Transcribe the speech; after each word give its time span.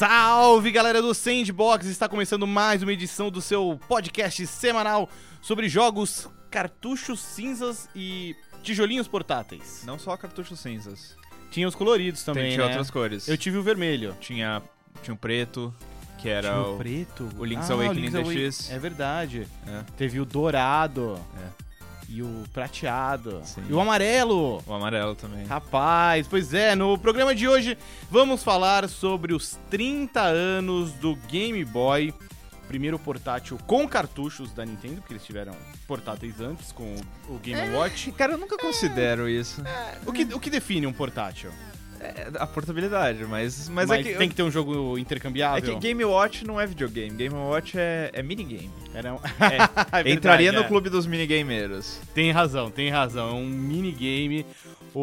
Salve 0.00 0.70
galera 0.70 1.02
do 1.02 1.12
Sandbox! 1.12 1.84
Está 1.84 2.08
começando 2.08 2.46
mais 2.46 2.82
uma 2.82 2.90
edição 2.90 3.30
do 3.30 3.42
seu 3.42 3.78
podcast 3.86 4.46
semanal 4.46 5.10
sobre 5.42 5.68
jogos, 5.68 6.26
cartuchos 6.50 7.20
cinzas 7.20 7.86
e 7.94 8.34
tijolinhos 8.62 9.06
portáteis. 9.06 9.82
Não 9.84 9.98
só 9.98 10.16
cartuchos 10.16 10.58
cinzas. 10.58 11.14
Tinha 11.50 11.68
os 11.68 11.74
coloridos 11.74 12.22
também, 12.22 12.44
Tem, 12.44 12.52
tinha 12.52 12.64
né? 12.64 12.70
outras 12.70 12.90
cores. 12.90 13.28
Eu 13.28 13.36
tive 13.36 13.58
o 13.58 13.62
vermelho. 13.62 14.16
Tinha, 14.18 14.62
tinha 15.02 15.12
o 15.12 15.18
preto, 15.18 15.70
que 16.16 16.30
era 16.30 16.48
Tinha 16.50 16.62
o... 16.62 16.78
preto. 16.78 17.28
o 17.38 17.44
Link's 17.44 17.70
Ah, 17.70 17.74
Awakening 17.74 18.08
DX. 18.10 18.70
É 18.70 18.78
verdade. 18.78 19.46
É. 19.66 19.84
Teve 19.98 20.18
o 20.18 20.24
dourado. 20.24 21.20
É. 21.36 21.69
E 22.10 22.22
o 22.22 22.42
prateado. 22.52 23.40
Sim. 23.44 23.62
E 23.68 23.72
o 23.72 23.80
amarelo. 23.80 24.60
O 24.66 24.74
amarelo 24.74 25.14
também. 25.14 25.46
Rapaz, 25.46 26.26
pois 26.28 26.52
é, 26.52 26.74
no 26.74 26.98
programa 26.98 27.34
de 27.34 27.46
hoje 27.46 27.78
vamos 28.10 28.42
falar 28.42 28.88
sobre 28.88 29.32
os 29.32 29.56
30 29.70 30.20
anos 30.20 30.92
do 30.94 31.14
Game 31.28 31.64
Boy, 31.64 32.12
primeiro 32.66 32.98
portátil 32.98 33.56
com 33.64 33.88
cartuchos 33.88 34.52
da 34.52 34.66
Nintendo, 34.66 34.96
porque 34.96 35.12
eles 35.12 35.24
tiveram 35.24 35.54
portáteis 35.86 36.40
antes 36.40 36.72
com 36.72 36.96
o 37.28 37.38
Game 37.38 37.76
Watch. 37.76 38.10
Cara, 38.12 38.32
eu 38.32 38.38
nunca 38.38 38.58
considero 38.58 39.28
isso. 39.28 39.62
O 40.04 40.12
que, 40.12 40.24
o 40.34 40.40
que 40.40 40.50
define 40.50 40.86
um 40.88 40.92
portátil? 40.92 41.52
É 42.02 42.30
a 42.38 42.46
portabilidade, 42.46 43.24
mas, 43.26 43.68
mas, 43.68 43.88
Mas, 43.88 44.00
é 44.00 44.02
que... 44.02 44.14
tem 44.16 44.28
que 44.28 44.34
ter 44.34 44.42
um 44.42 44.50
jogo 44.50 44.96
É 44.96 45.00
intercambiável. 45.00 45.74
que 45.74 45.80
Game 45.80 46.02
Watch 46.04 46.46
não 46.46 46.58
é 46.58 46.66
videogame. 46.66 47.10
Game 47.14 47.34
Watch 47.34 47.78
é, 47.78 48.10
é 48.14 48.22
minigame. 48.22 48.70
Era 48.94 49.12
um- 49.14 49.18
É, 49.92 50.08
É 50.08 50.10
entraria 50.10 50.50
no 50.50 50.60
é. 50.60 50.64
clube 50.64 50.88
dos 50.88 51.06
minigameiros. 51.06 52.00
Tem 52.14 52.30
razão, 52.30 52.70
tem 52.70 52.88
razão. 52.88 53.28
É 53.28 53.32
um 53.34 53.46
minigame. 53.46 54.46
O, 54.94 55.00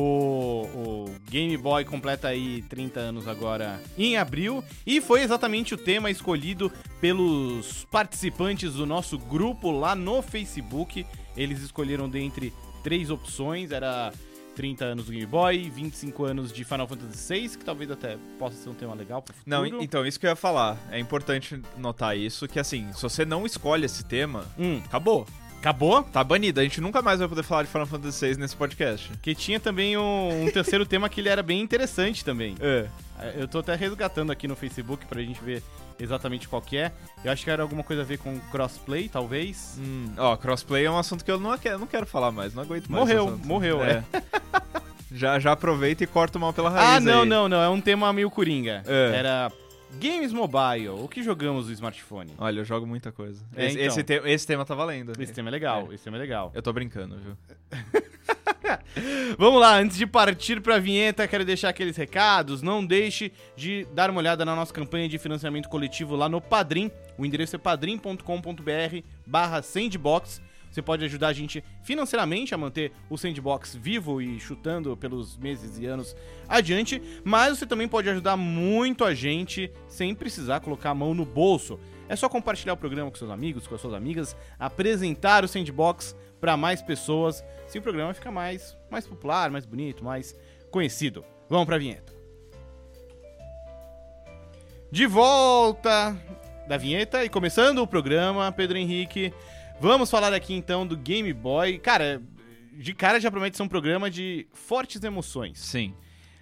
o 1.07 1.15
Game 1.29 1.55
Boy 1.55 1.85
completa 1.85 2.27
aí 2.29 2.61
30 2.63 2.99
anos 2.99 3.27
agora 3.27 3.79
em 3.97 4.17
abril. 4.17 4.63
E 4.85 4.99
foi 4.99 5.21
exatamente 5.21 5.73
o 5.73 5.77
tema 5.77 6.09
escolhido 6.11 6.71
pelos 6.99 7.85
participantes 7.91 8.73
do 8.73 8.85
nosso 8.85 9.17
grupo 9.17 9.71
lá 9.71 9.95
no 9.95 10.21
Facebook. 10.21 11.05
Eles 11.37 11.61
escolheram 11.61 12.09
dentre 12.09 12.51
três 12.83 13.09
opções. 13.09 13.71
Era 13.71 14.11
30 14.57 14.83
anos 14.83 15.05
do 15.05 15.11
Game 15.11 15.25
Boy, 15.27 15.69
25 15.69 16.25
anos 16.25 16.51
de 16.51 16.63
Final 16.65 16.87
Fantasy 16.87 17.33
VI, 17.33 17.49
que 17.57 17.63
talvez 17.63 17.89
até 17.91 18.17
possa 18.39 18.57
ser 18.57 18.69
um 18.69 18.73
tema 18.73 18.93
legal 18.95 19.21
pro 19.21 19.33
futuro. 19.33 19.49
Não, 19.55 19.65
en- 19.65 19.83
então, 19.83 20.05
isso 20.05 20.19
que 20.19 20.25
eu 20.25 20.31
ia 20.31 20.35
falar. 20.35 20.77
É 20.91 20.99
importante 20.99 21.61
notar 21.77 22.17
isso, 22.17 22.47
que 22.47 22.59
assim, 22.59 22.91
se 22.91 23.01
você 23.01 23.23
não 23.23 23.45
escolhe 23.45 23.85
esse 23.85 24.03
tema, 24.03 24.45
Hum, 24.57 24.81
acabou. 24.83 25.27
acabou? 25.59 26.01
Tá 26.03 26.23
banido. 26.23 26.59
A 26.59 26.63
gente 26.63 26.81
nunca 26.81 27.01
mais 27.03 27.19
vai 27.19 27.27
poder 27.27 27.43
falar 27.43 27.63
de 27.63 27.69
Final 27.69 27.85
Fantasy 27.87 28.27
VI 28.33 28.37
nesse 28.39 28.55
podcast. 28.55 29.11
Que 29.21 29.35
tinha 29.35 29.59
também 29.59 29.95
um, 29.95 30.45
um 30.45 30.51
terceiro 30.51 30.85
tema 30.89 31.07
que 31.07 31.21
ele 31.21 31.29
era 31.29 31.43
bem 31.43 31.61
interessante 31.61 32.25
também. 32.25 32.55
É. 32.59 32.87
Eu 33.35 33.47
tô 33.47 33.59
até 33.59 33.75
resgatando 33.75 34.31
aqui 34.31 34.47
no 34.47 34.55
Facebook 34.55 35.05
pra 35.05 35.21
gente 35.21 35.39
ver 35.43 35.61
exatamente 35.99 36.47
qual 36.47 36.61
que 36.61 36.77
é. 36.77 36.91
Eu 37.23 37.31
acho 37.31 37.43
que 37.43 37.49
era 37.49 37.61
alguma 37.61 37.83
coisa 37.83 38.01
a 38.01 38.05
ver 38.05 38.17
com 38.17 38.39
crossplay, 38.51 39.09
talvez. 39.09 39.77
Hum, 39.79 40.11
ó, 40.17 40.35
crossplay 40.35 40.85
é 40.85 40.91
um 40.91 40.97
assunto 40.97 41.23
que 41.23 41.31
eu 41.31 41.39
não 41.39 41.57
quero, 41.57 41.79
não 41.79 41.87
quero 41.87 42.05
falar 42.05 42.31
mais, 42.31 42.53
não 42.53 42.63
aguento 42.63 42.87
mais. 42.89 43.01
Morreu, 43.03 43.39
morreu, 43.43 43.83
é. 43.83 44.03
já, 45.11 45.39
já 45.39 45.51
aproveita 45.51 46.03
e 46.03 46.07
corta 46.07 46.37
o 46.37 46.41
mal 46.41 46.53
pela 46.53 46.69
raiz. 46.69 46.97
Ah, 46.97 46.99
não, 46.99 47.21
aí. 47.21 47.29
não, 47.29 47.49
não. 47.49 47.61
É 47.61 47.69
um 47.69 47.81
tema 47.81 48.11
meio 48.13 48.29
coringa. 48.29 48.83
É. 48.85 49.15
Era 49.15 49.51
Games 49.99 50.31
Mobile. 50.33 50.89
O 50.89 51.07
que 51.07 51.23
jogamos 51.23 51.67
no 51.67 51.73
smartphone? 51.73 52.33
Olha, 52.37 52.59
eu 52.59 52.65
jogo 52.65 52.85
muita 52.85 53.11
coisa. 53.11 53.43
É, 53.55 53.65
esse, 53.67 53.75
então. 53.75 53.87
esse, 53.87 54.03
te- 54.03 54.21
esse 54.25 54.47
tema 54.47 54.65
tá 54.65 54.75
valendo. 54.75 55.11
Esse 55.21 55.33
tema 55.33 55.49
é 55.49 55.51
legal, 55.51 55.91
esse 55.93 56.03
tema 56.03 56.17
é 56.17 56.19
legal. 56.19 56.51
Eu 56.53 56.61
tô 56.61 56.71
brincando, 56.73 57.17
viu? 57.17 57.37
Vamos 59.37 59.59
lá, 59.61 59.77
antes 59.77 59.97
de 59.97 60.05
partir 60.05 60.61
pra 60.61 60.79
vinheta, 60.79 61.27
quero 61.27 61.45
deixar 61.45 61.69
aqueles 61.69 61.95
recados. 61.95 62.61
Não 62.61 62.85
deixe 62.85 63.31
de 63.55 63.85
dar 63.93 64.09
uma 64.09 64.19
olhada 64.19 64.43
na 64.43 64.55
nossa 64.55 64.73
campanha 64.73 65.07
de 65.07 65.17
financiamento 65.17 65.69
coletivo 65.69 66.15
lá 66.15 66.27
no 66.27 66.41
Padrim. 66.41 66.91
O 67.17 67.25
endereço 67.25 67.55
é 67.55 67.59
padrim.com.br 67.59 69.01
barra 69.25 69.61
sandbox. 69.61 70.41
Você 70.77 70.81
pode 70.83 71.03
ajudar 71.05 71.29
a 71.29 71.33
gente 71.33 71.63
financeiramente 71.81 72.53
a 72.53 72.57
manter 72.57 72.91
o 73.09 73.17
Sandbox 73.17 73.73
vivo 73.73 74.21
e 74.21 74.39
chutando 74.39 74.95
pelos 74.95 75.35
meses 75.35 75.79
e 75.79 75.87
anos 75.87 76.15
adiante, 76.47 77.01
mas 77.23 77.57
você 77.57 77.65
também 77.65 77.87
pode 77.87 78.07
ajudar 78.07 78.37
muito 78.37 79.03
a 79.03 79.11
gente 79.15 79.71
sem 79.87 80.13
precisar 80.13 80.59
colocar 80.59 80.91
a 80.91 80.93
mão 80.93 81.15
no 81.15 81.25
bolso. 81.25 81.79
É 82.07 82.15
só 82.15 82.29
compartilhar 82.29 82.73
o 82.73 82.77
programa 82.77 83.09
com 83.09 83.17
seus 83.17 83.31
amigos, 83.31 83.65
com 83.65 83.73
as 83.73 83.81
suas 83.81 83.95
amigas, 83.95 84.37
apresentar 84.59 85.43
o 85.43 85.47
Sandbox 85.47 86.15
para 86.39 86.55
mais 86.55 86.79
pessoas, 86.79 87.43
se 87.65 87.79
o 87.79 87.81
programa 87.81 88.13
fica 88.13 88.29
mais, 88.29 88.77
mais 88.91 89.07
popular, 89.07 89.49
mais 89.49 89.65
bonito, 89.65 90.05
mais 90.05 90.39
conhecido. 90.69 91.25
Vamos 91.49 91.65
pra 91.65 91.79
vinheta. 91.79 92.13
De 94.91 95.07
volta 95.07 96.15
da 96.67 96.77
vinheta 96.77 97.25
e 97.25 97.29
começando 97.29 97.79
o 97.79 97.87
programa, 97.87 98.51
Pedro 98.51 98.77
Henrique, 98.77 99.33
vamos 99.79 100.09
falar 100.09 100.33
aqui 100.33 100.53
então 100.53 100.85
do 100.85 100.95
Game 100.97 101.31
Boy. 101.33 101.77
Cara, 101.79 102.21
de 102.73 102.93
cara 102.93 103.19
já 103.19 103.29
promete 103.31 103.57
ser 103.57 103.63
um 103.63 103.67
programa 103.67 104.09
de 104.09 104.47
fortes 104.53 105.03
emoções. 105.03 105.59
Sim. 105.59 105.93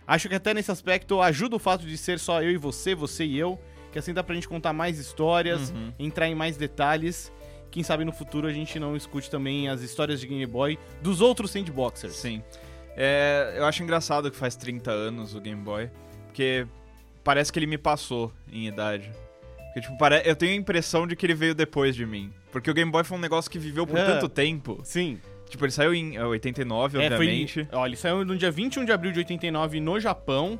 Acho 0.08 0.30
que 0.30 0.36
até 0.36 0.54
nesse 0.54 0.72
aspecto 0.72 1.22
ajuda 1.22 1.56
o 1.56 1.60
fato 1.60 1.86
de 1.86 1.98
ser 1.98 2.20
só 2.20 2.42
eu 2.42 2.52
e 2.52 2.58
você, 2.58 2.94
você 2.94 3.26
e 3.26 3.38
eu, 3.40 3.60
que 3.92 3.98
assim 3.98 4.14
dá 4.14 4.24
pra 4.24 4.36
gente 4.36 4.48
contar 4.48 4.72
mais 4.74 5.00
histórias, 5.00 5.72
Uhum. 5.72 5.92
entrar 5.98 6.28
em 6.28 6.36
mais 6.36 6.58
detalhes. 6.58 7.32
Quem 7.72 7.84
sabe 7.84 8.06
no 8.06 8.12
futuro 8.12 8.48
a 8.48 8.54
gente 8.54 8.80
não 8.80 8.96
escute 8.96 9.30
também 9.30 9.68
as 9.68 9.82
histórias 9.82 10.20
de 10.20 10.28
Game 10.28 10.46
Boy 10.46 10.78
dos 11.02 11.22
outros 11.22 11.52
sandboxers. 11.52 12.16
Sim. 12.16 12.42
É, 12.96 13.56
eu 13.58 13.66
acho 13.66 13.84
engraçado 13.84 14.32
que 14.32 14.38
faz 14.38 14.56
30 14.56 14.90
anos 14.92 15.36
o 15.36 15.42
Game 15.42 15.62
Boy, 15.62 15.90
porque 16.28 16.66
parece 17.24 17.52
que 17.52 17.60
ele 17.60 17.68
me 17.68 17.78
passou 17.78 18.32
em 18.50 18.68
idade. 18.68 19.12
Porque, 19.74 19.82
tipo, 19.82 19.98
eu 20.24 20.36
tenho 20.38 20.54
a 20.54 20.56
impressão 20.56 21.06
de 21.06 21.16
que 21.18 21.26
ele 21.26 21.34
veio 21.34 21.54
depois 21.54 21.94
de 21.96 22.06
mim. 22.06 22.32
Porque 22.56 22.72
o 22.72 22.74
Game 22.74 22.90
Boy 22.90 23.04
foi 23.04 23.18
um 23.18 23.20
negócio 23.20 23.52
que 23.52 23.60
viveu 23.60 23.86
por 23.86 23.98
É. 24.00 24.06
tanto 24.06 24.30
tempo. 24.30 24.80
Sim. 24.82 25.20
Tipo, 25.50 25.66
ele 25.66 25.74
saiu 25.74 25.94
em 25.94 26.16
é, 26.16 26.24
89, 26.24 26.98
É, 26.98 27.02
obviamente. 27.08 27.66
Foi, 27.66 27.78
olha, 27.78 27.90
ele 27.90 27.98
saiu 27.98 28.24
no 28.24 28.38
dia 28.38 28.50
21 28.50 28.86
de 28.86 28.94
abril 28.94 29.12
de 29.12 29.20
89 29.20 29.82
no 29.82 30.00
Japão. 30.00 30.58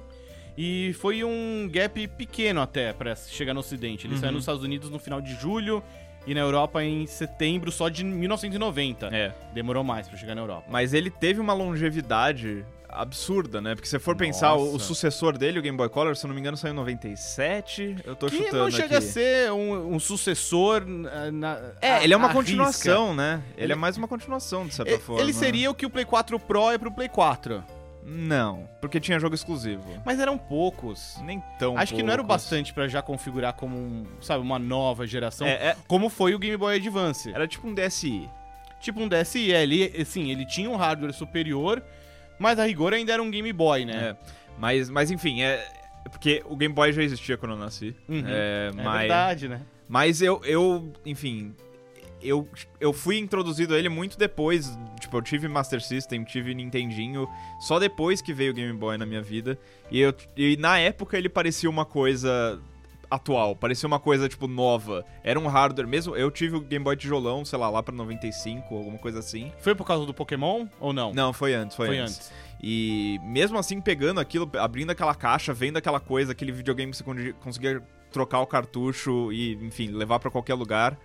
E 0.58 0.92
foi 1.00 1.24
um 1.24 1.70
gap 1.72 2.06
pequeno 2.10 2.60
até 2.62 2.92
pra 2.92 3.16
chegar 3.16 3.54
no 3.54 3.62
ocidente. 3.62 4.06
Ele 4.08 4.16
Uhum. 4.16 4.20
saiu 4.20 4.32
nos 4.34 4.42
Estados 4.42 4.62
Unidos 4.62 4.90
no 4.90 5.00
final 5.00 5.22
de 5.22 5.36
julho 5.36 5.82
e 6.28 6.34
na 6.34 6.42
Europa 6.42 6.84
em 6.84 7.08
setembro 7.08 7.72
só 7.72 7.88
de 7.88 8.04
1990. 8.04 9.08
É. 9.16 9.34
Demorou 9.54 9.82
mais 9.82 10.10
pra 10.10 10.18
chegar 10.18 10.36
na 10.36 10.42
Europa. 10.42 10.66
Mas 10.70 10.94
ele 10.94 11.10
teve 11.10 11.40
uma 11.40 11.54
longevidade 11.54 12.66
absurda, 12.96 13.62
né? 13.62 13.76
Porque 13.76 13.88
se 13.88 13.92
você 13.92 14.00
for 14.00 14.16
pensar, 14.16 14.54
o, 14.56 14.70
o 14.70 14.74
Nossa. 14.74 14.86
sucessor 14.86 15.38
dele, 15.38 15.60
o 15.60 15.62
Game 15.62 15.78
Boy 15.78 15.90
Color, 15.90 16.16
se 16.16 16.26
eu 16.26 16.28
não 16.28 16.36
me 16.36 16.42
engano, 16.42 16.56
saiu 16.58 16.72
em 16.74 16.76
97. 16.76 17.98
Eu 18.06 18.16
tô 18.16 18.28
que 18.28 18.38
chutando 18.38 18.58
não 18.64 18.72
chega 18.72 18.86
aqui. 18.86 18.96
a 18.96 19.02
ser 19.02 19.52
um, 19.52 19.96
um 19.96 20.00
sucessor 20.00 20.84
na, 20.86 21.60
É, 21.82 21.92
a- 21.94 22.04
ele 22.04 22.14
é 22.14 22.18
uma 22.18 22.30
continuação, 22.30 23.14
né? 23.14 23.42
Ele, 23.56 23.66
Ele- 23.66 23.74
é 23.74 23.76
mais 23.76 23.98
uma 23.98 24.08
continuação, 24.08 24.66
de 24.68 24.74
certa 24.74 24.92
risca. 24.92 25.06
forma. 25.06 25.22
Ele 25.22 25.34
seria 25.34 25.70
o 25.70 25.76
que 25.76 25.86
o 25.86 25.90
Play 25.90 26.06
4 26.06 26.40
Pro 26.40 26.72
é 26.72 26.78
pro 26.78 26.92
Play 26.92 27.10
4. 27.10 27.64
Não, 28.08 28.70
porque 28.80 29.00
tinha 29.00 29.20
jogo 29.20 29.34
exclusivo. 29.34 29.84
Mas 30.06 30.20
eram 30.20 30.38
poucos. 30.38 31.16
Nem 31.24 31.42
tão 31.58 31.76
Acho 31.76 31.96
que 31.96 32.04
não 32.04 32.14
era 32.14 32.22
o 32.22 32.26
poucos. 32.26 32.44
bastante 32.44 32.72
pra 32.72 32.88
já 32.88 33.02
configurar 33.02 33.54
como, 33.54 33.76
um, 33.76 34.06
sabe, 34.22 34.44
uma 34.44 34.60
nova 34.60 35.08
geração. 35.08 35.48
É, 35.48 35.70
é- 35.70 35.78
Como 35.88 36.08
foi 36.08 36.36
o 36.36 36.40
Game 36.40 36.56
Boy 36.56 36.76
Advance. 36.76 37.32
era 37.34 37.48
tipo 37.48 37.68
um 37.68 37.74
DSi. 37.74 38.30
Tipo 38.80 39.00
um 39.02 39.08
DSi, 39.08 39.50
ele, 39.52 39.92
assim, 40.00 40.30
ele 40.30 40.46
tinha 40.46 40.70
um 40.70 40.76
hardware 40.76 41.14
superior, 41.14 41.82
mas 42.40 42.60
a 42.60 42.66
rigor 42.66 42.94
ainda 42.94 43.14
era 43.14 43.22
um 43.22 43.30
Game 43.32 43.52
Boy, 43.54 43.86
né? 43.86 44.10
É. 44.10 44.32
Mas, 44.58 44.90
mas 44.90 45.12
enfim, 45.12 45.42
é. 45.42 45.66
Porque 46.10 46.44
o 46.46 46.56
Game 46.56 46.74
Boy 46.74 46.94
já 46.94 47.02
existia 47.04 47.38
quando 47.38 47.54
eu 47.54 47.58
nasci. 47.58 47.96
Uhum. 48.08 48.24
É, 48.28 48.72
É 48.74 48.84
mas, 48.84 49.00
verdade, 49.00 49.48
né? 49.48 49.62
mas 49.88 50.22
eu, 50.22 50.42
eu, 50.46 50.92
enfim. 51.06 51.54
Eu, 52.22 52.48
eu 52.80 52.92
fui 52.92 53.18
introduzido 53.18 53.76
a 53.76 53.78
ele 53.78 53.90
muito 53.90 54.18
depois. 54.18 54.76
Tipo, 55.00 55.18
eu 55.18 55.22
tive 55.22 55.48
Master 55.48 55.82
System, 55.82 56.24
tive 56.24 56.56
Nintendinho, 56.56 57.28
só 57.60 57.78
depois 57.78 58.22
que 58.22 58.34
veio 58.34 58.52
o 58.52 58.56
Game 58.56 58.74
Boy 58.74 58.98
na 58.98 59.06
minha 59.06 59.22
vida. 59.22 59.60
E, 59.92 60.00
eu, 60.00 60.14
e 60.36 60.58
na 60.58 60.80
época 60.80 61.18
ele 61.18 61.30
parecia 61.30 61.70
uma 61.70 61.86
coisa 61.86 62.60
atual, 63.10 63.56
parecia 63.56 63.88
uma 63.88 64.00
coisa, 64.00 64.28
tipo, 64.30 64.48
nova. 64.48 65.06
Era 65.24 65.40
um 65.40 65.48
hardware 65.48 65.88
mesmo. 65.88 66.16
Eu 66.16 66.30
tive 66.32 66.56
o 66.56 66.62
Game 66.62 66.84
Boy 66.84 66.96
tijolão, 66.96 67.44
sei 67.46 67.58
lá, 67.60 67.70
lá 67.70 67.82
pra 67.84 67.94
95, 67.94 68.76
alguma 68.76 68.98
coisa 68.98 69.20
assim. 69.20 69.52
Foi 69.60 69.74
por 69.76 69.86
causa 69.86 70.06
do 70.06 70.14
Pokémon 70.14 70.68
ou 70.80 70.94
não? 70.94 71.14
Não, 71.14 71.32
foi 71.34 71.54
antes, 71.54 71.76
foi, 71.76 71.88
Foi 71.88 71.98
antes. 72.00 72.16
antes. 72.18 72.32
E 72.62 73.20
mesmo 73.24 73.58
assim, 73.58 73.80
pegando 73.82 74.20
aquilo, 74.20 74.50
abrindo 74.58 74.90
aquela 74.92 75.14
caixa, 75.14 75.54
vendo 75.54 75.78
aquela 75.78 76.00
coisa, 76.00 76.32
aquele 76.32 76.52
videogame 76.52 76.92
que 76.92 76.98
você 76.98 77.04
con- 77.04 77.34
conseguia 77.44 77.82
trocar 78.12 78.40
o 78.40 78.48
cartucho 78.48 79.32
e, 79.32 79.54
enfim, 79.56 79.88
levar 79.90 80.20
pra 80.20 80.32
qualquer 80.32 80.54
lugar. 80.54 80.98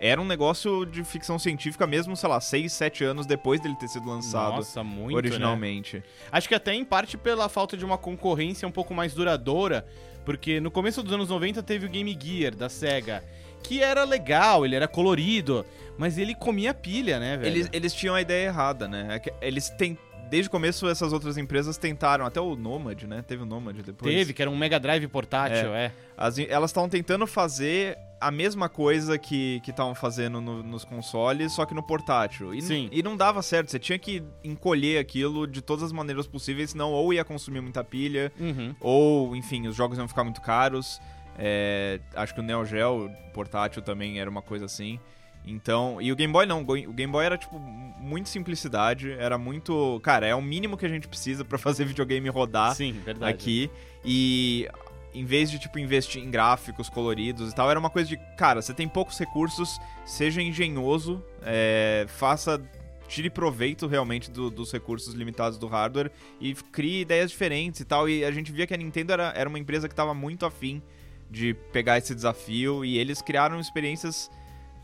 Era 0.00 0.20
um 0.20 0.24
negócio 0.24 0.86
de 0.86 1.02
ficção 1.02 1.40
científica 1.40 1.84
mesmo, 1.84 2.14
sei 2.16 2.28
lá, 2.28 2.40
6, 2.40 2.72
7 2.72 3.02
anos 3.02 3.26
depois 3.26 3.60
dele 3.60 3.74
ter 3.74 3.88
sido 3.88 4.08
lançado 4.08 4.54
Nossa, 4.56 4.84
muito, 4.84 5.10
né? 5.10 5.16
originalmente. 5.16 6.04
Acho 6.30 6.46
que 6.48 6.54
até 6.54 6.72
em 6.72 6.84
parte 6.84 7.18
pela 7.18 7.48
falta 7.48 7.76
de 7.76 7.84
uma 7.84 7.98
concorrência 7.98 8.68
um 8.68 8.70
pouco 8.70 8.94
mais 8.94 9.12
duradoura, 9.12 9.84
porque 10.24 10.60
no 10.60 10.70
começo 10.70 11.02
dos 11.02 11.12
anos 11.12 11.28
90 11.28 11.62
teve 11.62 11.86
o 11.86 11.88
Game 11.88 12.16
Gear 12.20 12.54
da 12.54 12.68
SEGA, 12.68 13.24
que 13.62 13.82
era 13.82 14.04
legal, 14.04 14.64
ele 14.64 14.76
era 14.76 14.86
colorido, 14.86 15.64
mas 15.96 16.18
ele 16.18 16.34
comia 16.34 16.72
pilha, 16.72 17.18
né, 17.18 17.36
velho? 17.36 17.56
Eles, 17.56 17.68
eles 17.72 17.94
tinham 17.94 18.14
a 18.14 18.20
ideia 18.20 18.46
errada, 18.46 18.86
né? 18.86 19.20
É 19.24 19.46
Eles 19.46 19.68
tem, 19.70 19.98
desde 20.28 20.48
o 20.48 20.50
começo 20.50 20.88
essas 20.88 21.12
outras 21.12 21.36
empresas 21.36 21.76
tentaram, 21.78 22.24
até 22.26 22.40
o 22.40 22.54
Nomad, 22.56 23.02
né? 23.04 23.22
Teve 23.26 23.42
o 23.42 23.46
Nomad 23.46 23.76
depois. 23.80 24.14
Teve, 24.14 24.32
que 24.32 24.42
era 24.42 24.50
um 24.50 24.56
Mega 24.56 24.78
Drive 24.78 25.06
portátil, 25.08 25.74
é. 25.74 25.92
As, 26.16 26.38
elas 26.38 26.70
estavam 26.70 26.88
tentando 26.88 27.26
fazer 27.26 27.96
a 28.20 28.30
mesma 28.32 28.68
coisa 28.68 29.16
que 29.16 29.62
estavam 29.66 29.94
fazendo 29.94 30.40
no- 30.40 30.62
nos 30.62 30.84
consoles, 30.84 31.52
só 31.52 31.64
que 31.64 31.72
no 31.74 31.82
portátil. 31.82 32.52
E, 32.52 32.60
Sim. 32.60 32.88
e 32.90 33.00
não 33.02 33.16
dava 33.16 33.40
certo, 33.42 33.70
você 33.70 33.78
tinha 33.78 33.96
que 33.98 34.22
encolher 34.42 34.98
aquilo 34.98 35.46
de 35.46 35.62
todas 35.62 35.84
as 35.84 35.92
maneiras 35.92 36.26
possíveis, 36.26 36.70
senão 36.70 36.90
ou 36.92 37.12
ia 37.12 37.24
consumir 37.24 37.60
muita 37.60 37.84
pilha, 37.84 38.32
Uhum. 38.40 38.74
ou, 38.80 39.36
enfim, 39.36 39.68
os 39.68 39.76
jogos 39.76 39.98
iam 39.98 40.08
ficar 40.08 40.24
muito 40.24 40.40
caros. 40.40 41.00
É, 41.38 42.00
acho 42.16 42.34
que 42.34 42.40
o 42.40 42.42
Neo 42.42 42.64
Geo 42.64 43.08
portátil 43.32 43.80
também 43.80 44.18
era 44.18 44.28
uma 44.28 44.42
coisa 44.42 44.64
assim. 44.64 44.98
Então, 45.44 46.00
e 46.00 46.12
o 46.12 46.16
Game 46.16 46.32
Boy 46.32 46.44
não, 46.44 46.60
o 46.62 46.64
Game 46.92 47.10
Boy 47.10 47.24
era 47.24 47.38
tipo 47.38 47.58
muito 47.58 48.28
simplicidade, 48.28 49.10
era 49.12 49.38
muito, 49.38 49.98
cara, 50.02 50.26
é 50.26 50.34
o 50.34 50.42
mínimo 50.42 50.76
que 50.76 50.84
a 50.84 50.88
gente 50.88 51.08
precisa 51.08 51.44
pra 51.44 51.56
fazer 51.58 51.84
videogame 51.86 52.28
rodar 52.28 52.74
Sim, 52.74 52.92
verdade. 53.04 53.32
aqui. 53.32 53.70
E 54.04 54.68
em 55.14 55.24
vez 55.24 55.50
de 55.50 55.58
tipo 55.58 55.78
investir 55.78 56.22
em 56.22 56.30
gráficos 56.30 56.88
coloridos 56.90 57.50
e 57.50 57.54
tal, 57.54 57.70
era 57.70 57.80
uma 57.80 57.88
coisa 57.90 58.08
de, 58.08 58.16
cara, 58.36 58.60
você 58.60 58.74
tem 58.74 58.86
poucos 58.86 59.18
recursos, 59.18 59.78
seja 60.04 60.42
engenhoso, 60.42 61.24
é, 61.42 62.04
faça 62.08 62.60
tire 63.08 63.30
proveito 63.30 63.86
realmente 63.86 64.30
do- 64.30 64.50
dos 64.50 64.70
recursos 64.70 65.14
limitados 65.14 65.56
do 65.58 65.66
hardware 65.66 66.10
e 66.38 66.52
crie 66.54 67.00
ideias 67.00 67.30
diferentes 67.30 67.80
e 67.80 67.84
tal. 67.86 68.06
E 68.06 68.22
a 68.22 68.30
gente 68.30 68.52
via 68.52 68.66
que 68.66 68.74
a 68.74 68.76
Nintendo 68.76 69.14
era, 69.14 69.32
era 69.34 69.48
uma 69.48 69.58
empresa 69.58 69.88
que 69.88 69.94
estava 69.94 70.12
muito 70.12 70.44
afim 70.44 70.82
de 71.30 71.54
pegar 71.72 71.96
esse 71.96 72.14
desafio 72.14 72.84
e 72.84 72.98
eles 72.98 73.22
criaram 73.22 73.58
experiências 73.58 74.30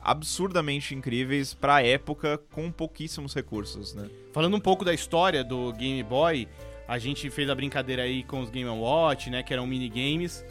absurdamente 0.04 0.94
incríveis 0.94 1.54
pra 1.54 1.82
época 1.82 2.38
com 2.52 2.70
pouquíssimos 2.70 3.34
recursos, 3.34 3.94
né? 3.94 4.10
Falando 4.32 4.54
um 4.54 4.60
pouco 4.60 4.84
da 4.84 4.92
história 4.92 5.42
do 5.42 5.72
Game 5.72 6.02
Boy, 6.02 6.46
a 6.86 6.98
gente 6.98 7.30
fez 7.30 7.48
a 7.48 7.54
brincadeira 7.54 8.02
aí 8.02 8.22
com 8.22 8.40
os 8.40 8.50
Game 8.50 8.68
Watch, 8.68 9.30
né, 9.30 9.42
que 9.42 9.54
eram 9.54 9.66
minigames. 9.66 10.44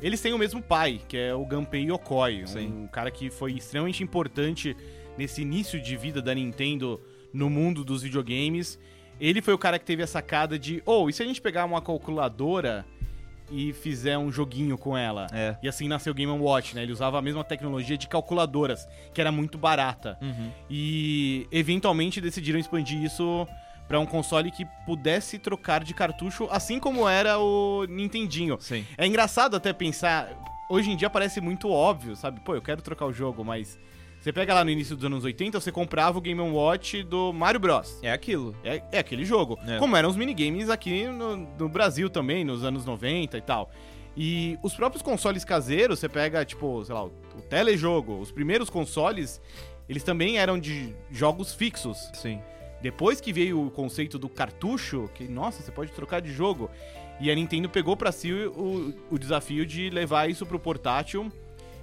Eles 0.00 0.20
têm 0.20 0.32
o 0.32 0.38
mesmo 0.38 0.62
pai, 0.62 1.00
que 1.08 1.16
é 1.16 1.34
o 1.34 1.44
Gunpei 1.44 1.90
Yokoi, 1.90 2.44
um 2.44 2.46
Sim. 2.46 2.88
cara 2.92 3.10
que 3.10 3.28
foi 3.28 3.52
extremamente 3.52 4.02
importante 4.02 4.76
nesse 5.18 5.42
início 5.42 5.80
de 5.80 5.96
vida 5.96 6.22
da 6.22 6.32
Nintendo 6.32 7.00
no 7.32 7.50
mundo 7.50 7.84
dos 7.84 8.02
videogames. 8.02 8.78
Ele 9.20 9.42
foi 9.42 9.52
o 9.52 9.58
cara 9.58 9.78
que 9.78 9.84
teve 9.84 10.02
a 10.02 10.06
sacada 10.06 10.58
de, 10.58 10.82
oh, 10.86 11.10
e 11.10 11.12
se 11.12 11.22
a 11.22 11.26
gente 11.26 11.42
pegar 11.42 11.64
uma 11.66 11.82
calculadora 11.82 12.86
e 13.50 13.72
fizer 13.72 14.16
um 14.16 14.30
joguinho 14.30 14.78
com 14.78 14.96
ela? 14.96 15.26
É. 15.32 15.56
E 15.62 15.68
assim 15.68 15.88
nasceu 15.88 16.12
o 16.12 16.14
Game 16.14 16.32
Watch, 16.32 16.74
né? 16.74 16.82
Ele 16.82 16.92
usava 16.92 17.18
a 17.18 17.22
mesma 17.22 17.42
tecnologia 17.42 17.98
de 17.98 18.08
calculadoras, 18.08 18.88
que 19.12 19.20
era 19.20 19.32
muito 19.32 19.58
barata. 19.58 20.18
E 20.68 21.46
eventualmente 21.50 22.20
decidiram 22.20 22.58
expandir 22.58 23.02
isso 23.02 23.46
pra 23.88 23.98
um 23.98 24.06
console 24.06 24.52
que 24.52 24.64
pudesse 24.86 25.36
trocar 25.38 25.82
de 25.82 25.92
cartucho, 25.92 26.46
assim 26.50 26.78
como 26.78 27.08
era 27.08 27.38
o 27.40 27.84
Nintendinho. 27.86 28.56
Sim. 28.60 28.86
É 28.96 29.04
engraçado 29.04 29.56
até 29.56 29.72
pensar, 29.72 30.30
hoje 30.70 30.92
em 30.92 30.96
dia 30.96 31.10
parece 31.10 31.40
muito 31.40 31.68
óbvio, 31.68 32.14
sabe? 32.14 32.38
Pô, 32.40 32.54
eu 32.54 32.62
quero 32.62 32.80
trocar 32.82 33.06
o 33.06 33.12
jogo, 33.12 33.44
mas 33.44 33.76
você 34.20 34.32
pega 34.34 34.52
lá 34.52 34.62
no 34.62 34.70
início 34.70 34.94
dos 34.94 35.04
anos 35.04 35.24
80, 35.24 35.58
você 35.58 35.72
comprava 35.72 36.18
o 36.18 36.20
Game 36.20 36.40
Watch 36.40 37.02
do 37.02 37.32
Mario 37.32 37.58
Bros. 37.58 37.98
É 38.02 38.12
aquilo. 38.12 38.54
É, 38.62 38.82
é 38.92 38.98
aquele 38.98 39.24
jogo. 39.24 39.58
É. 39.66 39.78
Como 39.78 39.96
eram 39.96 40.10
os 40.10 40.16
minigames 40.16 40.68
aqui 40.68 41.06
no, 41.06 41.36
no 41.36 41.68
Brasil 41.70 42.10
também, 42.10 42.44
nos 42.44 42.62
anos 42.62 42.84
90 42.84 43.38
e 43.38 43.40
tal. 43.40 43.70
E 44.14 44.58
os 44.62 44.74
próprios 44.74 45.02
consoles 45.02 45.42
caseiros, 45.42 45.98
você 45.98 46.08
pega, 46.08 46.44
tipo, 46.44 46.84
sei 46.84 46.94
lá, 46.94 47.04
o, 47.04 47.12
o 47.38 47.42
telejogo, 47.48 48.18
os 48.18 48.30
primeiros 48.30 48.68
consoles, 48.68 49.40
eles 49.88 50.02
também 50.02 50.38
eram 50.38 50.58
de 50.58 50.94
jogos 51.10 51.54
fixos. 51.54 52.10
Sim. 52.12 52.40
Depois 52.82 53.22
que 53.22 53.32
veio 53.32 53.66
o 53.66 53.70
conceito 53.70 54.18
do 54.18 54.28
cartucho, 54.28 55.08
que, 55.14 55.24
nossa, 55.28 55.62
você 55.62 55.72
pode 55.72 55.92
trocar 55.92 56.20
de 56.20 56.30
jogo. 56.30 56.70
E 57.20 57.30
a 57.30 57.34
Nintendo 57.34 57.70
pegou 57.70 57.96
pra 57.96 58.12
si 58.12 58.32
o, 58.32 58.94
o 59.10 59.18
desafio 59.18 59.64
de 59.64 59.88
levar 59.88 60.28
isso 60.28 60.44
pro 60.44 60.58
portátil. 60.58 61.32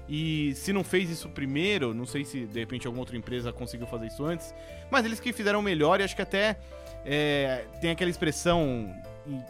E 0.09 0.53
se 0.55 0.71
não 0.71 0.83
fez 0.83 1.09
isso 1.09 1.27
primeiro, 1.29 1.93
não 1.93 2.05
sei 2.05 2.23
se 2.23 2.45
de 2.45 2.59
repente 2.59 2.87
alguma 2.87 3.01
outra 3.01 3.17
empresa 3.17 3.51
conseguiu 3.51 3.85
fazer 3.87 4.07
isso 4.07 4.23
antes, 4.25 4.53
mas 4.89 5.05
eles 5.05 5.19
que 5.19 5.33
fizeram 5.33 5.61
melhor 5.61 5.99
e 5.99 6.03
acho 6.03 6.15
que 6.15 6.21
até 6.21 6.57
é, 7.05 7.65
tem 7.81 7.91
aquela 7.91 8.09
expressão 8.09 8.93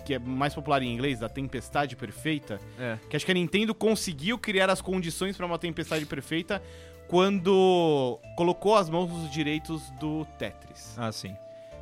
que 0.04 0.16
é 0.16 0.20
mais 0.20 0.56
popular 0.56 0.82
em 0.82 0.92
inglês, 0.92 1.20
da 1.20 1.30
tempestade 1.30 1.96
perfeita, 1.96 2.60
É. 2.80 2.98
que 3.08 3.16
acho 3.16 3.24
que 3.24 3.32
a 3.32 3.36
Nintendo 3.36 3.76
conseguiu 3.76 4.40
criar 4.40 4.70
as 4.72 4.82
condições 4.82 5.38
pra 5.38 5.46
uma 5.46 5.60
tempestade 5.60 6.04
perfeita 6.08 6.60
quando 7.08 8.20
colocou 8.36 8.76
as 8.76 8.90
mãos 8.90 9.10
nos 9.12 9.30
direitos 9.32 9.82
do 10.00 10.26
Tetris. 10.40 10.96
Ah, 10.98 11.12
sim. 11.12 11.36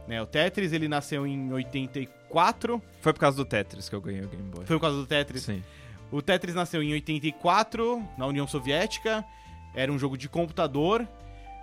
Né, 0.08 0.22
o 0.22 0.26
Tetris 0.28 0.72
ele 0.74 0.88
nasceu 0.88 1.26
em 1.26 1.52
84, 1.52 2.82
Foi 3.02 3.12
por 3.14 3.20
causa 3.20 3.38
do 3.38 3.46
Tetris 3.46 3.90
que 3.90 3.96
eu 3.96 4.02
ganhei 4.02 4.22
o 4.24 4.28
Game 4.28 4.44
Boy. 4.50 4.66
foi 4.66 4.76
por 4.76 4.82
causa 4.82 4.98
do 4.98 5.06
Tetris. 5.08 5.44
Sim. 5.44 5.64
O 6.12 6.22
Tetris 6.22 6.56
nasceu 6.56 6.82
em 6.84 6.94
84, 6.94 8.04
na 8.18 8.26
União 8.28 8.48
Soviética, 8.48 9.26
era 9.74 9.92
um 9.92 10.00
jogo 10.00 10.18
de 10.18 10.30
computador. 10.30 11.08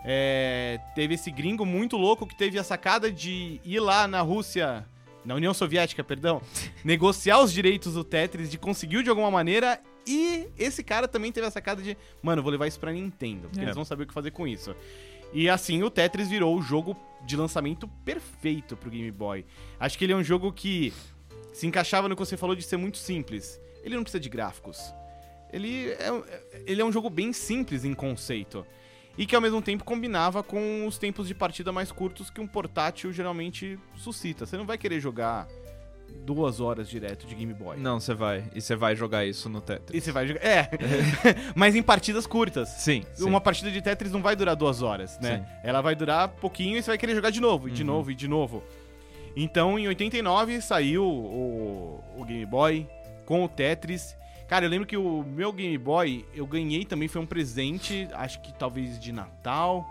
É, 0.04 0.80
teve 0.94 1.14
esse 1.14 1.30
gringo 1.30 1.64
muito 1.64 1.96
louco 1.96 2.26
que 2.26 2.34
teve 2.36 2.58
a 2.58 2.64
sacada 2.64 3.10
de 3.10 3.60
ir 3.64 3.78
lá 3.80 4.08
na 4.08 4.20
Rússia, 4.20 4.84
na 5.24 5.34
União 5.36 5.54
Soviética, 5.54 6.02
perdão, 6.02 6.42
negociar 6.84 7.40
os 7.40 7.52
direitos 7.52 7.94
do 7.94 8.02
Tetris, 8.02 8.50
de 8.50 8.58
conseguir 8.58 9.02
de 9.02 9.10
alguma 9.10 9.30
maneira. 9.30 9.80
E 10.06 10.48
esse 10.58 10.82
cara 10.82 11.06
também 11.06 11.30
teve 11.30 11.46
a 11.46 11.50
sacada 11.50 11.80
de, 11.80 11.96
mano, 12.20 12.42
vou 12.42 12.50
levar 12.50 12.66
isso 12.66 12.80
pra 12.80 12.90
Nintendo, 12.92 13.42
porque 13.48 13.60
É. 13.60 13.62
eles 13.64 13.76
vão 13.76 13.84
saber 13.84 14.02
o 14.02 14.06
que 14.06 14.12
fazer 14.12 14.32
com 14.32 14.46
isso. 14.48 14.74
E 15.32 15.48
assim 15.48 15.82
o 15.84 15.88
Tetris 15.88 16.28
virou 16.28 16.54
o 16.58 16.60
jogo 16.60 16.96
de 17.24 17.36
lançamento 17.36 17.86
perfeito 18.04 18.76
pro 18.76 18.90
Game 18.90 19.10
Boy. 19.12 19.46
Acho 19.78 19.96
que 19.96 20.04
ele 20.04 20.12
é 20.12 20.16
um 20.16 20.24
jogo 20.24 20.52
que 20.52 20.92
se 21.52 21.66
encaixava 21.66 22.08
no 22.08 22.16
que 22.16 22.20
você 22.20 22.36
falou 22.36 22.56
de 22.56 22.62
ser 22.64 22.76
muito 22.76 22.98
simples. 22.98 23.60
Ele 23.82 23.96
não 23.96 24.02
precisa 24.02 24.20
de 24.20 24.28
gráficos. 24.28 24.94
Ele 25.52 25.90
é, 25.98 26.10
um- 26.12 26.22
ele 26.66 26.80
é 26.80 26.84
um 26.84 26.92
jogo 26.92 27.10
bem 27.10 27.32
simples 27.32 27.84
em 27.84 27.94
conceito. 27.94 28.66
E 29.18 29.26
que 29.26 29.36
ao 29.36 29.42
mesmo 29.42 29.60
tempo 29.60 29.84
combinava 29.84 30.42
com 30.42 30.86
os 30.86 30.96
tempos 30.96 31.28
de 31.28 31.34
partida 31.34 31.70
mais 31.70 31.92
curtos 31.92 32.30
que 32.30 32.40
um 32.40 32.46
portátil 32.46 33.12
geralmente 33.12 33.78
suscita. 33.94 34.46
Você 34.46 34.56
não 34.56 34.64
vai 34.64 34.78
querer 34.78 35.00
jogar 35.00 35.46
duas 36.24 36.60
horas 36.60 36.88
direto 36.88 37.26
de 37.26 37.34
Game 37.34 37.52
Boy. 37.52 37.76
Não, 37.76 38.00
você 38.00 38.14
vai. 38.14 38.44
E 38.54 38.60
você 38.62 38.74
vai 38.74 38.96
jogar 38.96 39.26
isso 39.26 39.50
no 39.50 39.60
Tetris. 39.60 39.94
E 39.94 40.00
você 40.00 40.12
vai 40.12 40.26
jogar. 40.26 40.40
É, 40.42 40.70
mas 41.54 41.74
em 41.74 41.82
partidas 41.82 42.26
curtas. 42.26 42.68
Sim. 42.70 43.04
sim. 43.12 43.24
Uma 43.24 43.40
partida 43.40 43.70
de 43.70 43.82
Tetris 43.82 44.12
não 44.12 44.22
vai 44.22 44.34
durar 44.34 44.56
duas 44.56 44.80
horas, 44.80 45.18
né? 45.20 45.38
Sim. 45.38 45.54
Ela 45.62 45.82
vai 45.82 45.94
durar 45.94 46.28
pouquinho 46.28 46.78
e 46.78 46.82
você 46.82 46.90
vai 46.90 46.98
querer 46.98 47.14
jogar 47.14 47.30
de 47.30 47.40
novo, 47.40 47.68
e 47.68 47.72
de 47.72 47.82
Uhum. 47.82 47.88
novo, 47.88 48.10
e 48.10 48.14
de 48.14 48.28
novo. 48.28 48.62
Então, 49.36 49.78
em 49.78 49.88
89, 49.88 50.60
saiu 50.62 51.04
o, 51.04 52.02
o 52.16 52.24
Game 52.24 52.44
Boy 52.46 52.86
com 53.32 53.44
o 53.44 53.48
Tetris. 53.48 54.14
Cara, 54.46 54.66
eu 54.66 54.68
lembro 54.68 54.86
que 54.86 54.94
o 54.98 55.22
meu 55.22 55.50
Game 55.54 55.78
Boy 55.78 56.26
eu 56.34 56.46
ganhei 56.46 56.84
também, 56.84 57.08
foi 57.08 57.22
um 57.22 57.24
presente, 57.26 58.06
acho 58.12 58.42
que 58.42 58.52
talvez 58.52 59.00
de 59.00 59.10
Natal. 59.10 59.88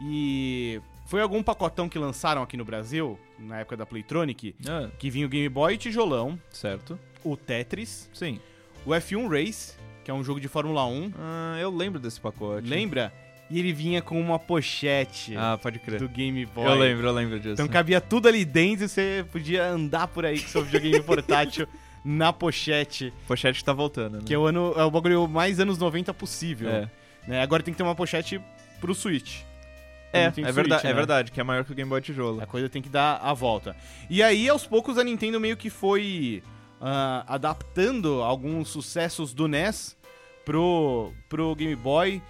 E 0.00 0.80
foi 1.06 1.20
algum 1.20 1.40
pacotão 1.40 1.88
que 1.88 1.96
lançaram 2.00 2.42
aqui 2.42 2.56
no 2.56 2.64
Brasil, 2.64 3.16
na 3.38 3.60
época 3.60 3.76
da 3.76 3.86
Playtronic, 3.86 4.56
Ah, 4.68 4.88
que 4.98 5.08
vinha 5.08 5.24
o 5.24 5.28
Game 5.28 5.48
Boy 5.48 5.76
tijolão, 5.76 6.36
certo. 6.50 6.98
o 7.22 7.36
Tetris, 7.36 8.10
Sim. 8.12 8.40
o 8.84 8.90
F1 8.90 9.28
Race, 9.30 9.74
que 10.04 10.10
é 10.10 10.14
um 10.14 10.24
jogo 10.24 10.40
de 10.40 10.48
Fórmula 10.48 10.84
1, 10.84 11.12
Ah, 11.16 11.56
eu 11.60 11.70
lembro 11.70 12.00
desse 12.00 12.20
pacote. 12.20 12.66
lembra? 12.68 13.12
E 13.48 13.60
ele 13.60 13.72
vinha 13.72 14.02
com 14.02 14.20
uma 14.20 14.38
pochete 14.38 15.36
Ah, 15.36 15.56
pode 15.62 15.78
crer. 15.78 16.00
do 16.00 16.08
Game 16.08 16.44
Boy. 16.46 16.64
Eu 16.66 16.74
lembro, 16.74 17.06
eu 17.06 17.12
lembro 17.12 17.38
disso. 17.38 17.52
Então 17.52 17.68
cabia 17.68 18.00
tudo 18.00 18.26
ali 18.26 18.44
dentro 18.44 18.86
e 18.86 18.88
você 18.88 19.24
podia 19.30 19.64
andar 19.66 20.08
por 20.08 20.24
aí 20.26 20.40
com 20.40 20.48
seu 20.48 20.64
videogame 20.64 21.00
portátil 21.04 21.68
na 22.04 22.32
pochete, 22.32 23.12
Pochete 23.26 23.64
tá 23.64 23.72
voltando, 23.72 24.18
né? 24.18 24.22
que 24.26 24.34
é 24.34 24.38
o, 24.38 24.44
ano, 24.44 24.74
é 24.76 24.84
o 24.84 24.90
bagulho 24.90 25.26
mais 25.26 25.58
anos 25.58 25.78
90 25.78 26.12
possível. 26.12 26.68
É, 26.68 26.90
né? 27.26 27.42
Agora 27.42 27.62
tem 27.62 27.72
que 27.72 27.78
ter 27.78 27.82
uma 27.82 27.94
pochete 27.94 28.40
pro 28.80 28.94
Switch. 28.94 29.40
é, 30.12 30.24
é, 30.24 30.32
Switch, 30.32 30.52
verdade, 30.52 30.86
é 30.86 30.90
né? 30.90 30.94
verdade, 30.94 31.32
que 31.32 31.40
é 31.40 31.44
maior 31.44 31.64
que 31.64 31.72
o 31.72 31.74
Game 31.74 31.88
Boy 31.88 32.02
Tijolo. 32.02 32.42
A 32.42 32.46
coisa 32.46 32.68
tem 32.68 32.82
que 32.82 32.90
dar 32.90 33.16
a 33.22 33.32
volta. 33.32 33.74
E 34.10 34.22
aí, 34.22 34.48
aos 34.48 34.66
poucos, 34.66 34.98
a 34.98 35.04
Nintendo 35.04 35.40
meio 35.40 35.56
que 35.56 35.70
foi 35.70 36.42
ah, 36.80 37.24
adaptando 37.26 38.22
alguns 38.22 38.68
sucessos 38.68 39.32
do 39.32 39.48
NES 39.48 39.96
pro, 40.44 41.12
pro 41.28 41.54
Game 41.54 41.74
Boy. 41.74 42.20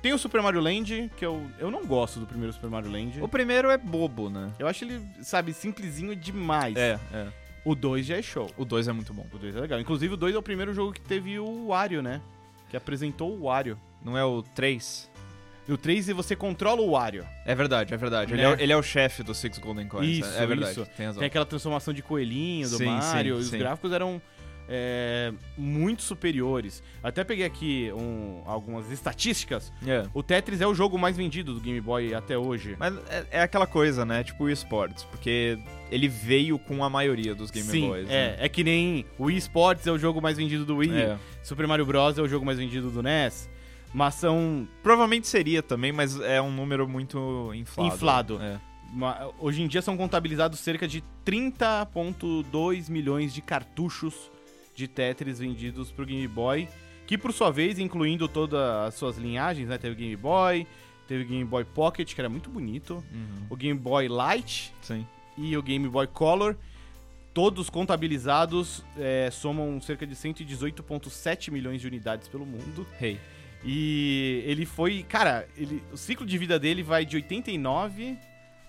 Tem 0.00 0.14
o 0.14 0.18
Super 0.18 0.40
Mario 0.40 0.62
Land, 0.62 1.10
que 1.14 1.26
eu, 1.26 1.46
eu 1.58 1.70
não 1.70 1.84
gosto 1.84 2.18
do 2.18 2.26
primeiro 2.26 2.54
Super 2.54 2.70
Mario 2.70 2.90
Land. 2.90 3.20
O 3.20 3.28
primeiro 3.28 3.68
é 3.68 3.76
bobo, 3.76 4.30
né? 4.30 4.50
Eu 4.58 4.66
acho 4.66 4.84
ele, 4.84 5.06
sabe, 5.20 5.52
simplesinho 5.52 6.16
demais. 6.16 6.74
É, 6.74 6.98
é. 7.12 7.26
O 7.64 7.74
2 7.74 8.06
já 8.06 8.16
é 8.16 8.22
show. 8.22 8.50
O 8.56 8.64
2 8.64 8.88
é 8.88 8.92
muito 8.92 9.12
bom. 9.12 9.26
O 9.32 9.38
2 9.38 9.54
é 9.54 9.60
legal. 9.60 9.78
Inclusive, 9.80 10.14
o 10.14 10.16
2 10.16 10.34
é 10.34 10.38
o 10.38 10.42
primeiro 10.42 10.72
jogo 10.72 10.92
que 10.92 11.00
teve 11.00 11.38
o 11.38 11.66
Wario, 11.68 12.02
né? 12.02 12.20
Que 12.70 12.76
apresentou 12.76 13.32
o 13.36 13.42
Wario. 13.44 13.78
Não 14.02 14.16
é 14.16 14.24
o 14.24 14.42
3? 14.42 15.10
E 15.68 15.72
o 15.72 15.76
3 15.76 16.08
você 16.08 16.34
controla 16.34 16.80
o 16.80 16.90
Wario. 16.92 17.24
É 17.44 17.54
verdade, 17.54 17.92
é 17.92 17.96
verdade. 17.96 18.32
Ele, 18.32 18.42
Né? 18.42 18.48
é, 18.48 18.54
o- 18.56 18.60
ele 18.60 18.72
é 18.72 18.76
o 18.76 18.82
chefe 18.82 19.22
do 19.22 19.34
Six 19.34 19.58
Golden 19.58 19.86
Coins. 19.86 20.18
Isso, 20.18 20.36
é 20.38 20.46
verdade. 20.46 20.72
isso. 20.72 20.86
Tem. 20.96 21.12
Tem 21.12 21.24
aquela 21.26 21.44
transformação 21.46 21.92
de 21.94 22.02
coelhinho 22.02 22.68
do 22.68 22.76
Sim, 22.78 22.86
Mario. 22.86 23.34
sim, 23.36 23.40
os 23.42 23.48
sim. 23.50 23.58
gráficos 23.58 23.92
eram, 23.92 24.20
é, 24.72 25.32
muito 25.58 26.00
superiores. 26.02 26.80
Até 27.02 27.24
peguei 27.24 27.44
aqui 27.44 27.90
um- 27.92 28.40
algumas 28.46 28.88
estatísticas. 28.92 29.72
É. 29.84 30.06
O 30.14 30.22
Tetris 30.22 30.60
é 30.60 30.66
o 30.66 30.74
jogo 30.74 30.96
mais 30.96 31.16
vendido 31.16 31.52
do 31.52 31.60
Game 31.60 31.80
Boy 31.80 32.14
até 32.14 32.38
hoje. 32.38 32.76
Mas 32.78 32.94
é, 33.08 33.26
é 33.32 33.42
aquela 33.42 33.66
coisa, 33.66 34.04
né? 34.04 34.22
Tipo 34.22 34.44
o 34.44 34.48
eSports, 34.48 35.02
porque 35.04 35.58
ele 35.90 36.06
veio 36.06 36.56
com 36.58 36.84
a 36.84 36.88
maioria 36.88 37.34
dos 37.34 37.50
Game 37.50 37.66
Sim, 37.68 37.88
Boys. 37.88 38.08
é, 38.08 38.28
né? 38.28 38.36
é 38.38 38.48
que 38.48 38.62
nem 38.62 39.04
o 39.18 39.24
Wii 39.24 39.38
Sports 39.38 39.86
é 39.88 39.90
o 39.92 39.98
jogo 39.98 40.22
mais 40.22 40.36
vendido 40.36 40.64
do 40.64 40.76
Wii, 40.76 40.92
É. 40.96 41.18
Super 41.42 41.66
Mario 41.66 41.84
Bros. 41.84 42.16
é 42.16 42.22
o 42.22 42.28
jogo 42.28 42.46
mais 42.46 42.58
vendido 42.58 42.90
do 42.90 43.02
NES, 43.02 43.50
mas 43.92 44.14
são 44.14 44.68
Provavelmente 44.84 45.26
seria 45.26 45.62
também, 45.64 45.90
mas 45.90 46.18
é 46.20 46.40
um 46.40 46.52
número 46.52 46.88
muito 46.88 47.50
inflado. 47.54 47.88
Inflado. 47.94 48.40
É. 48.40 48.60
Hoje 49.38 49.62
em 49.62 49.68
dia 49.68 49.80
são 49.82 49.96
contabilizados 49.96 50.58
cerca 50.58 50.86
de 50.88 51.02
30.2 51.24 52.88
milhões 52.88 53.32
de 53.32 53.40
cartuchos 53.40 54.30
de 54.80 54.88
Tetris 54.88 55.38
vendidos 55.38 55.90
pro 55.92 56.06
Game 56.06 56.26
Boy, 56.26 56.68
que 57.06 57.18
por 57.18 57.32
sua 57.32 57.50
vez, 57.50 57.78
incluindo 57.78 58.26
todas 58.28 58.60
as 58.88 58.94
suas 58.94 59.16
linhagens, 59.18 59.68
né, 59.68 59.76
teve 59.76 59.94
Game 59.94 60.16
Boy, 60.16 60.66
teve 61.06 61.24
Game 61.24 61.44
Boy 61.44 61.64
Pocket, 61.64 62.14
que 62.14 62.20
era 62.20 62.28
muito 62.28 62.48
bonito, 62.48 62.94
Uhum. 63.12 63.46
o 63.50 63.56
Game 63.56 63.78
Boy 63.78 64.08
Light 64.08 64.72
Sim. 64.80 65.06
e 65.36 65.56
o 65.56 65.62
Game 65.62 65.86
Boy 65.88 66.06
Color, 66.06 66.56
todos 67.34 67.68
contabilizados, 67.68 68.82
é, 68.96 69.28
somam 69.30 69.80
cerca 69.80 70.06
de 70.06 70.14
118.7 70.16 71.50
milhões 71.50 71.80
de 71.80 71.86
unidades 71.86 72.26
pelo 72.28 72.46
mundo. 72.46 72.86
Hey. 73.00 73.18
E 73.64 74.42
ele 74.46 74.64
foi, 74.64 75.02
cara, 75.02 75.46
ele, 75.56 75.82
o 75.92 75.96
ciclo 75.96 76.24
de 76.26 76.38
vida 76.38 76.58
dele 76.58 76.82
vai 76.82 77.04
de 77.04 77.16
89 77.16 78.16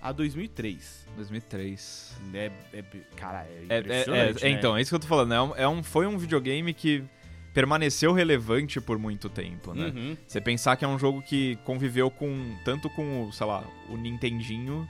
a 0.01 0.12
2003. 0.12 1.08
2003. 1.15 2.15
É, 2.34 2.51
é- 2.74 2.84
cara, 3.15 3.46
é 3.48 3.65
É, 3.70 3.75
é- 3.75 3.79
impressionante, 3.79 4.43
é- 4.43 4.48
é, 4.48 4.51
né? 4.51 4.58
então, 4.58 4.75
é 4.77 4.81
isso 4.81 4.89
que 4.91 4.96
eu 4.96 5.00
tô 5.00 5.08
falando. 5.08 5.34
É 5.34 5.41
um, 5.41 5.55
é 5.55 5.67
um- 5.67 5.84
foi 5.84 6.08
um 6.08 6.17
videogame 6.17 6.74
que 6.74 7.03
permaneceu 7.53 8.13
relevante 8.13 8.79
por 8.79 8.98
muito 8.98 9.29
tempo, 9.29 9.74
né? 9.74 9.88
Uhum. 9.93 10.17
Você 10.25 10.39
pensar 10.39 10.75
que 10.77 10.86
é 10.86 10.88
um 10.88 10.98
jogo 10.98 11.22
que 11.22 11.58
conviveu 11.65 12.10
com 12.10 12.55
tanto 12.63 12.89
com, 12.89 13.27
o, 13.27 13.34
sei 13.34 13.46
lá, 13.46 13.63
o 13.89 13.98
Nintendinho 13.98 14.88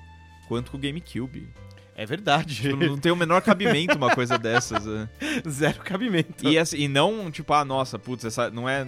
quanto 0.48 0.70
com 0.72 0.78
o 0.78 0.80
GameCube. 0.80 1.48
É 1.96 2.06
verdade. 2.06 2.56
Tipo, 2.62 2.76
não 2.78 2.98
tem 2.98 3.12
o 3.12 3.16
menor 3.16 3.42
cabimento 3.42 3.98
uma 3.98 4.14
coisa 4.14 4.38
dessas. 4.38 4.86
né? 4.86 5.10
Zero 5.50 5.80
cabimento. 5.80 6.48
E, 6.48 6.58
assim, 6.58 6.78
e 6.78 6.88
não, 6.88 7.30
tipo, 7.32 7.52
ah, 7.54 7.66
nossa, 7.66 7.98
putz, 8.00 8.26
essa 8.26 8.50
não 8.50 8.68
é. 8.70 8.86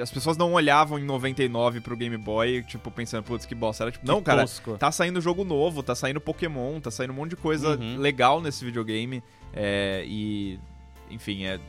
As 0.00 0.10
pessoas 0.10 0.36
não 0.36 0.52
olhavam 0.52 0.98
em 0.98 1.04
99 1.04 1.80
pro 1.80 1.96
Game 1.96 2.16
Boy, 2.16 2.62
tipo, 2.62 2.90
pensando, 2.90 3.24
putz, 3.24 3.44
que 3.46 3.54
bosta. 3.54 3.84
Era 3.84 3.90
tipo, 3.92 4.06
não, 4.06 4.18
Que 4.18 4.24
cara, 4.26 4.42
tosco. 4.42 4.76
tá 4.78 4.90
saindo 4.92 5.20
jogo 5.20 5.44
novo, 5.44 5.82
tá 5.82 5.94
saindo 5.94 6.20
Pokémon, 6.20 6.80
tá 6.80 6.90
saindo 6.90 7.12
um 7.12 7.16
monte 7.16 7.30
de 7.30 7.36
coisa 7.36 7.76
Uhum. 7.76 7.98
legal 7.98 8.40
nesse 8.40 8.64
videogame. 8.64 9.22
é, 9.54 10.02
e, 10.06 10.58
enfim, 11.10 11.44
é, 11.44 11.60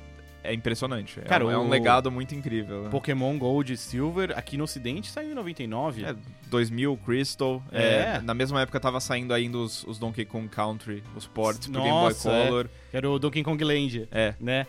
é 0.41 0.53
impressionante. 0.53 1.19
É 1.19 1.23
Cara, 1.23 1.45
um- 1.45 1.51
é, 1.51 1.57
um 1.57 1.67
legado 1.69 2.09
muito 2.09 2.33
incrível. 2.33 2.83
né? 2.83 2.89
Pokémon 2.89 3.37
Gold 3.37 3.73
e 3.73 3.77
Silver, 3.77 4.31
aqui 4.37 4.55
no 4.55 4.63
ocidente, 4.63 5.09
saiu 5.11 5.31
em 5.31 5.33
99. 5.33 6.05
É, 6.05 6.15
2000, 6.49 6.95
Crystal. 7.05 7.61
É. 7.71 7.83
é, 8.17 8.21
na 8.21 8.33
mesma 8.33 8.61
época 8.61 8.79
tava 8.79 8.99
saindo 9.01 9.33
ainda 9.33 9.57
os, 9.57 9.83
os 9.85 9.97
Donkey 9.99 10.23
Kong 10.23 10.47
Country, 10.47 11.03
os 11.15 11.27
ports 11.27 11.67
pro 11.67 11.81
Game 11.81 11.89
Boy 11.93 12.03
Nossa, 12.13 12.29
é. 12.31 12.47
Color. 12.47 12.69
Era 12.93 13.09
o 13.09 13.19
Donkey 13.19 13.43
Kong 13.43 13.61
Land, 13.63 14.07
É. 14.11 14.33
né? 14.39 14.65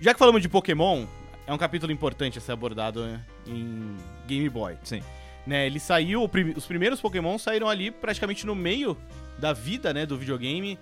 Já 0.00 0.12
que 0.14 0.18
falamos 0.18 0.40
de 0.40 0.48
Pokémon, 0.48 1.04
é 1.46 1.52
um 1.52 1.58
capítulo 1.58 1.92
importante 1.92 2.38
a 2.38 2.40
ser 2.40 2.52
abordado 2.52 3.04
né, 3.06 3.24
em 3.46 3.96
Game 4.26 4.48
Boy. 4.48 4.76
Sim. 4.82 5.02
Né, 5.46 5.64
ele 5.66 5.78
saiu, 5.78 6.28
os 6.56 6.66
primeiros 6.66 7.00
Pokémon 7.00 7.38
saíram 7.38 7.68
ali 7.68 7.90
praticamente 7.90 8.44
no 8.44 8.54
meio 8.54 8.96
da 9.38 9.52
vida, 9.52 9.94
né, 9.94 10.04
do 10.04 10.18
videogame, 10.18 10.76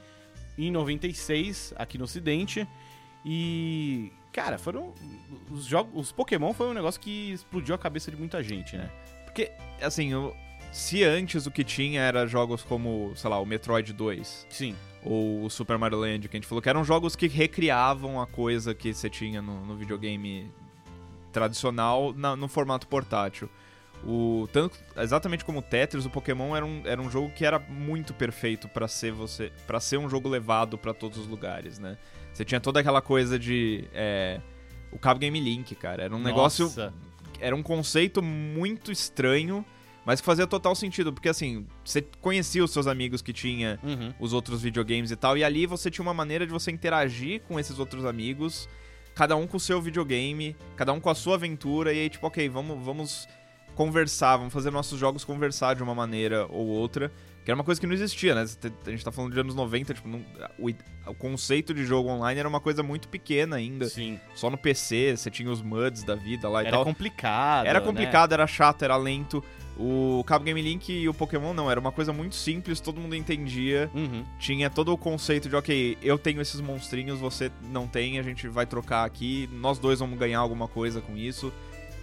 em 0.56 0.70
96, 0.70 1.74
aqui 1.76 1.98
no 1.98 2.04
ocidente. 2.04 2.66
E, 3.24 4.10
cara, 4.32 4.56
foram 4.58 4.94
os 5.50 5.64
jogos, 5.64 5.92
os 5.94 6.12
Pokémon 6.12 6.52
foi 6.52 6.68
um 6.68 6.74
negócio 6.74 7.00
que 7.00 7.32
explodiu 7.32 7.74
a 7.74 7.78
cabeça 7.78 8.10
de 8.10 8.16
muita 8.16 8.42
gente, 8.42 8.76
né? 8.76 8.90
Porque, 9.24 9.50
assim, 9.82 10.14
o- 10.14 10.34
se 10.74 11.04
antes 11.04 11.46
o 11.46 11.50
que 11.50 11.62
tinha 11.62 12.00
era 12.02 12.26
jogos 12.26 12.62
como, 12.62 13.12
sei 13.14 13.30
lá, 13.30 13.38
o 13.38 13.46
Metroid 13.46 13.92
2 13.92 14.46
Sim. 14.50 14.74
ou 15.04 15.44
o 15.44 15.48
Super 15.50 15.78
Mario 15.78 15.98
Land, 16.00 16.28
que 16.28 16.36
a 16.36 16.38
gente 16.40 16.48
falou 16.48 16.60
que 16.60 16.68
eram 16.68 16.84
jogos 16.84 17.14
que 17.14 17.28
recriavam 17.28 18.20
a 18.20 18.26
coisa 18.26 18.74
que 18.74 18.92
você 18.92 19.08
tinha 19.08 19.40
no, 19.40 19.64
no 19.64 19.76
videogame 19.76 20.50
tradicional 21.32 22.12
na- 22.12 22.36
no 22.36 22.48
formato 22.48 22.86
portátil. 22.88 23.48
O, 24.06 24.48
tanto, 24.52 24.76
exatamente 24.96 25.44
como 25.44 25.60
o 25.60 25.62
Tetris, 25.62 26.04
o 26.04 26.10
Pokémon 26.10 26.54
era 26.54 26.66
um, 26.66 26.82
era 26.84 27.00
um 27.00 27.10
jogo 27.10 27.30
que 27.30 27.44
era 27.44 27.58
muito 27.58 28.12
perfeito 28.12 28.68
pra 28.68 28.86
ser 28.86 29.12
você 29.12 29.50
para 29.66 29.80
ser 29.80 29.96
um 29.96 30.10
jogo 30.10 30.28
levado 30.28 30.76
pra 30.76 30.92
todos 30.92 31.16
os 31.18 31.26
lugares, 31.26 31.78
né? 31.78 31.96
Você 32.32 32.44
tinha 32.44 32.60
toda 32.60 32.80
aquela 32.80 33.00
coisa 33.00 33.38
de 33.38 33.84
é, 33.94 34.40
o 34.92 34.98
Cabo 34.98 35.20
Game 35.20 35.40
Link, 35.40 35.74
cara, 35.76 36.02
era 36.02 36.14
um 36.14 36.18
negócio 36.18 36.64
Nossa. 36.66 36.92
era 37.40 37.56
um 37.56 37.62
conceito 37.62 38.20
muito 38.22 38.92
estranho, 38.92 39.64
mas 40.04 40.20
que 40.20 40.26
fazia 40.26 40.46
total 40.46 40.74
sentido, 40.74 41.12
porque 41.12 41.28
assim, 41.28 41.66
você 41.84 42.02
conhecia 42.20 42.62
os 42.64 42.70
seus 42.72 42.86
amigos 42.86 43.22
que 43.22 43.32
tinha 43.32 43.78
Uhum. 43.82 44.12
os 44.20 44.32
outros 44.32 44.62
videogames 44.62 45.10
e 45.10 45.16
tal, 45.16 45.36
e 45.36 45.42
ali 45.44 45.66
você 45.66 45.90
tinha 45.90 46.02
uma 46.02 46.14
maneira 46.14 46.46
de 46.46 46.52
você 46.52 46.70
interagir 46.70 47.40
com 47.48 47.58
esses 47.58 47.78
outros 47.78 48.04
amigos, 48.04 48.68
cada 49.14 49.36
um 49.36 49.46
com 49.46 49.56
o 49.56 49.60
seu 49.60 49.80
videogame, 49.80 50.56
cada 50.76 50.92
um 50.92 51.00
com 51.00 51.08
a 51.10 51.14
sua 51.14 51.34
aventura, 51.36 51.92
e 51.92 52.00
aí 52.00 52.10
tipo, 52.10 52.26
ok, 52.26 52.48
vamos, 52.48 52.84
vamos 52.84 53.28
conversar, 53.74 54.36
vamos 54.36 54.52
fazer 54.52 54.70
nossos 54.70 54.98
jogos 54.98 55.24
conversar 55.24 55.74
de 55.74 55.82
uma 55.82 55.94
maneira 55.94 56.46
ou 56.48 56.66
outra, 56.66 57.12
que 57.44 57.50
era 57.50 57.54
uma 57.54 57.64
coisa 57.64 57.78
que 57.80 57.86
não 57.86 57.92
existia, 57.94 58.34
né? 58.34 58.46
A 58.86 58.90
gente 58.90 59.04
tá 59.04 59.12
falando 59.12 59.32
de 59.34 59.38
anos 59.40 59.54
90, 59.54 59.92
tipo, 59.94 60.08
não- 60.08 60.24
o, 60.58 60.70
o 61.10 61.14
conceito 61.14 61.74
de 61.74 61.84
jogo 61.84 62.08
online 62.08 62.40
era 62.40 62.48
uma 62.48 62.60
coisa 62.60 62.82
muito 62.82 63.06
pequena 63.08 63.56
ainda, 63.56 63.86
Sim. 63.86 64.18
só 64.34 64.48
no 64.48 64.56
PC, 64.56 65.14
você 65.16 65.30
tinha 65.30 65.50
os 65.50 65.60
MUDs 65.60 66.02
da 66.04 66.14
vida 66.14 66.48
lá 66.48 66.62
e 66.62 66.66
Era 66.66 66.76
tal. 66.76 66.84
complicado. 66.84 67.66
Era 67.66 67.80
né? 67.80 67.86
complicado, 67.86 68.32
era 68.32 68.46
chato, 68.46 68.82
era 68.82 68.96
lento. 68.96 69.44
O 69.76 70.22
Cabo 70.24 70.44
Game 70.44 70.62
Link 70.62 70.88
e 70.92 71.08
o 71.08 71.12
Pokémon 71.12 71.52
não, 71.52 71.68
era 71.68 71.80
uma 71.80 71.90
coisa 71.90 72.12
muito 72.12 72.36
simples, 72.36 72.78
todo 72.80 73.00
mundo 73.00 73.14
entendia. 73.16 73.90
Uhum. 73.92 74.24
Tinha 74.38 74.70
todo 74.70 74.92
o 74.92 74.96
conceito 74.96 75.48
de, 75.48 75.56
ok, 75.56 75.98
eu 76.00 76.16
tenho 76.16 76.40
esses 76.40 76.60
monstrinhos, 76.60 77.18
você 77.18 77.50
não 77.72 77.86
tem, 77.88 78.18
a 78.18 78.22
gente 78.22 78.46
vai 78.48 78.66
trocar 78.66 79.04
aqui, 79.04 79.48
nós 79.52 79.78
dois 79.78 79.98
vamos 79.98 80.16
ganhar 80.18 80.38
alguma 80.38 80.68
coisa 80.68 81.00
com 81.00 81.16
isso. 81.16 81.52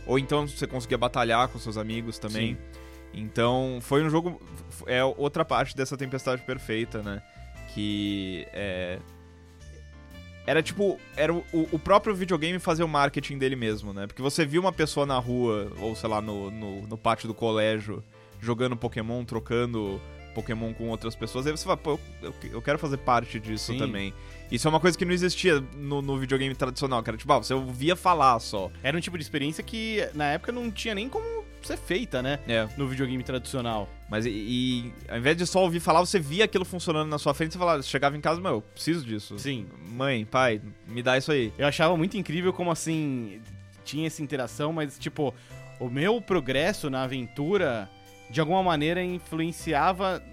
Ou 0.06 0.20
então 0.20 0.46
você 0.48 0.68
conseguia 0.68 0.98
batalhar 0.98 1.48
com 1.48 1.58
seus 1.58 1.78
amigos 1.78 2.20
também. 2.20 2.58
Então, 3.14 3.80
foi 3.82 4.04
um 4.04 4.10
jogo. 4.10 4.42
É 4.86 5.04
outra 5.04 5.44
parte 5.44 5.76
dessa 5.76 5.98
tempestade 5.98 6.42
perfeita, 6.42 7.02
né? 7.02 7.22
Que 7.74 8.48
é. 8.54 9.00
Era 10.46 10.64
tipo. 10.64 11.00
Era 11.16 11.34
o, 11.34 11.44
o 11.54 11.80
próprio 11.80 12.16
videogame 12.16 12.60
fazer 12.60 12.84
o 12.84 12.88
marketing 12.88 13.38
dele 13.38 13.56
mesmo, 13.56 13.94
né? 13.94 14.08
Porque 14.08 14.22
você 14.22 14.46
viu 14.46 14.62
uma 14.62 14.72
pessoa 14.72 15.06
na 15.06 15.18
rua, 15.18 15.72
ou 15.80 15.96
sei 15.96 16.10
lá, 16.10 16.22
no, 16.22 16.50
no, 16.50 16.88
no 16.88 16.98
pátio 16.98 17.28
do 17.28 17.34
colégio, 17.34 18.04
jogando 18.40 18.76
Pokémon, 18.76 19.24
trocando 19.24 20.02
Pokémon 20.34 20.74
com 20.74 20.90
outras 20.90 21.16
pessoas, 21.16 21.46
aí 21.46 21.52
você 21.52 21.64
fala, 21.64 21.78
pô, 21.78 22.00
eu, 22.22 22.34
eu 22.52 22.62
quero 22.62 22.80
fazer 22.80 22.98
parte 22.98 23.40
disso 23.40 23.74
Sim. 23.74 23.78
também. 23.78 24.14
Isso 24.52 24.68
é 24.68 24.70
uma 24.70 24.80
coisa 24.80 24.98
que 24.98 25.06
não 25.06 25.14
existia 25.14 25.64
no, 25.76 26.02
no 26.02 26.18
videogame 26.18 26.56
tradicional, 26.56 27.04
que 27.04 27.10
era 27.10 27.18
tipo, 27.18 27.32
ah, 27.32 27.38
você 27.38 27.54
ouvia 27.54 27.96
falar 27.96 28.40
só. 28.40 28.72
Era 28.84 28.98
um 28.98 29.02
tipo 29.02 29.18
de 29.18 29.24
experiência 29.24 29.64
que 29.64 30.08
na 30.14 30.26
época 30.26 30.52
não 30.52 30.72
tinha 30.72 30.96
nem 30.96 31.08
como 31.08 31.41
ser 31.68 31.78
feita, 31.78 32.22
né? 32.22 32.40
É. 32.48 32.68
No 32.78 32.88
videogame 32.88 33.24
tradicional. 33.24 33.90
Mas 34.10 34.26
e, 34.26 34.30
e 34.30 34.94
ao 35.08 35.18
invés 35.18 35.38
de 35.38 35.46
só 35.46 35.62
ouvir 35.64 35.80
falar, 35.80 36.00
você 36.00 36.20
via 36.20 36.46
aquilo 36.46 36.66
funcionando 36.66 37.10
na 37.10 37.18
sua 37.18 37.34
frente, 37.34 37.54
você 37.54 37.60
falava, 37.60 37.82
chegava 37.82 38.18
em 38.18 38.22
casa, 38.22 38.42
meu, 38.42 38.52
eu 38.52 38.62
preciso 38.62 39.06
disso. 39.06 39.38
Sim. 39.40 39.68
Mãe, 39.90 40.26
pai, 40.26 40.62
me 40.88 41.02
dá 41.02 41.18
isso 41.18 41.32
aí. 41.32 41.54
Eu 41.58 41.68
achava 41.68 41.96
muito 41.96 42.18
incrível 42.18 42.52
como 42.52 42.72
assim 42.72 43.42
tinha 43.84 44.08
essa 44.08 44.22
interação, 44.22 44.72
mas 44.72 44.98
tipo, 44.98 45.34
o 45.80 45.90
meu 45.90 46.22
progresso 46.22 46.90
na 46.90 47.04
aventura 47.04 47.90
de 48.30 48.40
alguma 48.40 48.64
maneira 48.64 49.04
influenciava 49.04 50.24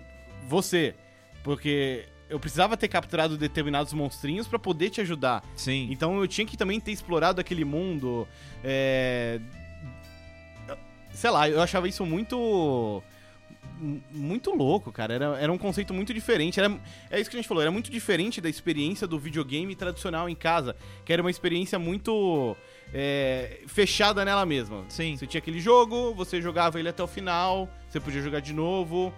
você, 0.46 0.94
porque 1.42 2.06
eu 2.28 2.38
precisava 2.38 2.76
ter 2.76 2.88
capturado 2.88 3.36
determinados 3.36 3.92
monstrinhos 3.92 4.46
pra 4.46 4.58
poder 4.58 4.90
te 4.90 5.00
ajudar. 5.00 5.42
Sim. 5.56 5.88
Então 5.90 6.18
eu 6.20 6.28
tinha 6.28 6.46
que 6.46 6.56
também 6.56 6.78
ter 6.78 6.92
explorado 6.92 7.40
aquele 7.40 7.64
mundo. 7.64 8.28
É... 8.62 9.40
Sei 11.18 11.30
lá, 11.30 11.48
eu 11.48 11.60
achava 11.60 11.88
isso 11.88 12.06
muito. 12.06 13.02
Muito 14.12 14.52
louco, 14.54 14.92
cara. 14.92 15.14
Era, 15.14 15.24
era 15.40 15.52
um 15.52 15.58
conceito 15.58 15.92
muito 15.92 16.14
diferente. 16.14 16.60
Era, 16.60 16.72
é 17.10 17.20
isso 17.20 17.28
que 17.28 17.34
a 17.36 17.40
gente 17.40 17.48
falou, 17.48 17.60
era 17.60 17.72
muito 17.72 17.90
diferente 17.90 18.40
da 18.40 18.48
experiência 18.48 19.04
do 19.04 19.18
videogame 19.18 19.74
tradicional 19.74 20.28
em 20.28 20.34
casa. 20.36 20.76
Que 21.04 21.12
era 21.12 21.20
uma 21.20 21.30
experiência 21.30 21.76
muito 21.76 22.56
é, 22.94 23.62
fechada 23.66 24.24
nela 24.24 24.46
mesma. 24.46 24.84
Sim. 24.88 25.16
Você 25.16 25.26
tinha 25.26 25.40
aquele 25.40 25.60
jogo, 25.60 26.14
você 26.14 26.40
jogava 26.40 26.78
ele 26.78 26.88
até 26.88 27.02
o 27.02 27.08
final, 27.08 27.68
você 27.88 27.98
podia 27.98 28.22
jogar 28.22 28.38
de 28.38 28.52
novo. 28.52 29.12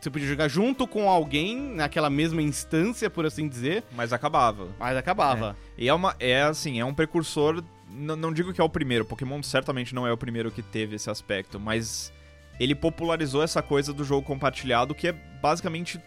Você 0.00 0.08
podia 0.10 0.28
jogar 0.28 0.48
junto 0.48 0.86
com 0.86 1.08
alguém 1.10 1.58
naquela 1.58 2.08
mesma 2.08 2.40
instância, 2.40 3.10
por 3.10 3.26
assim 3.26 3.46
dizer, 3.46 3.84
Mas 3.92 4.12
acabava. 4.12 4.68
mas 4.78 4.96
acabava. 4.96 5.56
E 5.76 5.86
é 5.86 5.92
uma. 5.92 6.16
É 6.18 6.42
assim, 6.42 6.80
é 6.80 6.84
um 6.84 6.94
precursor. 6.94 7.62
Não 7.88 8.32
digo 8.32 8.52
que 8.52 8.60
é 8.60 8.64
o 8.64 8.68
primeiro, 8.68 9.04
Pokémon 9.04 9.42
certamente 9.42 9.94
não 9.94 10.06
é 10.06 10.12
o 10.12 10.16
primeiro 10.16 10.50
que 10.50 10.62
teve 10.62 10.96
esse 10.96 11.08
aspecto, 11.08 11.58
mas 11.60 12.12
ele 12.58 12.74
popularizou 12.74 13.42
essa 13.42 13.62
coisa 13.62 13.92
do 13.92 14.04
jogo 14.04 14.26
compartilhado, 14.26 14.94
que 14.94 15.08
é 15.08 15.12
basicamente 15.12 16.00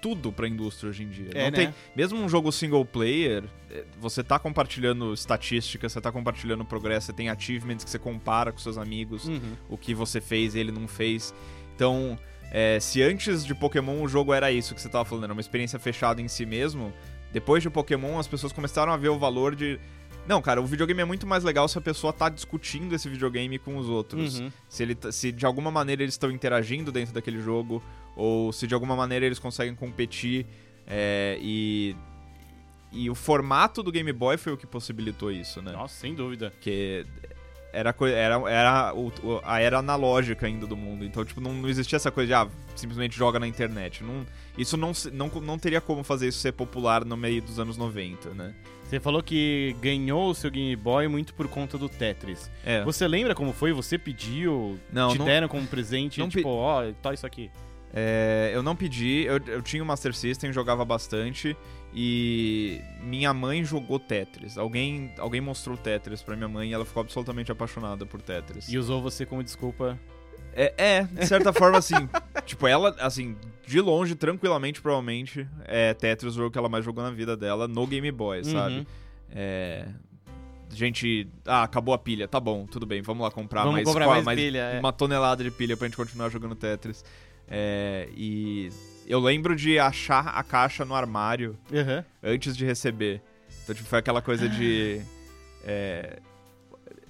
tudo 0.00 0.30
pra 0.30 0.46
indústria 0.46 0.90
hoje 0.90 1.02
em 1.02 1.08
dia. 1.08 1.30
É, 1.34 1.50
né? 1.50 1.50
tem, 1.50 1.74
mesmo 1.96 2.18
um 2.18 2.28
jogo 2.28 2.52
single 2.52 2.84
player, 2.84 3.42
é, 3.70 3.84
você 3.98 4.22
tá 4.22 4.38
compartilhando 4.38 5.12
estatísticas, 5.14 5.92
você 5.92 6.00
tá 6.00 6.12
compartilhando 6.12 6.64
progresso, 6.64 7.06
você 7.06 7.12
tem 7.12 7.30
achievements 7.30 7.84
que 7.84 7.90
você 7.90 7.98
compara 7.98 8.52
com 8.52 8.58
seus 8.58 8.76
amigos, 8.76 9.24
Uhum. 9.24 9.56
o 9.68 9.78
que 9.78 9.94
você 9.94 10.20
fez 10.20 10.54
e 10.54 10.58
ele 10.58 10.70
não 10.70 10.86
fez. 10.86 11.34
Então, 11.74 12.18
é, 12.50 12.78
se 12.80 13.02
antes 13.02 13.44
de 13.44 13.54
Pokémon 13.54 14.02
o 14.02 14.06
jogo 14.06 14.32
era 14.34 14.52
isso 14.52 14.74
que 14.74 14.80
você 14.80 14.88
tava 14.90 15.04
falando, 15.06 15.24
era 15.24 15.32
uma 15.32 15.40
experiência 15.40 15.78
fechada 15.78 16.20
em 16.20 16.28
si 16.28 16.44
mesmo, 16.44 16.92
depois 17.32 17.62
de 17.62 17.70
Pokémon 17.70 18.18
as 18.18 18.28
pessoas 18.28 18.52
começaram 18.52 18.92
a 18.92 18.96
ver 18.96 19.08
o 19.08 19.18
valor 19.18 19.56
de. 19.56 19.80
Não, 20.26 20.40
cara, 20.40 20.60
o 20.60 20.66
videogame 20.66 21.02
é 21.02 21.04
muito 21.04 21.26
mais 21.26 21.44
legal 21.44 21.68
se 21.68 21.76
a 21.76 21.80
pessoa 21.80 22.12
tá 22.12 22.28
discutindo 22.28 22.94
esse 22.94 23.08
videogame 23.08 23.58
com 23.58 23.76
os 23.76 23.88
outros. 23.88 24.40
Uhum. 24.40 24.50
Se, 24.68 24.82
ele, 24.82 24.94
tá- 24.94 25.12
se 25.12 25.30
de 25.30 25.44
alguma 25.44 25.70
maneira 25.70 26.02
eles 26.02 26.14
estão 26.14 26.30
interagindo 26.30 26.90
dentro 26.90 27.12
daquele 27.12 27.40
jogo, 27.42 27.82
ou 28.16 28.52
se 28.52 28.66
de 28.66 28.72
alguma 28.74 28.96
maneira 28.96 29.26
eles 29.26 29.38
conseguem 29.38 29.74
competir. 29.74 30.46
é, 30.86 31.38
e, 31.40 31.94
e 32.92 33.10
o 33.10 33.14
formato 33.14 33.82
do 33.82 33.90
Game 33.90 34.12
Boy 34.12 34.36
foi 34.36 34.52
o 34.52 34.56
que 34.56 34.66
possibilitou 34.66 35.30
isso, 35.32 35.60
né? 35.60 35.72
Nossa, 35.72 35.94
sem 36.00 36.14
dúvida. 36.14 36.50
Porque 36.52 37.04
era, 37.74 37.94
era, 38.08 38.50
era 38.50 38.94
o- 38.94 39.40
a 39.44 39.60
era 39.60 39.78
analógica 39.78 40.46
ainda 40.46 40.66
do 40.66 40.76
mundo. 40.76 41.04
Então, 41.04 41.24
tipo, 41.24 41.40
não, 41.40 41.52
não 41.52 41.68
existia 41.68 41.96
essa 41.96 42.10
coisa 42.10 42.26
de, 42.28 42.34
ah, 42.34 42.48
simplesmente 42.76 43.16
joga 43.16 43.38
na 43.38 43.46
internet. 43.46 44.02
Não, 44.04 44.24
isso 44.56 44.76
não, 44.76 44.92
não, 45.12 45.28
não 45.40 45.58
teria 45.58 45.80
como 45.80 46.02
fazer 46.04 46.28
isso 46.28 46.38
ser 46.38 46.52
popular 46.52 47.04
no 47.04 47.16
meio 47.16 47.42
dos 47.42 47.58
anos 47.58 47.76
90, 47.76 48.30
né? 48.30 48.54
Você 48.84 49.00
falou 49.00 49.22
que 49.22 49.74
ganhou 49.80 50.30
o 50.30 50.34
seu 50.34 50.50
Game 50.50 50.76
Boy 50.76 51.08
muito 51.08 51.34
por 51.34 51.48
conta 51.48 51.76
do 51.76 51.88
Tetris. 51.88 52.50
É. 52.64 52.84
Você 52.84 53.08
lembra 53.08 53.34
como 53.34 53.52
foi? 53.52 53.72
Você 53.72 53.96
pediu? 53.98 54.78
Não, 54.92 55.10
te 55.12 55.18
não- 55.18 55.24
deram 55.24 55.48
como 55.48 55.66
presente? 55.66 56.20
não 56.20 56.28
tipo, 56.28 56.48
ó, 56.48 56.84
tó 57.02 57.12
isso 57.12 57.26
aqui. 57.26 57.50
É, 57.96 58.50
eu 58.52 58.62
não 58.62 58.74
pedi, 58.74 59.24
eu, 59.24 59.38
eu 59.46 59.62
tinha 59.62 59.82
o 59.82 59.86
Master 59.86 60.12
System, 60.14 60.52
jogava 60.52 60.84
bastante. 60.84 61.56
E 61.94 62.80
minha 63.02 63.32
mãe 63.32 63.62
jogou 63.64 64.00
Tetris. 64.00 64.58
Alguém, 64.58 65.12
alguém 65.18 65.40
mostrou 65.40 65.76
Tetris 65.76 66.22
pra 66.22 66.34
minha 66.34 66.48
mãe 66.48 66.70
e 66.70 66.72
ela 66.72 66.84
ficou 66.84 67.00
absolutamente 67.02 67.52
apaixonada 67.52 68.04
por 68.04 68.20
Tetris. 68.20 68.68
E 68.68 68.76
usou 68.76 69.00
você 69.00 69.24
como 69.24 69.44
desculpa. 69.44 69.98
É, 70.56 70.72
é, 70.76 71.02
de 71.04 71.26
certa 71.26 71.52
forma, 71.52 71.78
assim. 71.78 71.94
tipo, 72.46 72.66
ela, 72.66 72.94
assim, 72.98 73.36
de 73.66 73.80
longe, 73.80 74.14
tranquilamente, 74.14 74.80
provavelmente, 74.80 75.46
é 75.64 75.94
Tetris 75.94 76.34
o 76.34 76.36
jogo 76.36 76.50
que 76.50 76.58
ela 76.58 76.68
mais 76.68 76.84
jogou 76.84 77.02
na 77.02 77.10
vida 77.10 77.36
dela 77.36 77.68
no 77.68 77.86
Game 77.86 78.10
Boy, 78.10 78.44
sabe? 78.44 78.78
Uhum. 78.78 78.86
É. 79.30 79.86
Gente. 80.70 81.28
Ah, 81.46 81.62
acabou 81.62 81.94
a 81.94 81.98
pilha. 81.98 82.26
Tá 82.26 82.40
bom, 82.40 82.66
tudo 82.66 82.86
bem, 82.86 83.02
vamos 83.02 83.22
lá 83.22 83.30
comprar 83.30 83.60
Vamos 83.62 83.74
mais, 83.76 83.86
comprar 83.86 84.06
qual- 84.06 84.22
mais 84.22 84.38
pilha, 84.38 84.58
é. 84.58 84.80
uma 84.80 84.92
tonelada 84.92 85.44
de 85.44 85.50
pilha 85.50 85.76
pra 85.76 85.86
gente 85.86 85.96
continuar 85.96 86.28
jogando 86.28 86.54
Tetris. 86.56 87.04
É, 87.46 88.08
e 88.16 88.70
eu 89.06 89.20
lembro 89.20 89.54
de 89.56 89.78
achar 89.78 90.28
a 90.28 90.42
caixa 90.42 90.84
no 90.84 90.94
armário 90.94 91.56
Aham. 91.72 92.04
antes 92.22 92.56
de 92.56 92.64
receber. 92.64 93.20
Então, 93.62 93.74
tipo, 93.74 93.88
foi 93.88 93.98
aquela 93.98 94.20
coisa 94.22 94.48
de. 94.48 95.00
é, 95.64 96.18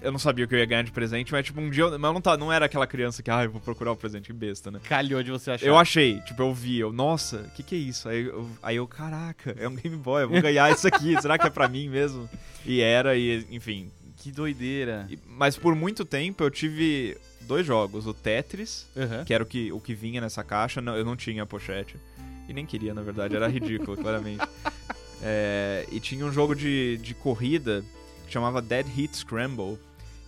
eu 0.00 0.12
não 0.12 0.18
sabia 0.18 0.44
o 0.44 0.48
que 0.48 0.54
eu 0.54 0.58
ia 0.58 0.66
ganhar 0.66 0.82
de 0.82 0.92
presente, 0.92 1.32
mas, 1.32 1.46
tipo, 1.46 1.60
um 1.60 1.70
dia. 1.70 1.84
Eu, 1.84 1.90
mas 1.98 2.08
eu 2.08 2.12
não, 2.12 2.20
tá, 2.20 2.36
não 2.36 2.52
era 2.52 2.66
aquela 2.66 2.86
criança 2.86 3.22
que, 3.22 3.30
ah, 3.30 3.44
eu 3.44 3.50
vou 3.50 3.60
procurar 3.60 3.90
o 3.92 3.96
presente 3.96 4.26
que 4.26 4.32
besta, 4.32 4.70
né? 4.70 4.78
Calhou 4.84 5.22
de 5.22 5.30
você 5.30 5.50
achar. 5.52 5.66
Eu 5.66 5.78
achei, 5.78 6.20
tipo, 6.20 6.42
eu 6.42 6.52
vi, 6.52 6.78
eu, 6.78 6.92
nossa, 6.92 7.38
o 7.38 7.50
que 7.50 7.62
que 7.62 7.74
é 7.74 7.78
isso? 7.78 8.08
Aí 8.08 8.24
eu, 8.26 8.48
aí 8.62 8.76
eu, 8.76 8.86
caraca, 8.86 9.54
é 9.58 9.66
um 9.66 9.74
Game 9.74 9.96
Boy, 9.96 10.24
eu 10.24 10.28
vou 10.28 10.42
ganhar 10.42 10.70
isso 10.70 10.86
aqui, 10.86 11.16
será 11.22 11.38
que 11.38 11.46
é 11.46 11.50
pra 11.50 11.68
mim 11.68 11.88
mesmo? 11.88 12.28
E 12.66 12.80
era, 12.80 13.16
e 13.16 13.46
enfim. 13.50 13.90
Que 14.18 14.30
doideira. 14.30 15.06
E- 15.10 15.18
Mas 15.26 15.56
por 15.56 15.74
muito 15.74 16.04
tempo 16.04 16.44
eu 16.44 16.50
tive 16.50 17.16
dois 17.44 17.64
jogos, 17.66 18.06
o 18.06 18.14
Tetris, 18.14 18.86
Aham. 18.96 19.24
que 19.24 19.32
era 19.32 19.44
o 19.44 19.46
que, 19.46 19.70
o 19.72 19.78
que 19.80 19.94
vinha 19.94 20.20
nessa 20.20 20.42
caixa, 20.42 20.80
não, 20.80 20.96
eu 20.96 21.04
não 21.04 21.14
tinha 21.16 21.42
a 21.42 21.46
pochete. 21.46 21.96
E 22.48 22.52
nem 22.52 22.66
queria, 22.66 22.92
na 22.92 23.02
verdade, 23.02 23.36
era 23.36 23.46
ridículo, 23.48 23.96
claramente. 24.00 24.44
É, 25.22 25.86
e 25.90 26.00
tinha 26.00 26.24
um 26.26 26.32
jogo 26.32 26.54
de, 26.54 26.98
de 26.98 27.14
corrida 27.14 27.84
que 28.26 28.32
chamava 28.32 28.60
Dead 28.60 28.86
Heat 28.86 29.16
Scramble, 29.16 29.78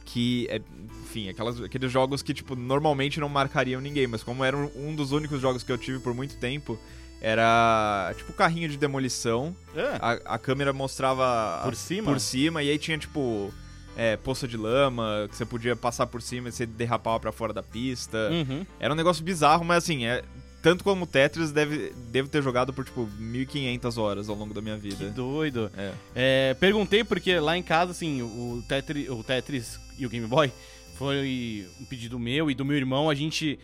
que 0.04 0.46
é, 0.50 0.60
enfim, 1.02 1.28
aquelas, 1.28 1.60
aqueles 1.60 1.90
jogos 1.90 2.22
que, 2.22 2.32
tipo, 2.32 2.54
normalmente 2.54 3.18
não 3.20 3.28
marcariam 3.28 3.80
ninguém, 3.80 4.06
mas 4.06 4.22
como 4.22 4.44
era 4.44 4.56
um, 4.56 4.94
dos 4.94 5.12
únicos 5.12 5.40
jogos 5.40 5.62
que 5.62 5.72
eu 5.72 5.76
tive 5.76 5.98
por 5.98 6.14
muito 6.14 6.36
tempo, 6.36 6.78
era 7.20 8.14
tipo 8.16 8.32
carrinho 8.34 8.68
de 8.68 8.76
demolição, 8.76 9.54
Ah, 9.74 10.20
a, 10.26 10.34
a 10.34 10.38
câmera 10.38 10.72
mostrava 10.72 11.60
Por 11.64 11.74
cima? 11.74 12.10
por 12.12 12.20
cima 12.20 12.62
e 12.62 12.70
aí 12.70 12.78
tinha, 12.78 12.96
tipo, 12.96 13.52
é, 13.96 14.16
poça 14.16 14.46
de 14.46 14.56
lama, 14.56 15.26
que 15.28 15.36
você 15.36 15.44
podia 15.44 15.74
passar 15.74 16.06
por 16.06 16.20
cima 16.22 16.48
e 16.48 16.52
você 16.52 16.66
derrapava 16.66 17.18
pra 17.18 17.32
fora 17.32 17.52
da 17.52 17.62
pista. 17.62 18.28
uhum. 18.30 18.64
Era 18.78 18.92
um 18.92 18.96
negócio 18.96 19.24
bizarro, 19.24 19.64
mas 19.64 19.84
assim, 19.84 20.04
é, 20.06 20.22
tanto 20.62 20.82
como 20.82 21.04
o 21.04 21.06
Tetris, 21.06 21.52
deve, 21.52 21.92
devo 22.10 22.28
ter 22.28 22.42
jogado 22.42 22.72
por, 22.72 22.84
tipo, 22.84 23.08
1.500 23.20 23.98
horas 24.02 24.28
ao 24.28 24.36
longo 24.36 24.52
da 24.52 24.60
minha 24.60 24.76
Que 24.76 24.88
vida. 24.90 25.10
doido. 25.10 25.70
É. 25.76 25.92
É, 26.14 26.54
perguntei 26.54 27.04
porque 27.04 27.38
lá 27.38 27.56
em 27.56 27.62
casa, 27.62 27.92
assim, 27.92 28.20
o 28.22 28.62
Tetris, 28.68 29.08
o 29.08 29.22
Tetris 29.22 29.78
e 29.98 30.04
o 30.04 30.08
Game 30.10 30.26
Boy 30.26 30.50
foi 30.96 31.66
um 31.80 31.84
pedido 31.84 32.18
meu 32.18 32.50
e 32.50 32.54
do 32.54 32.64
meu 32.64 32.76
irmão. 32.76 33.08
A 33.08 33.14
gente, 33.14 33.58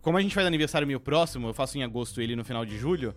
como 0.00 0.16
a 0.16 0.22
gente 0.22 0.34
faz 0.34 0.46
aniversário 0.46 0.86
meio 0.86 1.00
próximo, 1.00 1.48
eu 1.48 1.54
faço 1.54 1.76
em 1.76 1.82
agosto 1.82 2.20
ele 2.20 2.34
no 2.34 2.44
final 2.44 2.64
de 2.64 2.78
julho, 2.78 3.14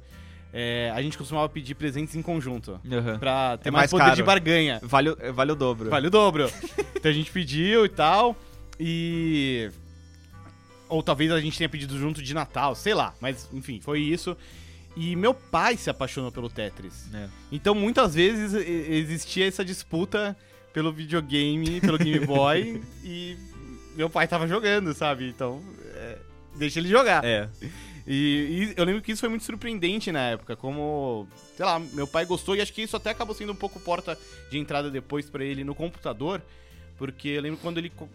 é, 0.53 0.91
a 0.93 1.01
gente 1.01 1.17
costumava 1.17 1.47
pedir 1.49 1.75
presentes 1.75 2.15
em 2.15 2.21
conjunto. 2.21 2.79
Aham. 2.91 3.17
Pra 3.19 3.57
ter 3.57 3.69
É 3.69 3.71
mais, 3.71 3.83
mais 3.83 3.91
poder 3.91 4.03
caro. 4.03 4.15
de 4.15 4.23
barganha. 4.23 4.79
Vale, 4.83 5.09
o- 5.09 5.33
vale 5.33 5.51
o 5.51 5.55
dobro. 5.55 5.89
Vale 5.89 6.07
o 6.07 6.09
dobro. 6.11 6.51
então 6.95 7.09
a 7.11 7.13
gente 7.13 7.31
pediu 7.31 7.85
e 7.85 7.89
tal. 7.89 8.35
E. 8.79 9.69
Ou 10.89 11.01
talvez 11.01 11.31
a 11.31 11.39
gente 11.39 11.57
tenha 11.57 11.69
pedido 11.69 11.97
junto 11.97 12.21
de 12.21 12.33
Natal, 12.33 12.75
sei 12.75 12.93
lá. 12.93 13.13
Mas, 13.21 13.47
enfim, 13.53 13.79
foi 13.81 14.01
isso. 14.01 14.35
E 14.97 15.15
meu 15.15 15.33
pai 15.33 15.77
se 15.77 15.89
apaixonou 15.89 16.31
pelo 16.33 16.49
Tetris. 16.49 17.07
É. 17.13 17.27
Então 17.51 17.73
muitas 17.73 18.13
vezes 18.13 18.53
existia 18.53 19.47
essa 19.47 19.63
disputa 19.63 20.35
pelo 20.73 20.91
videogame, 20.91 21.79
pelo 21.79 21.97
Game 21.97 22.19
Boy. 22.27 22.81
e 23.03 23.37
meu 23.95 24.09
pai 24.09 24.27
tava 24.27 24.47
jogando, 24.49 24.93
sabe? 24.93 25.29
Então. 25.29 25.61
é, 25.95 26.17
deixa 26.57 26.79
ele 26.79 26.89
jogar. 26.89 27.23
É. 27.23 27.47
E, 28.13 28.73
e 28.73 28.73
eu 28.75 28.83
lembro 28.83 29.01
que 29.01 29.13
isso 29.13 29.21
foi 29.21 29.29
muito 29.29 29.45
surpreendente 29.45 30.11
na 30.11 30.19
época, 30.31 30.53
como, 30.57 31.25
sei 31.55 31.65
lá, 31.65 31.79
meu 31.79 32.05
pai 32.05 32.25
gostou 32.25 32.57
e 32.57 32.59
acho 32.61 32.73
que 32.73 32.81
isso 32.81 32.97
até 32.97 33.11
acabou 33.11 33.33
sendo 33.33 33.53
um 33.53 33.55
pouco 33.55 33.79
porta 33.79 34.17
de 34.49 34.57
entrada 34.57 34.91
depois 34.91 35.29
pra 35.29 35.45
ele 35.45 35.63
no 35.63 35.73
computador, 35.73 36.41
porque 36.97 37.29
eu 37.29 37.41
lembro 37.41 37.57
quando 37.61 37.77
ele 37.77 37.89
co- 37.89 38.09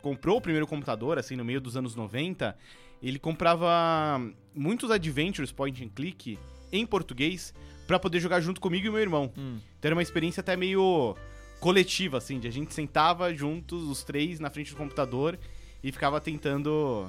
comprou 0.00 0.38
o 0.38 0.40
primeiro 0.40 0.66
computador, 0.66 1.18
assim, 1.18 1.36
no 1.36 1.44
meio 1.44 1.60
dos 1.60 1.76
anos 1.76 1.94
90, 1.94 2.56
ele 3.02 3.18
comprava 3.18 4.18
muitos 4.54 4.90
adventures 4.90 5.52
point 5.52 5.84
and 5.84 5.90
click 5.90 6.38
em 6.72 6.86
português 6.86 7.52
pra 7.86 7.98
poder 7.98 8.20
jogar 8.20 8.40
junto 8.40 8.58
comigo 8.58 8.86
e 8.86 8.90
meu 8.90 9.00
irmão. 9.00 9.30
Hum. 9.36 9.58
Então 9.78 9.88
era 9.90 9.94
uma 9.94 10.02
experiência 10.02 10.40
até 10.40 10.56
meio 10.56 11.14
coletiva, 11.60 12.16
assim, 12.16 12.40
de 12.40 12.48
a 12.48 12.50
gente 12.50 12.72
sentava 12.72 13.34
juntos, 13.34 13.82
os 13.82 14.02
três, 14.02 14.40
na 14.40 14.48
frente 14.48 14.70
do 14.70 14.78
computador 14.78 15.38
e 15.84 15.92
ficava 15.92 16.22
tentando 16.22 17.06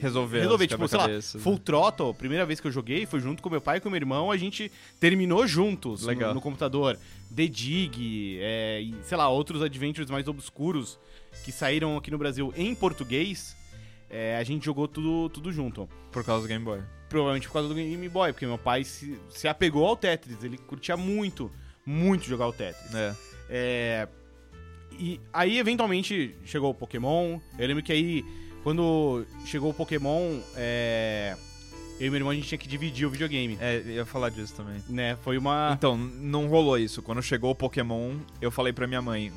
Resolver. 0.00 0.40
resolver, 0.40 0.66
tipo, 0.66 0.88
sei 0.88 0.98
lá, 0.98 1.04
quebra-cabeças, 1.04 1.42
Full 1.42 1.52
né? 1.54 1.60
Throttle, 1.64 2.14
primeira 2.14 2.44
vez 2.46 2.60
que 2.60 2.66
eu 2.66 2.72
joguei, 2.72 3.06
foi 3.06 3.20
junto 3.20 3.42
com 3.42 3.48
meu 3.50 3.60
pai 3.60 3.78
e 3.78 3.80
com 3.80 3.88
meu 3.90 3.96
irmão, 3.96 4.30
a 4.30 4.36
gente 4.36 4.70
terminou 5.00 5.46
juntos 5.46 6.02
no- 6.02 6.08
Legal. 6.08 6.34
No, 6.34 6.40
computador. 6.40 6.98
The 7.34 7.46
Dig, 7.46 8.38
é, 8.40 8.80
e, 8.82 8.94
sei 9.02 9.16
lá, 9.16 9.28
outros 9.28 9.62
adventures 9.62 10.10
mais 10.10 10.28
obscuros 10.28 10.98
que 11.44 11.50
saíram 11.50 11.96
aqui 11.96 12.10
no 12.10 12.18
Brasil 12.18 12.52
em 12.56 12.74
português, 12.74 13.56
é, 14.08 14.36
a 14.36 14.44
gente 14.44 14.64
jogou 14.64 14.86
tudo, 14.86 15.28
tudo 15.30 15.50
junto. 15.52 15.88
Por 16.12 16.22
causa 16.24 16.42
do 16.42 16.48
Game 16.48 16.64
Boy. 16.64 16.80
Provavelmente 17.08 17.46
por 17.48 17.54
causa 17.54 17.68
do 17.68 17.74
Game 17.74 18.08
Boy, 18.08 18.32
porque 18.32 18.46
meu 18.46 18.58
pai 18.58 18.84
se, 18.84 19.18
se 19.30 19.48
apegou 19.48 19.86
ao 19.86 19.96
Tetris, 19.96 20.42
ele 20.44 20.56
curtia 20.58 20.96
muito, 20.96 21.50
muito 21.84 22.24
jogar 22.24 22.46
o 22.48 22.52
Tetris. 22.52 22.94
É. 22.94 23.14
É, 23.48 24.08
e 24.98 25.20
aí, 25.32 25.58
eventualmente, 25.58 26.34
chegou 26.44 26.70
o 26.70 26.74
Pokémon. 26.74 27.38
Eu 27.58 27.66
lembro 27.66 27.82
que 27.82 27.92
aí, 27.92 28.24
quando 28.64 29.26
chegou 29.44 29.70
o 29.70 29.74
Pokémon, 29.74 30.40
é, 30.56 31.36
eu 32.00 32.06
e 32.06 32.10
meu 32.10 32.18
irmão 32.18 32.30
a 32.30 32.34
gente 32.34 32.48
tinha 32.48 32.58
que 32.58 32.66
dividir 32.66 33.06
o 33.06 33.10
videogame. 33.10 33.56
É, 33.60 33.76
eu 33.76 33.90
ia 33.90 34.06
falar 34.06 34.30
disso 34.30 34.54
também. 34.54 34.82
Né? 34.88 35.16
Foi 35.22 35.38
uma. 35.38 35.74
Então, 35.76 35.96
não 35.96 36.48
rolou 36.48 36.78
isso. 36.78 37.02
Quando 37.02 37.22
chegou 37.22 37.50
o 37.50 37.54
Pokémon, 37.54 38.16
eu 38.40 38.50
falei 38.50 38.72
pra 38.72 38.86
minha 38.86 39.02
mãe. 39.02 39.30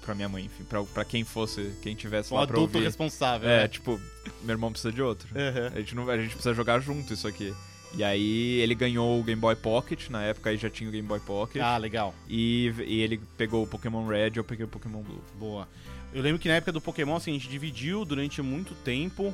Pra 0.00 0.14
minha 0.14 0.28
mãe, 0.28 0.46
enfim, 0.46 0.64
pra, 0.64 0.82
pra 0.84 1.04
quem 1.04 1.22
fosse, 1.22 1.70
quem 1.82 1.94
tivesse 1.94 2.32
um 2.32 2.38
lá 2.38 2.46
pra 2.46 2.56
adulto 2.56 2.78
ouvir. 2.78 2.86
responsável. 2.86 3.46
É, 3.46 3.62
né? 3.62 3.68
tipo, 3.68 4.00
meu 4.42 4.54
irmão 4.54 4.70
precisa 4.70 4.90
de 4.90 5.02
outro. 5.02 5.28
Aham. 5.36 5.72
A 5.74 5.78
gente, 5.80 5.94
não, 5.94 6.08
a 6.08 6.16
gente 6.16 6.30
precisa 6.30 6.54
jogar 6.54 6.80
junto 6.80 7.12
isso 7.12 7.28
aqui. 7.28 7.52
E 7.96 8.04
aí 8.04 8.60
ele 8.60 8.74
ganhou 8.74 9.18
o 9.18 9.24
Game 9.24 9.40
Boy 9.40 9.56
Pocket, 9.56 10.08
na 10.10 10.22
época 10.22 10.50
aí 10.50 10.56
já 10.56 10.68
tinha 10.68 10.88
o 10.88 10.92
Game 10.92 11.06
Boy 11.08 11.20
Pocket. 11.20 11.60
Ah, 11.62 11.76
legal. 11.78 12.14
E, 12.28 12.72
e 12.86 13.00
ele 13.00 13.18
pegou 13.36 13.62
o 13.64 13.66
Pokémon 13.66 14.06
Red, 14.06 14.32
eu 14.36 14.44
peguei 14.44 14.64
o 14.64 14.68
Pokémon 14.68 15.02
Blue. 15.02 15.22
Boa. 15.38 15.66
Eu 16.12 16.22
lembro 16.22 16.38
que 16.38 16.48
na 16.48 16.54
época 16.54 16.72
do 16.72 16.80
Pokémon, 16.80 17.16
assim, 17.16 17.30
a 17.30 17.34
gente 17.34 17.48
dividiu 17.48 18.04
durante 18.04 18.40
muito 18.42 18.74
tempo. 18.76 19.32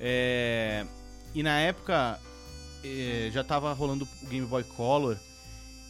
é, 0.00 0.84
E 1.34 1.42
na 1.42 1.58
época 1.60 2.18
é, 2.84 3.30
já 3.32 3.42
tava 3.42 3.72
rolando 3.72 4.06
o 4.22 4.26
Game 4.26 4.46
Boy 4.46 4.64
Color. 4.64 5.16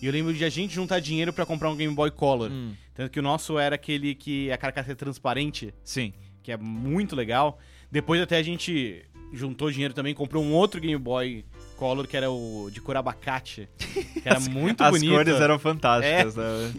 E 0.01 0.07
eu 0.07 0.13
lembro 0.13 0.33
de 0.33 0.45
a 0.45 0.49
gente 0.49 0.73
juntar 0.75 1.01
dinheiro 1.01 1.33
pra 1.33 1.45
comprar 1.45 1.69
um 1.71 1.77
Game 1.77 1.93
Boy 1.95 2.11
Color. 2.11 2.51
Hum. 2.51 2.75
Tanto 2.95 3.11
que 3.11 3.19
o 3.19 3.23
nosso 3.23 3.59
era 3.59 3.75
aquele 3.75 4.15
que 4.15 4.51
a 4.51 4.57
carcaça 4.57 4.93
é 4.93 4.95
transparente, 4.95 5.75
Sim. 5.85 6.13
que 6.43 6.53
é 6.53 6.57
muito 6.57 7.15
legal. 7.17 7.59
Depois 7.91 8.21
até 8.21 8.37
a 8.37 8.43
gente 8.43 9.05
juntou 9.33 9.71
dinheiro 9.71 9.93
também, 9.95 10.15
comprou 10.15 10.43
um 10.43 10.53
outro 10.53 10.81
Game 10.81 10.97
Boy 11.01 11.45
Color, 11.45 11.58
que 12.07 12.17
era 12.17 12.31
o 12.31 12.69
de 12.73 12.81
cor 12.81 12.97
abacate. 12.97 13.69
Que 14.19 14.29
era 14.29 14.41
muito 14.41 14.83
As 14.83 14.91
bonito. 14.91 15.13
cores 15.13 15.41
eram 15.41 15.59
fantásticas, 15.59 16.35
né? 16.35 16.73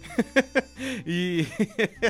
E. 1.06 1.46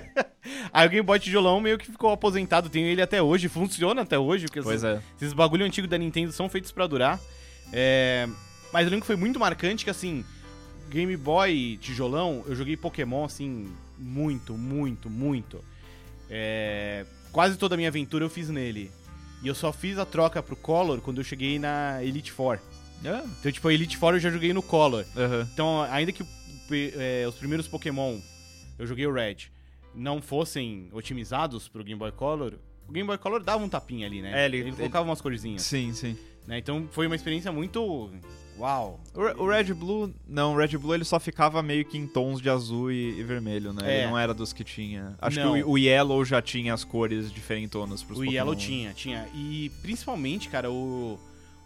Aí 0.74 0.88
o 0.88 0.90
Game 0.90 1.06
Boy 1.06 1.20
Tijolão 1.20 1.60
meio 1.60 1.78
que 1.78 1.86
ficou 1.86 2.12
aposentado. 2.12 2.70
Tenho 2.70 2.88
ele 2.88 3.02
até 3.02 3.22
hoje, 3.22 3.48
funciona 3.48 4.02
até 4.02 4.18
hoje, 4.18 4.46
porque 4.46 4.62
Pois 4.62 4.84
esses, 4.84 4.98
é. 4.98 5.02
esses 5.18 5.34
bagulho 5.34 5.66
antigo 5.66 5.88
da 5.88 5.98
Nintendo 5.98 6.32
são 6.32 6.50
feitos 6.50 6.72
pra 6.72 6.88
durar. 6.88 7.20
É, 7.72 8.28
Mas 8.74 8.86
eu 8.86 8.90
lembro 8.92 9.02
que 9.02 9.08
foi 9.08 9.16
muito 9.16 9.40
marcante 9.40 9.84
que 9.84 9.90
assim. 9.92 10.26
Game 10.90 11.16
Boy 11.16 11.78
Tijolão, 11.82 12.44
eu 12.48 12.56
joguei 12.56 12.76
Pokémon 12.76 13.24
assim, 13.24 13.68
muito, 13.98 14.58
muito, 14.58 15.10
muito. 15.10 15.64
É, 16.30 17.06
Quase 17.32 17.58
toda 17.58 17.76
a 17.76 17.78
minha 17.78 17.90
aventura 17.90 18.26
eu 18.26 18.30
fiz 18.30 18.50
nele. 18.50 18.92
E 19.44 19.48
eu 19.48 19.56
só 19.56 19.72
fiz 19.72 19.98
a 19.98 20.06
troca 20.06 20.42
pro 20.42 20.56
Color 20.56 21.00
quando 21.02 21.20
eu 21.20 21.24
cheguei 21.24 21.60
na 21.60 22.04
Elite 22.04 22.32
Four. 22.32 22.60
Ah, 23.06 23.24
Então, 23.40 23.52
tipo, 23.52 23.70
Elite 23.72 23.98
Four 23.98 24.14
eu 24.16 24.20
já 24.20 24.30
joguei 24.30 24.54
no 24.54 24.62
Color. 24.62 25.06
aham. 25.16 25.48
Então, 25.54 25.82
ainda 25.84 26.12
que 26.12 26.24
é, 26.98 27.26
os 27.28 27.36
primeiros 27.36 27.68
Pokémon, 27.68 28.18
eu 28.78 28.86
joguei 28.86 29.06
o 29.08 29.14
Red, 29.14 29.38
não 29.96 30.22
fossem 30.22 30.88
otimizados 30.92 31.68
pro 31.68 31.84
Game 31.84 31.98
Boy 32.00 32.12
Color, 32.12 32.54
o 32.88 32.92
Game 32.92 33.08
Boy 33.08 33.18
Color 33.18 33.42
dava 33.44 33.64
um 33.64 33.70
tapinha 33.70 34.06
ali, 34.08 34.22
né? 34.22 34.44
É, 34.44 34.46
ele- 34.46 34.72
colocava 34.72 35.06
umas 35.08 35.22
corzinhas. 35.22 35.62
Sim, 35.64 35.94
sim. 35.94 36.18
Né? 36.48 36.58
Então, 36.58 36.88
foi 36.92 37.06
uma 37.06 37.16
experiência 37.16 37.52
muito. 37.52 38.10
Uau! 38.58 39.00
O 39.38 39.48
Red 39.48 39.74
Blue, 39.74 40.14
não, 40.28 40.54
o 40.54 40.58
Red 40.58 40.76
Blue 40.78 40.94
ele 40.94 41.06
só 41.06 41.18
ficava 41.20 41.62
meio 41.64 41.86
que 41.86 41.98
em 41.98 42.06
tons 42.08 42.42
de 42.42 42.50
azul 42.50 42.92
e, 42.92 43.18
e 43.20 43.24
vermelho, 43.24 43.72
né? 43.72 43.82
É. 43.86 43.98
Ele 44.02 44.08
não 44.08 44.18
era 44.18 44.34
dos 44.34 44.52
que 44.52 44.64
tinha. 44.64 45.16
Acho 45.22 45.40
Não. 45.40 45.54
que 45.54 45.64
o, 45.64 45.70
o 45.72 45.78
Yellow 45.78 46.26
já 46.26 46.42
tinha 46.42 46.74
as 46.74 46.84
cores 46.84 47.32
diferentonas 47.32 48.02
pros 48.04 48.18
O 48.18 48.22
Pokémon. 48.22 48.34
Yellow 48.36 48.56
tinha, 48.56 48.92
tinha. 48.94 49.28
E 49.34 49.72
principalmente, 49.82 50.50
cara, 50.50 50.70
o, 50.72 51.18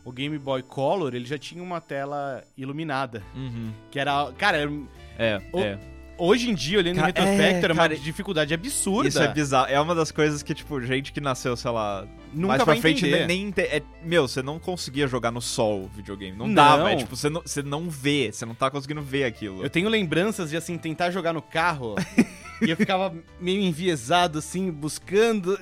o 0.06 0.12
Game 0.12 0.38
Boy 0.38 0.62
Color, 0.64 1.14
ele 1.16 1.26
já 1.26 1.38
tinha 1.38 1.62
uma 1.64 1.80
tela 1.82 2.44
iluminada. 2.58 3.24
Uhum. 3.36 3.72
Que 3.92 4.00
era. 4.00 4.32
Cara, 4.38 4.58
era- 4.58 4.72
É, 5.18 5.42
O- 5.54 5.60
é. 5.60 5.78
hoje 6.18 6.50
em 6.50 6.54
dia, 6.56 6.80
olhando 6.80 6.96
Ca- 6.96 7.02
em 7.04 7.06
retrospecto, 7.06 7.42
é, 7.44 7.50
era 7.50 7.62
cara, 7.62 7.74
uma 7.74 7.90
dificuldade 7.90 8.54
absurda. 8.54 9.08
Isso 9.08 9.22
é 9.22 9.28
bizarro. 9.28 9.68
É 9.72 9.80
uma 9.80 9.94
das 9.96 10.12
coisas 10.12 10.42
que, 10.44 10.54
tipo, 10.54 10.82
gente 10.82 11.12
que 11.14 11.22
nasceu, 11.22 11.56
sei 11.56 11.72
lá, 11.72 12.06
Nunca 12.34 12.48
mais 12.48 12.64
vai 12.64 12.76
pra 12.76 12.82
frente 12.82 13.06
entender. 13.06 13.28
nem, 13.28 13.54
nem 13.56 13.66
é- 13.66 13.82
Meu, 14.04 14.28
você 14.28 14.42
não 14.42 14.58
conseguia 14.60 15.08
jogar 15.08 15.30
no 15.32 15.40
sol 15.42 15.90
videogame. 15.96 16.36
Não, 16.38 16.48
Não. 16.48 16.54
dava. 16.56 16.92
É 16.92 16.96
tipo, 16.96 17.16
você 17.16 17.30
não, 17.30 17.42
você 17.42 17.62
não 17.62 17.90
vê, 17.90 18.32
você 18.32 18.46
não 18.46 18.56
tá 18.56 18.72
conseguindo 18.72 19.02
ver 19.02 19.24
aquilo. 19.26 19.64
Eu 19.64 19.70
tenho 19.70 19.88
lembranças 19.88 20.50
de, 20.50 20.58
assim, 20.58 20.78
tentar 20.78 21.12
jogar 21.12 21.32
no 21.34 21.42
carro 21.42 21.96
e 22.62 22.70
eu 22.70 22.78
ficava 22.78 23.14
meio 23.40 23.62
enviesado, 23.62 24.40
assim, 24.40 24.72
buscando. 24.72 25.58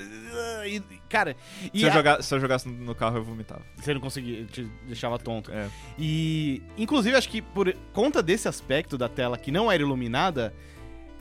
E, 0.66 0.82
cara, 1.10 1.36
e 1.74 1.80
Se, 1.80 1.86
eu 1.86 1.90
a- 1.90 1.94
jogar- 1.94 2.24
se 2.24 2.34
eu 2.36 2.40
jogasse 2.40 2.68
no- 2.70 2.86
no 2.86 2.96
carro, 2.96 3.18
eu 3.18 3.24
vomitava. 3.24 3.62
você 3.78 3.94
não 3.94 4.02
conseguia, 4.02 4.46
te 4.46 4.64
deixava 4.88 5.18
tonto. 5.20 5.52
É. 5.52 5.70
E, 5.98 6.62
inclusive, 6.78 7.16
acho 7.16 7.30
que 7.30 7.42
por 7.42 7.74
conta 7.94 8.22
desse 8.22 8.48
aspecto 8.48 8.98
da 8.98 9.10
tela 9.10 9.38
que 9.38 9.52
não 9.52 9.72
era 9.72 9.82
iluminada, 9.82 10.54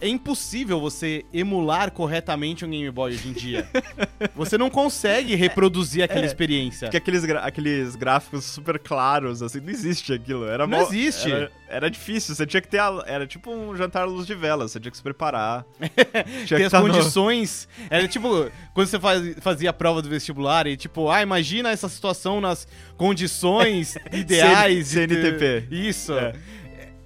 é 0.01 0.09
impossível 0.09 0.81
você 0.81 1.25
emular 1.33 1.91
corretamente 1.91 2.65
um 2.65 2.71
Game 2.71 2.91
Boy 2.91 3.13
hoje 3.13 3.29
em 3.29 3.33
dia. 3.33 3.69
você 4.35 4.57
não 4.57 4.71
consegue 4.71 5.35
reproduzir 5.35 6.03
aquela 6.03 6.25
experiência. 6.25 6.87
Porque 6.89 6.97
aqueles, 6.97 7.25
aqueles 7.25 7.97
gráficos 7.97 8.45
super 8.45 8.79
claros, 8.79 9.43
assim, 9.43 9.61
não 9.61 9.71
existe 9.71 10.13
aquilo. 10.13 10.47
Era 10.47 10.67
Não 10.67 10.79
mó- 10.79 10.85
existe. 10.87 11.31
Era, 11.31 11.53
era 11.69 11.91
difícil, 11.91 12.35
você 12.35 12.47
tinha 12.47 12.61
que 12.61 12.69
ter. 12.69 12.79
A, 12.79 13.03
era 13.07 13.27
tipo 13.27 13.51
um 13.53 13.77
jantar 13.77 14.03
à 14.03 14.07
luz 14.07 14.27
de 14.27 14.35
vela, 14.35 14.67
você 14.69 14.81
tinha 14.81 14.91
que 14.91 14.97
se 14.97 15.03
preparar. 15.03 15.65
tinha 15.81 16.47
Ter 16.47 16.57
que 16.57 16.63
as 16.65 16.73
tá 16.73 16.81
no- 16.81 16.89
condições. 16.89 17.69
Era 17.91 18.09
tipo, 18.09 18.51
quando 18.75 18.87
você 18.87 18.99
faz- 18.99 19.37
fazia 19.41 19.71
a 19.71 19.73
prova 19.73 20.01
do 20.03 20.09
vestibular 20.09 20.67
e 20.67 20.77
tipo, 20.77 21.11
ah, 21.11 21.23
imagina 21.23 21.71
essa 21.71 21.89
situação 21.89 22.41
nas 22.41 22.67
condições 22.97 23.97
ideais. 24.13 24.91
de 24.91 25.07
ter- 25.07 25.15
CNTP. 25.39 25.67
Isso. 25.75 26.13
É. 26.15 26.33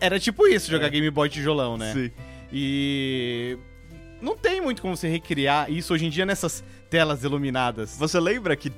Era 0.00 0.20
tipo 0.20 0.46
isso, 0.46 0.70
jogar 0.70 0.88
Game 0.90 1.08
Boy 1.10 1.28
tijolão, 1.28 1.76
né? 1.78 1.92
Sim. 1.92 2.10
E. 2.54 3.58
Não 4.22 4.36
tem 4.36 4.60
muito 4.60 4.80
como 4.80 4.96
você 4.96 5.08
recriar 5.08 5.70
isso 5.70 5.92
hoje 5.92 6.06
em 6.06 6.10
dia 6.10 6.24
nessas 6.24 6.64
telas 6.88 7.24
iluminadas. 7.24 7.98
Você 7.98 8.18
lembra 8.20 8.56
que 8.56 8.70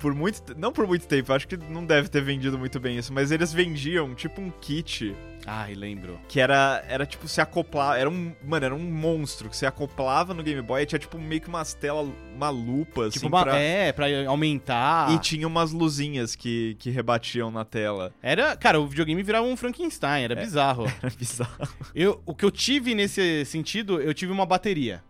por 0.00 0.14
muito 0.14 0.54
não 0.56 0.72
por 0.72 0.86
muito 0.86 1.06
tempo, 1.06 1.32
acho 1.32 1.46
que 1.48 1.56
não 1.56 1.84
deve 1.84 2.08
ter 2.08 2.20
vendido 2.22 2.58
muito 2.58 2.78
bem 2.80 2.96
isso, 2.98 3.12
mas 3.12 3.30
eles 3.30 3.52
vendiam 3.52 4.14
tipo 4.14 4.40
um 4.40 4.50
kit 4.50 5.14
Ai, 5.46 5.74
lembro. 5.74 6.18
que 6.28 6.40
era 6.40 6.84
era 6.88 7.06
tipo 7.06 7.26
se 7.26 7.40
acoplar, 7.40 7.98
era 7.98 8.08
um, 8.08 8.32
mano, 8.44 8.66
era 8.66 8.74
um 8.74 8.78
monstro 8.90 9.48
que 9.48 9.56
se 9.56 9.64
acoplava 9.66 10.34
no 10.34 10.42
Game 10.42 10.60
Boy, 10.62 10.82
e 10.82 10.86
tinha 10.86 10.98
tipo 10.98 11.18
meio 11.18 11.40
que 11.40 11.48
umas 11.48 11.72
telas, 11.74 12.08
uma 12.34 12.50
lupa 12.50 13.06
assim 13.06 13.18
Tipo, 13.20 13.28
uma, 13.28 13.42
pra- 13.44 13.56
é, 13.58 13.92
pra 13.92 14.06
aumentar. 14.28 15.10
e 15.12 15.18
tinha 15.18 15.46
umas 15.46 15.72
luzinhas 15.72 16.36
que 16.36 16.76
que 16.78 16.90
rebatiam 16.90 17.50
na 17.50 17.64
tela. 17.64 18.12
Era, 18.22 18.56
cara, 18.56 18.78
o 18.80 18.86
videogame 18.86 19.22
virava 19.22 19.46
um 19.46 19.56
Frankenstein, 19.56 20.24
era 20.24 20.34
bizarro. 20.36 20.84
Era 21.02 21.12
bizarro. 21.16 21.68
Eu, 21.94 22.20
o 22.26 22.34
que 22.34 22.44
eu 22.44 22.50
tive 22.50 22.94
nesse 22.94 23.44
sentido, 23.46 24.00
eu 24.00 24.12
tive 24.12 24.30
uma 24.32 24.44
bateria. 24.46 25.02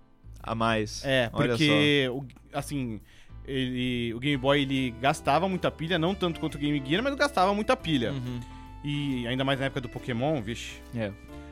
A 0.42 0.54
mais. 0.54 1.02
É, 1.04 1.28
Olha 1.32 1.48
porque, 1.50 2.08
o- 2.12 2.24
assim, 2.56 3.00
ele, 3.48 4.14
o 4.14 4.20
Game 4.20 4.36
Boy 4.36 4.62
ele 4.62 4.94
gastava 5.00 5.48
muita 5.48 5.70
pilha, 5.70 5.98
não 5.98 6.14
tanto 6.14 6.38
quanto 6.38 6.56
o 6.56 6.58
Game 6.58 6.82
Gear, 6.84 7.02
mas 7.02 7.14
gastava 7.14 7.54
muita 7.54 7.76
pilha. 7.76 8.12
Uhum. 8.12 8.40
E 8.84 9.26
ainda 9.26 9.44
mais 9.44 9.58
na 9.58 9.66
época 9.66 9.80
do 9.80 9.88
Pokémon, 9.88 10.40
vixe. 10.40 10.80
É. 10.94 11.10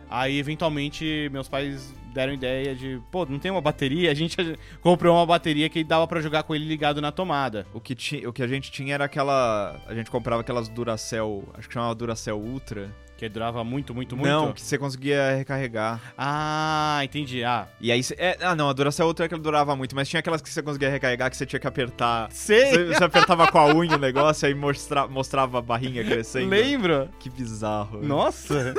Aí, 0.08 0.38
eventualmente, 0.38 1.28
meus 1.32 1.48
pais 1.48 1.92
deram 2.14 2.32
ideia 2.32 2.74
de, 2.74 3.00
pô, 3.10 3.26
não 3.26 3.38
tem 3.38 3.50
uma 3.50 3.60
bateria? 3.60 4.10
A 4.10 4.14
gente 4.14 4.36
comprou 4.80 5.14
uma 5.14 5.26
bateria 5.26 5.68
que 5.68 5.82
dava 5.82 6.06
pra 6.06 6.20
jogar 6.20 6.44
com 6.44 6.54
ele 6.54 6.64
ligado 6.64 7.00
na 7.00 7.10
tomada. 7.10 7.66
O 7.74 7.80
que, 7.80 7.94
ti, 7.94 8.26
o 8.26 8.32
que 8.32 8.42
a 8.42 8.46
gente 8.46 8.70
tinha 8.70 8.94
era 8.94 9.04
aquela. 9.04 9.80
A 9.86 9.94
gente 9.94 10.10
comprava 10.10 10.42
aquelas 10.42 10.68
Duracell. 10.68 11.48
Acho 11.54 11.66
que 11.66 11.74
chamava 11.74 11.94
Duracell 11.94 12.38
Ultra. 12.38 12.94
Que 13.16 13.28
durava 13.28 13.64
muito, 13.64 13.94
muito, 13.94 14.14
muito. 14.16 14.28
Não, 14.28 14.52
que 14.52 14.60
você 14.60 14.76
conseguia 14.76 15.36
recarregar. 15.36 16.00
Ah, 16.18 17.00
entendi. 17.02 17.42
Ah, 17.42 17.66
E 17.80 17.90
aí. 17.90 18.02
Você, 18.02 18.14
é, 18.18 18.36
ah, 18.42 18.54
não, 18.54 18.68
a 18.68 18.72
Duracell 18.72 19.06
Ultra 19.06 19.24
é 19.24 19.28
que 19.28 19.34
ela 19.34 19.42
durava 19.42 19.74
muito, 19.74 19.96
mas 19.96 20.08
tinha 20.08 20.20
aquelas 20.20 20.42
que 20.42 20.50
você 20.50 20.62
conseguia 20.62 20.90
recarregar 20.90 21.30
que 21.30 21.36
você 21.36 21.46
tinha 21.46 21.58
que 21.58 21.66
apertar. 21.66 22.28
sei! 22.30 22.72
Você, 22.72 22.84
você 22.84 23.04
apertava 23.04 23.50
com 23.50 23.58
a 23.58 23.74
unha 23.74 23.96
o 23.96 23.98
negócio 23.98 24.46
aí 24.46 24.54
mostra, 24.54 25.08
mostrava 25.08 25.58
a 25.58 25.62
barrinha 25.62 26.04
crescendo. 26.04 26.50
Lembro! 26.50 27.08
Que 27.18 27.30
bizarro. 27.30 28.02
Nossa! 28.02 28.74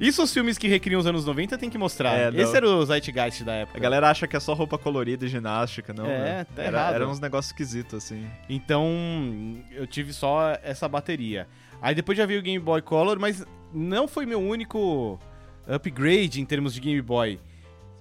Isso 0.00 0.22
os 0.22 0.32
filmes 0.32 0.58
que 0.58 0.68
recriam 0.68 1.00
os 1.00 1.06
anos 1.06 1.24
90 1.24 1.58
tem 1.58 1.70
que 1.70 1.78
mostrar. 1.78 2.12
É, 2.16 2.30
não. 2.30 2.38
Esse 2.38 2.56
era 2.56 2.68
o 2.68 2.84
Zeitgeist 2.84 3.42
da 3.44 3.52
época. 3.52 3.78
A 3.78 3.80
galera 3.80 4.10
acha 4.10 4.26
que 4.26 4.36
é 4.36 4.40
só 4.40 4.54
roupa 4.54 4.78
colorida 4.78 5.24
e 5.24 5.28
ginástica, 5.28 5.92
não. 5.92 6.06
É, 6.06 6.18
né? 6.18 6.46
tá 6.54 6.62
era, 6.62 6.78
errado. 6.78 6.94
Era 6.94 7.08
uns 7.08 7.18
negócios 7.18 7.50
esquisitos, 7.50 8.04
assim. 8.04 8.26
Então, 8.48 8.92
eu 9.70 9.86
tive 9.86 10.12
só 10.12 10.56
essa 10.62 10.88
bateria. 10.88 11.48
Aí 11.80 11.94
depois 11.94 12.16
já 12.18 12.26
veio 12.26 12.40
o 12.40 12.42
Game 12.42 12.58
Boy 12.58 12.82
Color, 12.82 13.18
mas 13.18 13.44
não 13.72 14.06
foi 14.08 14.26
meu 14.26 14.40
único 14.40 15.18
upgrade 15.66 16.40
em 16.40 16.44
termos 16.44 16.72
de 16.74 16.80
Game 16.80 17.00
Boy. 17.02 17.38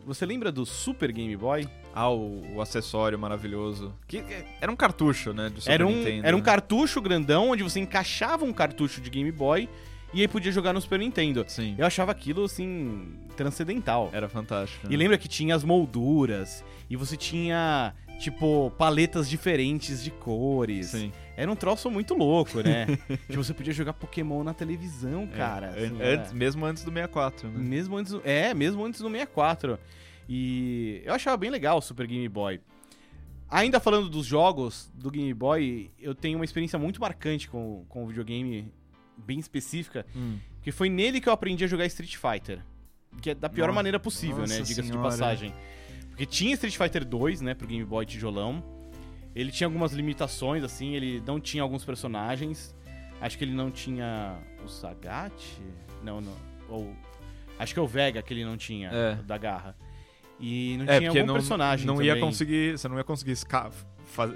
Você 0.05 0.25
lembra 0.25 0.51
do 0.51 0.65
Super 0.65 1.11
Game 1.11 1.35
Boy? 1.35 1.67
Ah, 1.93 2.09
o, 2.09 2.55
o 2.55 2.61
acessório 2.61 3.17
maravilhoso. 3.17 3.93
Que, 4.07 4.21
que- 4.21 4.45
era 4.61 4.71
um 4.71 4.75
cartucho, 4.75 5.33
né? 5.33 5.49
Do 5.49 5.61
Super 5.61 5.73
Era 5.73 5.87
um, 5.87 5.91
Nintendo, 5.91 6.27
era 6.27 6.35
um 6.35 6.39
né? 6.39 6.45
cartucho 6.45 7.01
grandão 7.01 7.49
onde 7.51 7.63
você 7.63 7.79
encaixava 7.79 8.43
um 8.45 8.51
cartucho 8.53 8.99
de 9.01 9.09
Game 9.09 9.31
Boy 9.31 9.67
e 10.13 10.21
aí 10.21 10.27
podia 10.27 10.51
jogar 10.51 10.73
no 10.73 10.81
Super 10.81 10.99
Nintendo. 10.99 11.43
Sim. 11.47 11.73
Eu 11.77 11.85
achava 11.85 12.11
aquilo, 12.11 12.43
assim, 12.43 13.15
transcendental. 13.35 14.09
Era 14.13 14.29
fantástico. 14.29 14.85
E 14.87 14.89
né? 14.91 14.97
lembra 14.97 15.17
que 15.17 15.27
tinha 15.27 15.55
as 15.55 15.63
molduras 15.63 16.63
e 16.89 16.95
você 16.95 17.17
tinha, 17.17 17.93
tipo, 18.19 18.71
paletas 18.77 19.29
diferentes 19.29 20.03
de 20.03 20.11
cores. 20.11 20.87
Sim. 20.87 21.11
Era 21.37 21.51
um 21.51 21.55
troço 21.55 21.89
muito 21.91 22.13
louco, 22.13 22.61
né? 22.61 22.85
que 23.27 23.35
você 23.37 23.53
podia 23.53 23.73
jogar 23.73 23.93
Pokémon 23.93 24.43
na 24.43 24.53
televisão, 24.53 25.27
cara. 25.27 25.67
É, 25.75 25.85
assim, 25.85 25.95
an- 25.95 26.03
era- 26.03 26.21
antes, 26.21 26.33
mesmo 26.33 26.65
antes 26.65 26.83
do 26.83 26.91
64, 26.91 27.49
né? 27.49 27.59
Mesmo 27.59 27.97
antes, 27.97 28.11
do- 28.13 28.21
é, 28.23 28.53
mesmo 28.53 28.85
antes 28.85 29.01
do 29.01 29.09
64. 29.09 29.77
E 30.27 31.01
eu 31.05 31.13
achava 31.13 31.37
bem 31.37 31.49
legal 31.49 31.77
o 31.77 31.81
Super 31.81 32.07
Game 32.07 32.27
Boy. 32.29 32.59
Ainda 33.49 33.79
falando 33.79 34.09
dos 34.09 34.25
jogos 34.25 34.91
do 34.95 35.11
Game 35.11 35.33
Boy, 35.33 35.91
eu 35.99 36.15
tenho 36.15 36.37
uma 36.39 36.45
experiência 36.45 36.79
muito 36.79 36.99
marcante 36.99 37.47
com, 37.47 37.85
com 37.87 38.03
o 38.03 38.07
videogame 38.07 38.71
bem 39.17 39.37
específica, 39.39 40.05
Hum. 40.15 40.37
que 40.61 40.71
foi 40.71 40.89
nele 40.89 41.21
que 41.21 41.29
eu 41.29 41.33
aprendi 41.33 41.63
a 41.63 41.67
jogar 41.67 41.85
Street 41.85 42.15
Fighter. 42.17 42.59
Que 43.21 43.29
é 43.29 43.35
da 43.35 43.47
pior 43.47 43.67
Nossa- 43.67 43.75
maneira 43.75 43.99
possível, 43.99 44.39
né? 44.47 44.59
Diga-se 44.61 44.81
de 44.91 44.97
passagem. 44.97 45.53
Porque 46.15 46.25
tinha 46.25 46.53
Street 46.53 46.77
Fighter 46.77 47.03
2, 47.03 47.41
né, 47.41 47.53
pro 47.53 47.67
Game 47.67 47.83
Boy 47.83 48.05
tijolão. 48.05 48.63
Ele 49.35 49.51
tinha 49.51 49.67
algumas 49.67 49.91
limitações, 49.91 50.63
assim, 50.63 50.95
ele 50.95 51.21
não 51.27 51.41
tinha 51.41 51.61
alguns 51.61 51.83
personagens. 51.83 52.73
Acho 53.19 53.37
que 53.37 53.43
ele 53.43 53.51
não 53.53 53.69
tinha 53.69 54.37
o 54.63 54.69
Sagat? 54.69 55.33
Não, 56.01 56.21
não. 56.21 56.33
Ou. 56.69 56.95
Acho 57.59 57.73
que 57.73 57.79
é 57.79 57.83
o 57.83 57.87
Vega 57.87 58.21
que 58.21 58.33
ele 58.33 58.45
não 58.45 58.55
tinha, 58.55 58.89
É. 58.93 59.15
da 59.23 59.37
garra. 59.37 59.75
E 60.39 60.77
não 60.77 60.85
É, 60.85 60.97
tinha 60.99 61.09
algum 61.09 61.25
não, 61.25 61.33
personagem 61.33 61.85
não 61.85 62.01
ia 62.01 62.13
também. 62.13 62.23
conseguir, 62.29 62.77
você 62.77 62.87
não 62.87 62.97
ia 62.97 63.03
conseguir 63.03 63.31
escalar. 63.31 63.71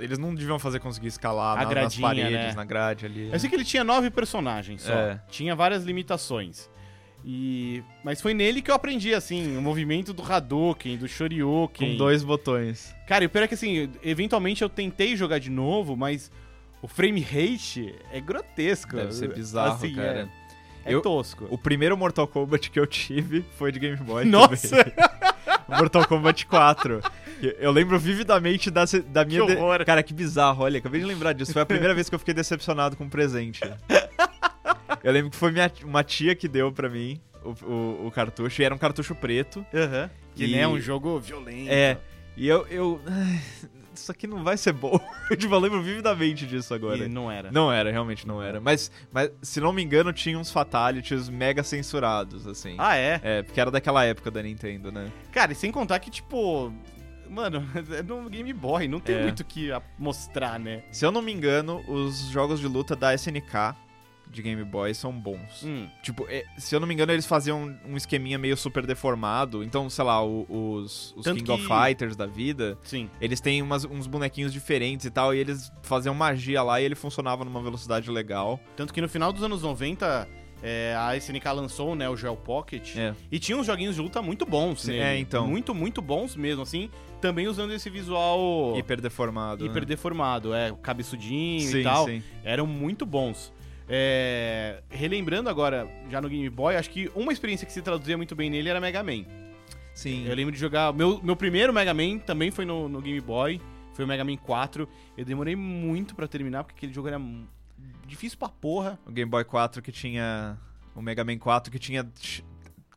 Eles 0.02 0.18
não 0.18 0.36
deviam 0.36 0.60
fazer 0.60 0.80
conseguir 0.82 1.08
escalar 1.08 1.56
na- 1.66 1.82
nas 1.84 1.96
paredes, 1.98 2.32
né? 2.32 2.54
na 2.54 2.66
grade 2.66 3.06
ali. 3.06 3.30
Eu 3.32 3.40
sei 3.40 3.50
que 3.50 3.56
ele 3.56 3.64
tinha 3.64 3.84
nove 3.86 4.10
personagens 4.10 4.82
só. 4.82 4.92
É. 4.94 5.22
Tinha 5.30 5.56
várias 5.56 5.84
limitações. 5.86 6.70
E... 7.24 7.84
Mas 8.04 8.22
foi 8.22 8.34
nele 8.34 8.62
que 8.62 8.72
eu 8.72 8.76
aprendi, 8.76 9.14
assim, 9.14 9.58
o 9.58 9.62
movimento 9.62 10.14
do 10.14 10.24
Hadouken, 10.24 10.98
do 10.98 11.08
Shoryuken. 11.08 11.92
Com 11.92 11.98
dois 11.98 12.24
botões. 12.24 12.96
Cara, 13.08 13.24
e 13.24 13.28
o 13.28 13.30
pior 13.30 13.44
é 13.44 13.48
que, 13.48 13.54
assim, 13.54 13.90
eventualmente 14.04 14.62
eu 14.62 14.70
tentei 14.70 15.16
jogar 15.16 15.40
de 15.40 15.50
novo, 15.50 15.96
mas 15.98 16.32
o 16.82 16.88
frame 16.88 17.22
rate 17.22 17.94
é 18.12 18.20
grotesco. 18.22 18.96
Deve 18.96 19.14
ser 19.14 19.34
bizarro, 19.34 19.74
Assim, 19.74 19.94
cara. 19.96 20.30
É, 20.86 20.92
é 20.92 20.96
Eu- 20.96 21.02
tosco. 21.02 21.46
O 21.50 21.58
primeiro 21.58 21.98
Mortal 21.98 22.28
Kombat 22.28 22.72
que 22.72 22.80
eu 22.80 22.88
tive 22.88 23.44
foi 23.58 23.72
de 23.72 23.80
Game 23.80 23.98
Boy. 23.98 24.26
Nossa! 24.26 24.78
O 25.68 25.78
Mortal 25.78 26.08
Kombat 26.08 26.48
4. 26.48 27.00
Eu- 27.60 27.72
lembro 27.72 28.00
vividamente 28.00 28.72
da, 28.72 28.86
da 29.08 29.24
minha. 29.24 29.46
Que 29.46 29.56
de-. 29.56 29.86
Cara, 29.86 30.02
que 30.02 30.14
bizarro, 30.14 30.64
olha, 30.64 30.80
acabei 30.80 31.00
de 31.00 31.06
lembrar 31.06 31.34
disso. 31.34 31.54
Foi 31.54 31.62
a 31.62 31.66
primeira 31.66 31.94
vez 31.94 32.10
que 32.10 32.16
eu 32.16 32.20
fiquei 32.20 32.34
decepcionado 32.34 32.98
com 32.98 33.04
um 33.04 33.10
presente. 33.10 33.62
Eu 35.04 35.12
lembro 35.12 35.32
que 35.32 35.38
foi 35.38 35.52
minha, 35.52 35.72
uma 35.84 36.04
tia 36.04 36.36
que 36.36 36.48
deu 36.48 36.72
pra 36.72 36.90
mim 36.90 37.20
o, 37.44 37.50
o, 37.66 38.08
o 38.08 38.12
cartucho, 38.12 38.62
e 38.62 38.66
era 38.66 38.74
um 38.74 38.78
cartucho 38.78 39.16
preto. 39.16 39.66
Aham. 39.74 40.10
Que 40.36 40.46
E- 40.46 40.52
né, 40.52 40.60
é 40.62 40.68
um 40.68 40.80
jogo 40.80 41.20
violento. 41.20 41.70
É, 41.70 41.98
e 42.38 42.48
eu. 42.48 42.66
eu 42.68 43.02
isso 43.94 44.12
aqui 44.12 44.26
não 44.28 44.44
vai 44.46 44.56
ser 44.56 44.72
bom. 44.72 44.98
Eu, 45.30 45.36
tipo, 45.38 45.54
eu 45.54 45.60
lembro 45.60 45.84
vividamente 45.84 46.48
disso 46.48 46.74
agora. 46.74 46.98
E 47.06 47.08
não 47.10 47.30
era. 47.30 47.52
Não 47.52 47.72
era, 47.72 47.92
realmente 47.92 48.26
não 48.28 48.42
era. 48.42 48.60
Mas, 48.62 48.90
mas, 49.12 49.30
se 49.44 49.60
não 49.60 49.72
me 49.74 49.84
engano, 49.84 50.12
tinha 50.14 50.40
uns 50.40 50.50
fatalities 50.52 51.28
mega 51.30 51.62
censurados, 51.64 52.48
assim. 52.48 52.76
Ah, 52.80 52.96
é? 52.96 53.20
É, 53.22 53.44
porque 53.44 53.60
era 53.62 53.70
daquela 53.70 54.04
época 54.06 54.32
da 54.32 54.42
Nintendo, 54.42 54.92
né? 54.92 55.12
Cara, 55.32 55.52
e 55.52 55.56
sem 55.56 55.70
contar 55.72 56.00
que, 56.00 56.10
tipo. 56.10 56.74
Mano, 57.30 57.64
é 57.96 58.02
no 58.02 58.28
Game 58.30 58.52
Boy, 58.54 58.88
não 58.88 59.00
tem 59.00 59.18
É. 59.18 59.22
muito 59.24 59.42
o 59.42 59.46
que 59.46 59.70
mostrar, 60.00 60.58
né? 60.60 60.82
Se 60.92 61.06
eu 61.06 61.12
não 61.12 61.22
me 61.22 61.32
engano, 61.32 61.84
os 61.88 62.30
jogos 62.30 62.60
de 62.60 62.68
luta 62.68 62.96
da 62.96 63.14
SNK 63.14 63.76
de 64.30 64.42
Game 64.42 64.64
Boy 64.64 64.94
são 64.94 65.12
bons. 65.12 65.64
Hum. 65.64 65.88
Tipo, 66.04 66.26
é, 66.30 66.46
se 66.58 66.76
eu 66.76 66.80
não 66.80 66.88
me 66.88 66.94
engano, 66.94 67.12
eles 67.12 67.26
faziam 67.26 67.76
um 67.86 67.98
esqueminha 67.98 68.38
meio 68.38 68.56
super 68.56 68.86
deformado. 68.86 69.64
Então, 69.64 69.90
sei 69.90 70.04
lá, 70.06 70.24
o- 70.24 70.46
os, 70.50 71.14
os 71.18 71.24
Tanto 71.24 71.38
King 71.38 71.52
of 71.52 71.64
que- 71.68 71.68
Fighters 71.74 72.16
da 72.16 72.26
vida, 72.26 72.78
Sim. 72.84 73.10
eles 73.20 73.42
têm 73.42 73.62
umas- 73.62 73.86
uns 73.86 74.06
bonequinhos 74.08 74.54
diferentes 74.54 75.06
e 75.06 75.10
tal, 75.10 75.34
e 75.34 75.40
eles 75.40 75.72
faziam 75.82 76.14
magia 76.14 76.62
lá 76.62 76.80
e 76.80 76.86
ele 76.86 76.96
funcionava 76.96 77.44
numa 77.44 77.62
velocidade 77.62 78.10
legal. 78.12 78.60
Tanto 78.76 78.94
que 78.94 79.02
no 79.02 79.10
final 79.10 79.34
dos 79.34 79.42
anos 79.44 79.64
90, 79.64 80.28
é, 80.62 80.94
a 80.98 81.16
SNK 81.16 81.52
lançou 81.54 81.96
né, 81.96 82.08
o 82.10 82.16
Geo 82.18 82.36
Pocket. 82.36 82.96
É. 82.98 83.16
E 83.32 83.40
tinha 83.40 83.58
uns 83.58 83.66
joguinhos 83.66 83.96
de 83.96 84.02
luta 84.02 84.22
muito 84.22 84.46
bons, 84.46 84.82
Sim, 84.82 84.92
nele. 84.92 85.04
é, 85.04 85.18
então. 85.18 85.48
Muito, 85.48 85.74
muito 85.74 86.02
bons 86.02 86.36
mesmo, 86.36 86.62
assim. 86.62 86.90
Também 87.22 87.48
usando 87.48 87.72
esse 87.74 87.90
visual 87.90 88.76
Hiper 88.78 89.02
deformado. 89.02 89.66
hiper 89.66 89.82
né? 89.82 89.86
deformado, 89.88 90.54
é, 90.54 90.72
cabeçudinho 90.82 91.62
Sim, 91.62 91.78
e 91.80 91.84
tal. 91.84 92.06
sim. 92.06 92.22
Eram 92.44 92.66
muito 92.68 93.06
bons. 93.06 93.52
É, 93.92 94.84
relembrando 94.90 95.50
agora, 95.50 95.88
já 96.12 96.22
no 96.22 96.30
Game 96.30 96.48
Boy, 96.50 96.76
acho 96.76 96.92
que 96.92 97.12
uma 97.16 97.34
experiência 97.34 97.66
que 97.66 97.74
se 97.74 97.82
traduzia 97.82 98.16
muito 98.16 98.36
bem 98.36 98.50
nele 98.50 98.70
era 98.70 98.80
Mega 98.80 99.02
Man. 99.02 99.26
Sim. 99.96 100.28
Eu 100.28 100.36
lembro 100.36 100.54
de 100.54 100.60
jogar. 100.60 100.94
Meu, 100.94 101.20
meu 101.22 101.36
primeiro 101.36 101.74
Mega 101.74 101.94
Man 101.94 102.20
também 102.20 102.52
foi 102.52 102.66
no, 102.66 102.88
no 102.88 103.02
Game 103.02 103.20
Boy. 103.20 103.60
Foi 103.94 104.06
o 104.06 104.08
Mega 104.08 104.24
Man 104.24 104.38
4. 104.38 104.88
Eu 105.18 105.26
demorei 105.26 105.56
muito 105.56 106.16
pra 106.16 106.28
terminar, 106.28 106.64
porque 106.64 106.78
aquele 106.78 106.94
jogo 106.94 107.08
era 107.08 107.20
difícil 108.06 108.38
pra 108.38 108.48
porra. 108.48 108.98
O 109.06 109.12
Game 109.12 109.30
Boy 109.30 109.44
4 109.44 109.82
que 109.82 109.92
tinha. 109.92 110.58
O 110.96 111.02
Mega 111.02 111.24
Man 111.24 111.38
4 111.38 111.72
que 111.72 111.80
tinha 111.80 112.08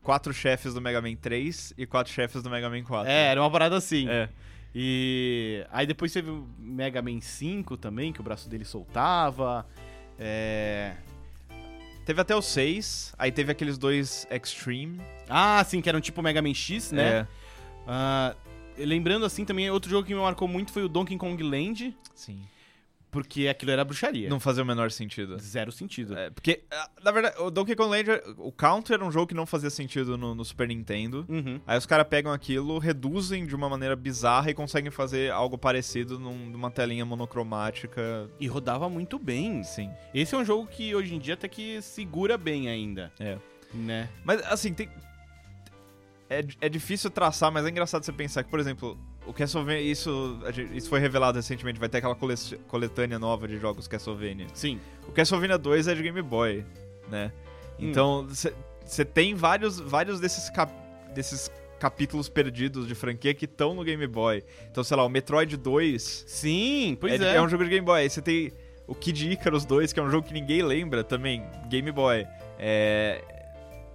quatro 0.01 0.33
chefes 0.33 0.73
do 0.73 0.81
Mega 0.81 1.01
Man 1.01 1.15
3 1.15 1.73
e 1.77 1.85
quatro 1.85 2.11
chefes 2.11 2.43
do 2.43 2.49
Mega 2.49 2.69
Man 2.69 2.83
4. 2.83 3.09
É, 3.09 3.27
era 3.27 3.41
uma 3.41 3.51
parada 3.51 3.75
assim. 3.75 4.07
É. 4.07 4.29
E 4.75 5.65
aí 5.71 5.85
depois 5.85 6.11
teve 6.11 6.29
o 6.29 6.47
Mega 6.57 7.01
Man 7.01 7.19
5 7.21 7.77
também, 7.77 8.11
que 8.11 8.19
o 8.19 8.23
braço 8.23 8.49
dele 8.49 8.65
soltava. 8.65 9.65
É. 10.19 10.93
Teve 12.05 12.19
até 12.19 12.35
o 12.35 12.41
6, 12.41 13.13
aí 13.17 13.31
teve 13.31 13.51
aqueles 13.51 13.77
dois 13.77 14.27
Extreme. 14.29 14.99
Ah, 15.29 15.63
sim, 15.63 15.81
que 15.81 15.87
eram 15.87 16.01
tipo 16.01 16.21
Mega 16.21 16.41
Man 16.41 16.53
X, 16.53 16.91
né? 16.91 17.19
É. 17.19 17.27
Ah, 17.87 18.35
lembrando 18.77 19.25
assim 19.25 19.45
também, 19.45 19.69
outro 19.69 19.89
jogo 19.89 20.05
que 20.05 20.13
me 20.13 20.19
marcou 20.19 20.47
muito 20.47 20.71
foi 20.71 20.83
o 20.83 20.89
Donkey 20.89 21.17
Kong 21.17 21.41
Land, 21.41 21.95
Sim. 22.13 22.41
Porque 23.13 23.47
aquilo 23.47 23.71
era 23.71 23.85
bruxaria. 23.85 24.27
Não 24.27 24.39
fazia 24.39 24.61
o 24.63 24.65
menor 24.65 24.91
sentido. 24.91 25.37
Zero 25.39 25.71
sentido. 25.71 26.17
É, 26.17 26.29
porque, 26.31 26.63
ah, 26.71 26.89
na 27.03 27.11
verdade, 27.11 27.35
o 27.39 27.49
Donkey 27.49 27.75
Kong 27.75 27.89
Land, 27.89 28.09
o 28.37 28.51
Counter 28.51 28.95
era 28.95 29.05
um 29.05 29.11
jogo 29.11 29.27
que 29.27 29.33
não 29.35 29.45
fazia 29.45 29.69
sentido 29.69 30.17
no, 30.17 30.33
no 30.35 30.43
Super 30.43 30.67
Nintendo. 30.67 31.25
Uhum. 31.29 31.61
Aí 31.65 31.77
os 31.77 31.85
caras 31.85 32.07
pegam 32.09 32.33
aquilo, 32.33 32.77
reduzem 32.79 33.45
de 33.45 33.55
uma 33.55 33.69
maneira 33.69 33.95
bizarra 33.95 34.49
e 34.49 34.53
conseguem 34.53 34.89
fazer 34.91 35.31
algo 35.31 35.57
parecido 35.57 36.19
num- 36.19 36.49
numa 36.49 36.69
telinha 36.71 37.05
monocromática. 37.05 38.29
E 38.39 38.47
rodava 38.47 38.89
muito 38.89 39.19
bem. 39.19 39.63
Sim. 39.63 39.89
Esse 40.13 40.33
é 40.35 40.37
um 40.37 40.43
jogo 40.45 40.67
que 40.67 40.93
hoje 40.95 41.13
em 41.15 41.19
dia 41.19 41.35
até 41.35 41.47
que 41.47 41.81
segura 41.81 42.37
bem 42.37 42.67
ainda, 42.67 43.11
É. 43.19 43.37
né? 43.73 44.09
Mas, 44.25 44.41
assim, 44.45 44.73
tem. 44.73 44.89
É, 46.39 46.65
é 46.65 46.69
difícil 46.69 47.09
traçar, 47.09 47.51
mas 47.51 47.65
é 47.65 47.69
engraçado 47.69 48.03
você 48.03 48.11
pensar 48.11 48.43
que, 48.43 48.49
por 48.49 48.59
exemplo, 48.59 48.97
o 49.25 49.33
Castlevania, 49.33 49.81
isso, 49.81 50.39
isso 50.73 50.89
foi 50.89 50.99
revelado 50.99 51.37
recentemente, 51.37 51.79
vai 51.79 51.87
ter 51.89 51.99
aquela 51.99 52.15
cole- 52.15 52.35
coletânea 52.67 53.17
nova 53.19 53.47
de 53.47 53.57
jogos 53.57 53.87
Castlevania. 53.87 54.47
Sim. 54.53 54.79
O 55.07 55.11
Castlevania 55.11 55.57
2 55.57 55.87
é 55.87 55.95
de 55.95 56.03
Game 56.03 56.21
Boy, 56.21 56.65
né? 57.09 57.31
Então, 57.79 58.27
você 58.85 59.03
tem 59.05 59.33
vários, 59.35 59.79
vários 59.79 60.19
desses, 60.19 60.49
cap- 60.49 60.73
desses 61.13 61.51
capítulos 61.79 62.29
perdidos 62.29 62.87
de 62.87 62.95
franquia 62.95 63.33
que 63.33 63.45
estão 63.45 63.73
no 63.73 63.83
Game 63.83 64.05
Boy. 64.07 64.43
Então, 64.71 64.83
sei 64.83 64.95
lá, 64.95 65.03
o 65.03 65.09
Metroid 65.09 65.57
2 65.57 66.23
Sim, 66.27 66.97
pois 66.99 67.19
é, 67.19 67.33
é. 67.33 67.35
é 67.35 67.41
um 67.41 67.49
jogo 67.49 67.63
de 67.63 67.69
Game 67.69 67.85
Boy. 67.85 68.01
Aí 68.01 68.09
você 68.09 68.21
tem 68.21 68.51
o 68.87 68.93
Kid 68.95 69.31
Icarus 69.31 69.65
2, 69.65 69.91
que 69.91 69.99
é 69.99 70.03
um 70.03 70.09
jogo 70.09 70.27
que 70.27 70.33
ninguém 70.33 70.61
lembra 70.61 71.03
também, 71.03 71.43
Game 71.69 71.91
Boy. 71.91 72.25
É... 72.59 73.21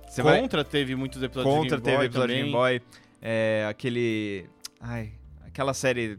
Você 0.08 0.22
vai... 0.22 0.40
Contra 0.40 0.64
teve 0.64 0.94
muitos 0.96 1.22
episódios 1.22 1.54
Contra 1.54 1.76
de 1.78 1.82
Game 1.82 1.84
teve 1.84 1.96
Boy 1.96 2.06
episódio 2.06 2.34
de. 2.34 2.40
Game 2.42 2.52
Boy. 2.52 2.82
É, 3.20 3.66
aquele. 3.68 4.46
Ai, 4.80 5.10
aquela 5.46 5.74
série. 5.74 6.18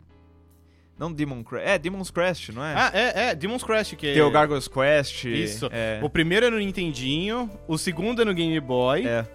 Não 0.98 1.14
Demon 1.14 1.42
Crest. 1.44 1.66
É, 1.66 1.80
Demon's 1.80 2.12
Crest, 2.12 2.50
não 2.52 2.64
é? 2.64 2.74
Ah, 2.76 2.92
é, 2.94 3.30
é, 3.30 3.36
Demon's 3.36 3.64
Crest, 3.64 3.96
que 3.96 4.14
Tem 4.14 4.22
o 4.22 4.30
Gargoyle's 4.30 4.68
Quest. 4.68 5.24
Isso. 5.24 5.70
É, 5.72 6.00
O 6.04 6.10
primeiro 6.10 6.46
é 6.46 6.50
no 6.50 6.58
Nintendinho, 6.60 7.50
o 7.70 7.78
segundo 7.78 8.22
é 8.22 8.26
no 8.26 8.34
Game 8.34 8.60
Boy, 8.60 9.08
é, 9.08 9.26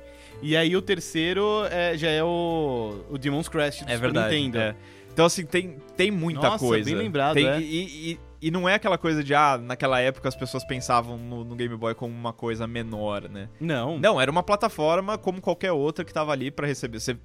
e 0.42 0.54
aí 0.58 0.76
o 0.76 0.82
terceiro 0.82 1.64
é- 1.70 1.96
já 1.96 2.10
é 2.10 2.22
o, 2.22 3.02
o 3.08 3.16
Demon's 3.16 3.48
Crest 3.48 3.82
do 3.82 3.90
é 3.90 3.94
Super 3.94 4.12
verdade. 4.12 4.36
Nintendo. 4.36 4.58
é. 4.58 4.74
Então, 5.10 5.24
assim, 5.24 5.46
tem, 5.46 5.76
tem 5.96 6.10
muita 6.10 6.42
Nossa, 6.42 6.58
coisa. 6.66 6.84
bem 6.84 6.96
lembrado, 6.96 7.34
Tem- 7.36 7.46
é. 7.48 7.58
e, 7.60 8.10
e, 8.12 8.20
e 8.46 8.50
não 8.50 8.68
é 8.68 8.74
aquela 8.74 8.98
coisa 8.98 9.24
de, 9.24 9.34
ah, 9.34 9.56
naquela 9.56 10.00
época 10.00 10.28
as 10.28 10.36
pessoas 10.36 10.64
pensavam 10.64 11.16
no, 11.16 11.44
no 11.44 11.54
Game 11.56 11.74
Boy 11.76 11.94
como 11.94 12.12
uma 12.14 12.32
coisa 12.32 12.66
menor, 12.66 13.28
né? 13.28 13.48
Não, 13.58 13.98
Não, 13.98 14.20
era 14.20 14.30
uma 14.30 14.42
plataforma 14.42 15.16
como 15.16 15.40
qualquer 15.40 15.72
outra 15.72 16.04
que 16.04 16.12
tava 16.12 16.32
ali 16.32 16.50
pra 16.50 16.66
receber. 16.66 17.00
Você, 17.00 17.16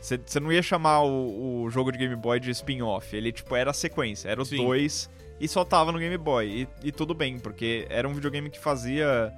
você, 0.00 0.18
você 0.24 0.40
não 0.40 0.50
ia 0.52 0.62
chamar 0.62 1.02
o, 1.02 1.62
o 1.64 1.70
jogo 1.70 1.92
de 1.92 1.98
Game 1.98 2.16
Boy 2.16 2.40
de 2.40 2.50
spin-off. 2.50 3.14
Ele, 3.16 3.30
tipo, 3.32 3.54
era 3.54 3.70
a 3.70 3.74
sequência. 3.74 4.28
Era 4.28 4.40
os 4.40 4.48
Sim. 4.48 4.56
dois 4.56 5.10
e 5.38 5.46
só 5.46 5.64
tava 5.64 5.92
no 5.92 5.98
Game 5.98 6.16
Boy. 6.16 6.66
E, 6.82 6.88
e 6.88 6.92
tudo 6.92 7.12
bem, 7.14 7.38
porque 7.38 7.86
era 7.90 8.08
um 8.08 8.14
videogame 8.14 8.48
que 8.48 8.58
fazia... 8.58 9.32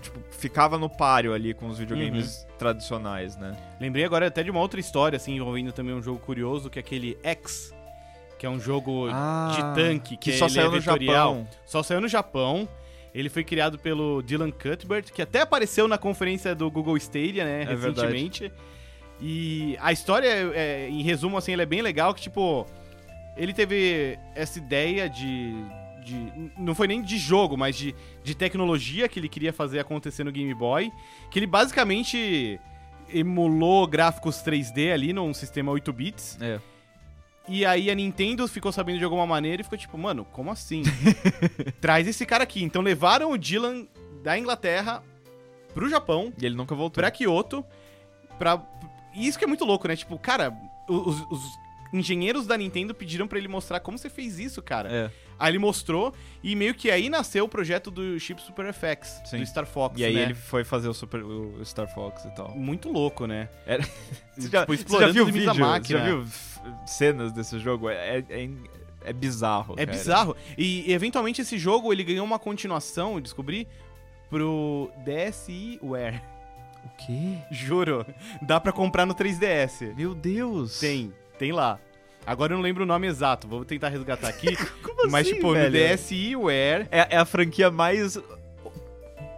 Tipo, 0.00 0.20
ficava 0.30 0.78
no 0.78 0.88
páreo 0.88 1.34
ali 1.34 1.52
com 1.52 1.66
os 1.66 1.76
videogames 1.80 2.42
Uhum. 2.42 2.56
tradicionais, 2.56 3.36
né? 3.36 3.56
Lembrei 3.80 4.04
agora 4.04 4.28
até 4.28 4.44
de 4.44 4.50
uma 4.52 4.60
outra 4.60 4.78
história, 4.78 5.16
assim, 5.16 5.34
envolvendo 5.34 5.72
também 5.72 5.92
um 5.92 6.00
jogo 6.00 6.20
curioso, 6.20 6.70
que 6.70 6.78
é 6.78 6.80
aquele 6.82 7.18
X, 7.20 7.74
que 8.38 8.46
é 8.46 8.50
um 8.50 8.60
jogo 8.60 9.08
de 9.08 9.74
tanque, 9.74 10.16
que, 10.16 10.30
Ah, 10.30 10.32
que 10.32 10.38
só 10.38 10.46
ele 10.46 10.54
saiu 10.54 10.66
é 10.72 10.74
no. 10.76 10.80
Japão. 10.80 11.48
Só 11.66 11.82
saiu 11.82 12.00
no 12.00 12.08
Japão. 12.08 12.68
Ele 13.14 13.28
foi 13.28 13.42
criado 13.42 13.78
pelo 13.78 14.22
Dylan 14.22 14.50
Cuthbert, 14.50 15.12
que 15.12 15.20
até 15.22 15.40
apareceu 15.40 15.88
na 15.88 15.98
conferência 15.98 16.54
do 16.54 16.70
Google 16.70 16.96
Stadia, 16.96 17.44
né, 17.44 17.62
É 17.62 17.64
recentemente. 17.74 18.52
E 19.20 19.76
a 19.80 19.90
história, 19.92 20.28
é, 20.54 20.88
em 20.88 21.02
resumo, 21.02 21.36
assim, 21.36 21.52
ela 21.52 21.62
é 21.62 21.66
bem 21.66 21.82
legal, 21.82 22.14
que, 22.14 22.20
tipo, 22.20 22.64
ele 23.36 23.52
teve 23.52 24.16
essa 24.36 24.58
ideia 24.58 25.08
de... 25.08 25.52
de- 26.04 26.52
não 26.56 26.74
foi 26.74 26.86
nem 26.86 27.02
de 27.02 27.18
jogo, 27.18 27.56
mas 27.56 27.74
de, 27.76 27.92
de 28.22 28.34
tecnologia 28.36 29.08
que 29.08 29.18
ele 29.18 29.28
queria 29.28 29.52
fazer 29.52 29.80
acontecer 29.80 30.22
no 30.22 30.30
Game 30.30 30.54
Boy, 30.54 30.92
que 31.30 31.38
ele 31.40 31.46
basicamente 31.46 32.60
emulou 33.12 33.86
gráficos 33.86 34.36
3D 34.44 34.92
ali 34.92 35.12
num 35.12 35.32
sistema 35.34 35.72
8 35.72 35.92
bits. 35.92 36.38
É. 36.40 36.60
E 37.48 37.64
aí 37.64 37.90
a 37.90 37.94
Nintendo 37.94 38.46
ficou 38.46 38.70
sabendo 38.70 38.98
de 38.98 39.04
alguma 39.04 39.26
maneira 39.26 39.62
e 39.62 39.64
ficou 39.64 39.78
tipo, 39.78 39.96
mano, 39.96 40.24
como 40.32 40.50
assim? 40.50 40.82
Traz 41.80 42.06
esse 42.06 42.26
cara 42.26 42.44
aqui. 42.44 42.62
Então 42.62 42.82
levaram 42.82 43.30
o 43.32 43.38
Dylan 43.38 43.86
da 44.22 44.38
Inglaterra 44.38 45.02
pro 45.74 45.88
Japão, 45.88 46.32
E 46.40 46.44
ele 46.44 46.54
nunca 46.54 46.74
voltou. 46.74 47.00
pra 47.02 47.10
Kyoto, 47.10 47.64
pra... 48.38 48.60
E 49.14 49.26
isso 49.26 49.38
que 49.38 49.44
é 49.44 49.48
muito 49.48 49.64
louco, 49.64 49.88
né? 49.88 49.96
Tipo, 49.96 50.18
cara, 50.18 50.52
os, 50.88 51.20
os 51.30 51.42
engenheiros 51.92 52.46
da 52.46 52.56
Nintendo 52.56 52.94
pediram 52.94 53.26
pra 53.26 53.38
ele 53.38 53.48
mostrar 53.48 53.80
como 53.80 53.96
você 53.96 54.10
fez 54.10 54.38
isso, 54.38 54.60
cara. 54.60 54.92
É. 54.92 55.10
Aí 55.38 55.52
ele 55.52 55.58
mostrou 55.58 56.12
e 56.42 56.54
meio 56.56 56.74
que 56.74 56.90
aí 56.90 57.08
nasceu 57.08 57.44
o 57.44 57.48
projeto 57.48 57.90
do 57.90 58.18
chip 58.20 58.42
Super 58.42 58.72
FX, 58.74 59.22
Sim. 59.24 59.38
do 59.38 59.46
Star 59.46 59.64
Fox, 59.66 59.98
E 59.98 60.04
aí 60.04 60.14
né? 60.14 60.22
ele 60.22 60.34
foi 60.34 60.64
fazer 60.64 60.88
o, 60.88 60.92
Super, 60.94 61.22
o 61.22 61.64
Star 61.64 61.88
Fox 61.94 62.24
e 62.24 62.30
tal. 62.34 62.50
Muito 62.56 62.90
louco, 62.90 63.24
né? 63.26 63.48
Era- 63.64 63.84
Você 64.36 64.48
já, 64.50 64.60
tipo, 64.66 64.72
você 64.72 64.76
já 64.76 64.82
explorando 64.82 65.12
viu 65.14 65.24
da 65.24 65.30
vídeo? 65.32 65.54
Você 65.54 65.60
máquina. 65.60 65.98
já 66.00 66.04
viu 66.04 66.26
cenas 66.86 67.32
desse 67.32 67.58
jogo? 67.58 67.88
É, 67.88 68.18
é, 68.28 68.48
é 69.04 69.12
bizarro. 69.12 69.74
É 69.76 69.84
cara. 69.86 69.96
bizarro. 69.96 70.36
E, 70.56 70.90
e, 70.90 70.92
eventualmente 70.92 71.40
esse 71.40 71.58
jogo 71.58 71.92
ele 71.92 72.04
ganhou 72.04 72.24
uma 72.24 72.38
continuação, 72.38 73.14
eu 73.14 73.20
descobri, 73.20 73.66
pro 74.30 74.90
DSiWare. 75.04 76.20
O 76.84 76.88
quê? 76.96 77.38
Juro. 77.50 78.06
Dá 78.42 78.60
pra 78.60 78.72
comprar 78.72 79.04
no 79.06 79.14
3DS. 79.14 79.94
Meu 79.96 80.14
Deus! 80.14 80.78
Tem, 80.78 81.12
tem 81.38 81.52
lá. 81.52 81.78
Agora 82.26 82.52
eu 82.52 82.56
não 82.56 82.62
lembro 82.62 82.84
o 82.84 82.86
nome 82.86 83.06
exato, 83.06 83.48
vou 83.48 83.64
tentar 83.64 83.88
resgatar 83.88 84.28
aqui. 84.28 84.54
Como 84.84 85.10
mas, 85.10 85.26
assim, 85.26 85.36
tipo, 85.36 85.52
velho? 85.52 85.70
no 85.70 85.96
DSiWare. 85.96 86.86
É, 86.90 87.14
é 87.14 87.16
a 87.16 87.24
franquia 87.24 87.70
mais. 87.70 88.18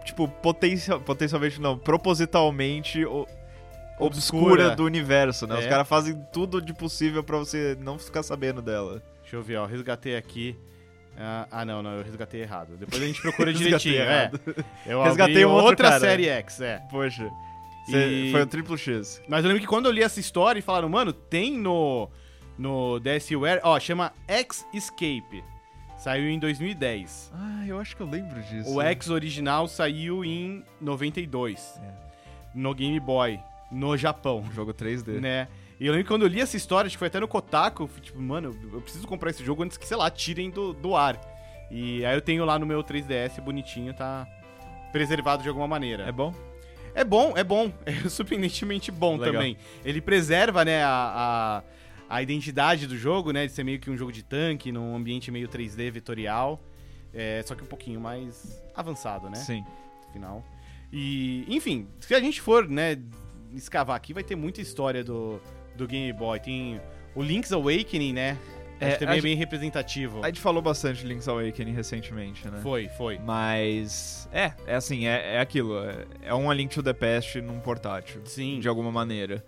Tipo, 0.03 0.27
potencial, 0.27 0.99
potencialmente 0.99 1.61
não, 1.61 1.77
propositalmente 1.77 3.05
o- 3.05 3.25
obscura, 4.05 4.43
Obscura. 4.53 4.75
do 4.75 4.83
universo, 4.85 5.45
né? 5.47 5.55
Os 5.57 5.65
É. 5.65 5.69
caras 5.69 5.87
fazem 5.87 6.15
tudo 6.33 6.61
de 6.61 6.73
possível 6.73 7.23
pra 7.23 7.37
você 7.37 7.77
não 7.79 7.97
ficar 7.99 8.23
sabendo 8.23 8.61
dela. 8.61 9.01
Deixa 9.21 9.35
eu 9.35 9.41
ver, 9.43 9.57
ó. 9.57 9.65
Resgatei 9.65 10.15
aqui. 10.15 10.57
Ah, 11.17 11.47
ah, 11.51 11.65
não, 11.65 11.83
não, 11.83 11.91
eu 11.91 12.03
resgatei 12.03 12.41
errado. 12.41 12.77
Depois 12.77 13.01
a 13.01 13.05
gente 13.05 13.21
procura 13.21 13.53
direitinho. 13.53 14.01
é. 14.01 14.23
errado. 14.23 14.39
Eu 14.85 15.03
Resgatei 15.03 15.45
outra 15.45 15.89
cara. 15.89 15.99
série 15.99 16.27
X, 16.27 16.61
é. 16.61 16.81
Poxa. 16.89 17.29
E- 17.89 18.29
Foi 18.31 18.43
um 18.43 18.47
triplo 18.47 18.77
X. 18.77 19.21
Mas 19.27 19.43
eu 19.43 19.47
lembro 19.49 19.61
que 19.61 19.67
quando 19.67 19.87
eu 19.87 19.91
li 19.91 20.01
essa 20.03 20.19
história 20.19 20.59
e 20.59 20.61
falaram, 20.61 20.87
mano, 20.87 21.11
tem 21.11 21.57
no, 21.57 22.09
no 22.57 22.99
DSiWare, 22.99 23.59
ó, 23.63 23.79
chama 23.79 24.13
X 24.27 24.65
Escape. 24.73 25.43
Saiu 25.97 26.29
em 26.29 26.39
2010. 26.39 27.31
Ah, 27.35 27.63
eu 27.67 27.79
acho 27.79 27.95
que 27.95 28.01
eu 28.01 28.07
lembro 28.09 28.41
disso. 28.43 28.73
O 28.73 28.81
X 28.81 29.09
original 29.09 29.67
saiu 29.67 30.23
em 30.25 30.63
92. 30.79 31.79
É. 31.83 31.91
No 32.55 32.73
Game 32.73 32.99
Boy, 32.99 33.39
no 33.71 33.95
Japão, 33.95 34.43
Jogo 34.53 34.73
3D. 34.73 35.19
né? 35.19 35.47
E 35.79 35.87
eu 35.87 35.93
lembro 35.93 36.05
que 36.05 36.09
quando 36.09 36.23
eu 36.23 36.27
li 36.27 36.39
essa 36.39 36.55
história, 36.55 36.87
acho 36.87 36.95
que 36.95 36.99
foi 36.99 37.07
até 37.07 37.19
no 37.19 37.27
Kotaku, 37.27 37.83
eu 37.83 37.87
fui 37.87 38.01
tipo, 38.01 38.21
mano, 38.21 38.55
eu 38.71 38.81
preciso 38.81 39.07
comprar 39.07 39.31
esse 39.31 39.43
jogo 39.43 39.63
antes 39.63 39.77
que, 39.77 39.87
sei 39.87 39.97
lá, 39.97 40.11
tirem 40.11 40.51
do, 40.51 40.73
do 40.73 40.95
ar. 40.95 41.19
E 41.71 42.05
aí 42.05 42.15
eu 42.15 42.21
tenho 42.21 42.45
lá 42.45 42.59
no 42.59 42.65
meu 42.65 42.83
3DS, 42.83 43.41
bonitinho, 43.41 43.93
tá 43.93 44.27
preservado 44.91 45.41
de 45.41 45.49
alguma 45.49 45.67
maneira. 45.67 46.03
É 46.03 46.11
bom? 46.11 46.35
É 46.93 47.03
bom, 47.03 47.33
é 47.35 47.43
bom. 47.43 47.71
É 47.85 48.09
surpreendentemente 48.09 48.91
bom 48.91 49.17
Legal. 49.17 49.33
também. 49.33 49.57
Ele 49.83 50.01
preserva, 50.01 50.63
né, 50.65 50.83
a, 50.83 51.63
a, 52.09 52.15
a 52.17 52.21
identidade 52.21 52.85
do 52.85 52.97
jogo, 52.97 53.31
né, 53.31 53.47
de 53.47 53.53
ser 53.53 53.63
meio 53.63 53.79
que 53.79 53.89
um 53.89 53.97
jogo 53.97 54.11
de 54.11 54.21
tanque, 54.23 54.71
num 54.71 54.95
ambiente 54.95 55.31
meio 55.31 55.47
3D 55.47 55.89
vetorial. 55.89 56.61
É, 57.13 57.41
só 57.45 57.55
que 57.55 57.63
um 57.63 57.67
pouquinho 57.67 57.99
mais 57.99 58.61
avançado, 58.75 59.29
né? 59.29 59.35
Sim. 59.35 59.65
Final. 60.13 60.45
E, 60.91 61.45
enfim, 61.47 61.87
se 61.99 62.13
a 62.13 62.19
gente 62.19 62.41
for, 62.41 62.67
né, 62.67 62.97
escavar 63.53 63.95
aqui, 63.95 64.13
vai 64.13 64.23
ter 64.23 64.35
muita 64.35 64.61
história 64.61 65.03
do, 65.03 65.41
do 65.75 65.87
Game 65.87 66.11
Boy. 66.13 66.39
Tem 66.39 66.81
o 67.15 67.21
Link's 67.21 67.51
Awakening, 67.51 68.13
né? 68.13 68.37
É, 68.79 68.87
Acho 68.87 68.93
que 68.97 69.05
também 69.05 69.19
é 69.19 69.21
bem 69.21 69.35
representativo. 69.35 70.23
A 70.23 70.27
gente 70.27 70.41
falou 70.41 70.59
bastante 70.61 71.01
de 71.01 71.07
Link's 71.07 71.27
Awakening 71.27 71.73
recentemente, 71.73 72.47
né? 72.49 72.59
Foi, 72.63 72.87
foi. 72.89 73.19
Mas. 73.19 74.27
É, 74.33 74.53
é 74.65 74.75
assim, 74.75 75.05
é, 75.05 75.35
é 75.35 75.39
aquilo. 75.39 75.77
É, 75.83 76.05
é 76.23 76.33
um 76.33 76.49
A 76.49 76.53
Link 76.53 76.73
to 76.73 76.81
the 76.81 76.93
Past 76.93 77.39
num 77.41 77.59
portátil. 77.59 78.21
Sim. 78.25 78.59
De 78.59 78.67
alguma 78.67 78.91
maneira. 78.91 79.45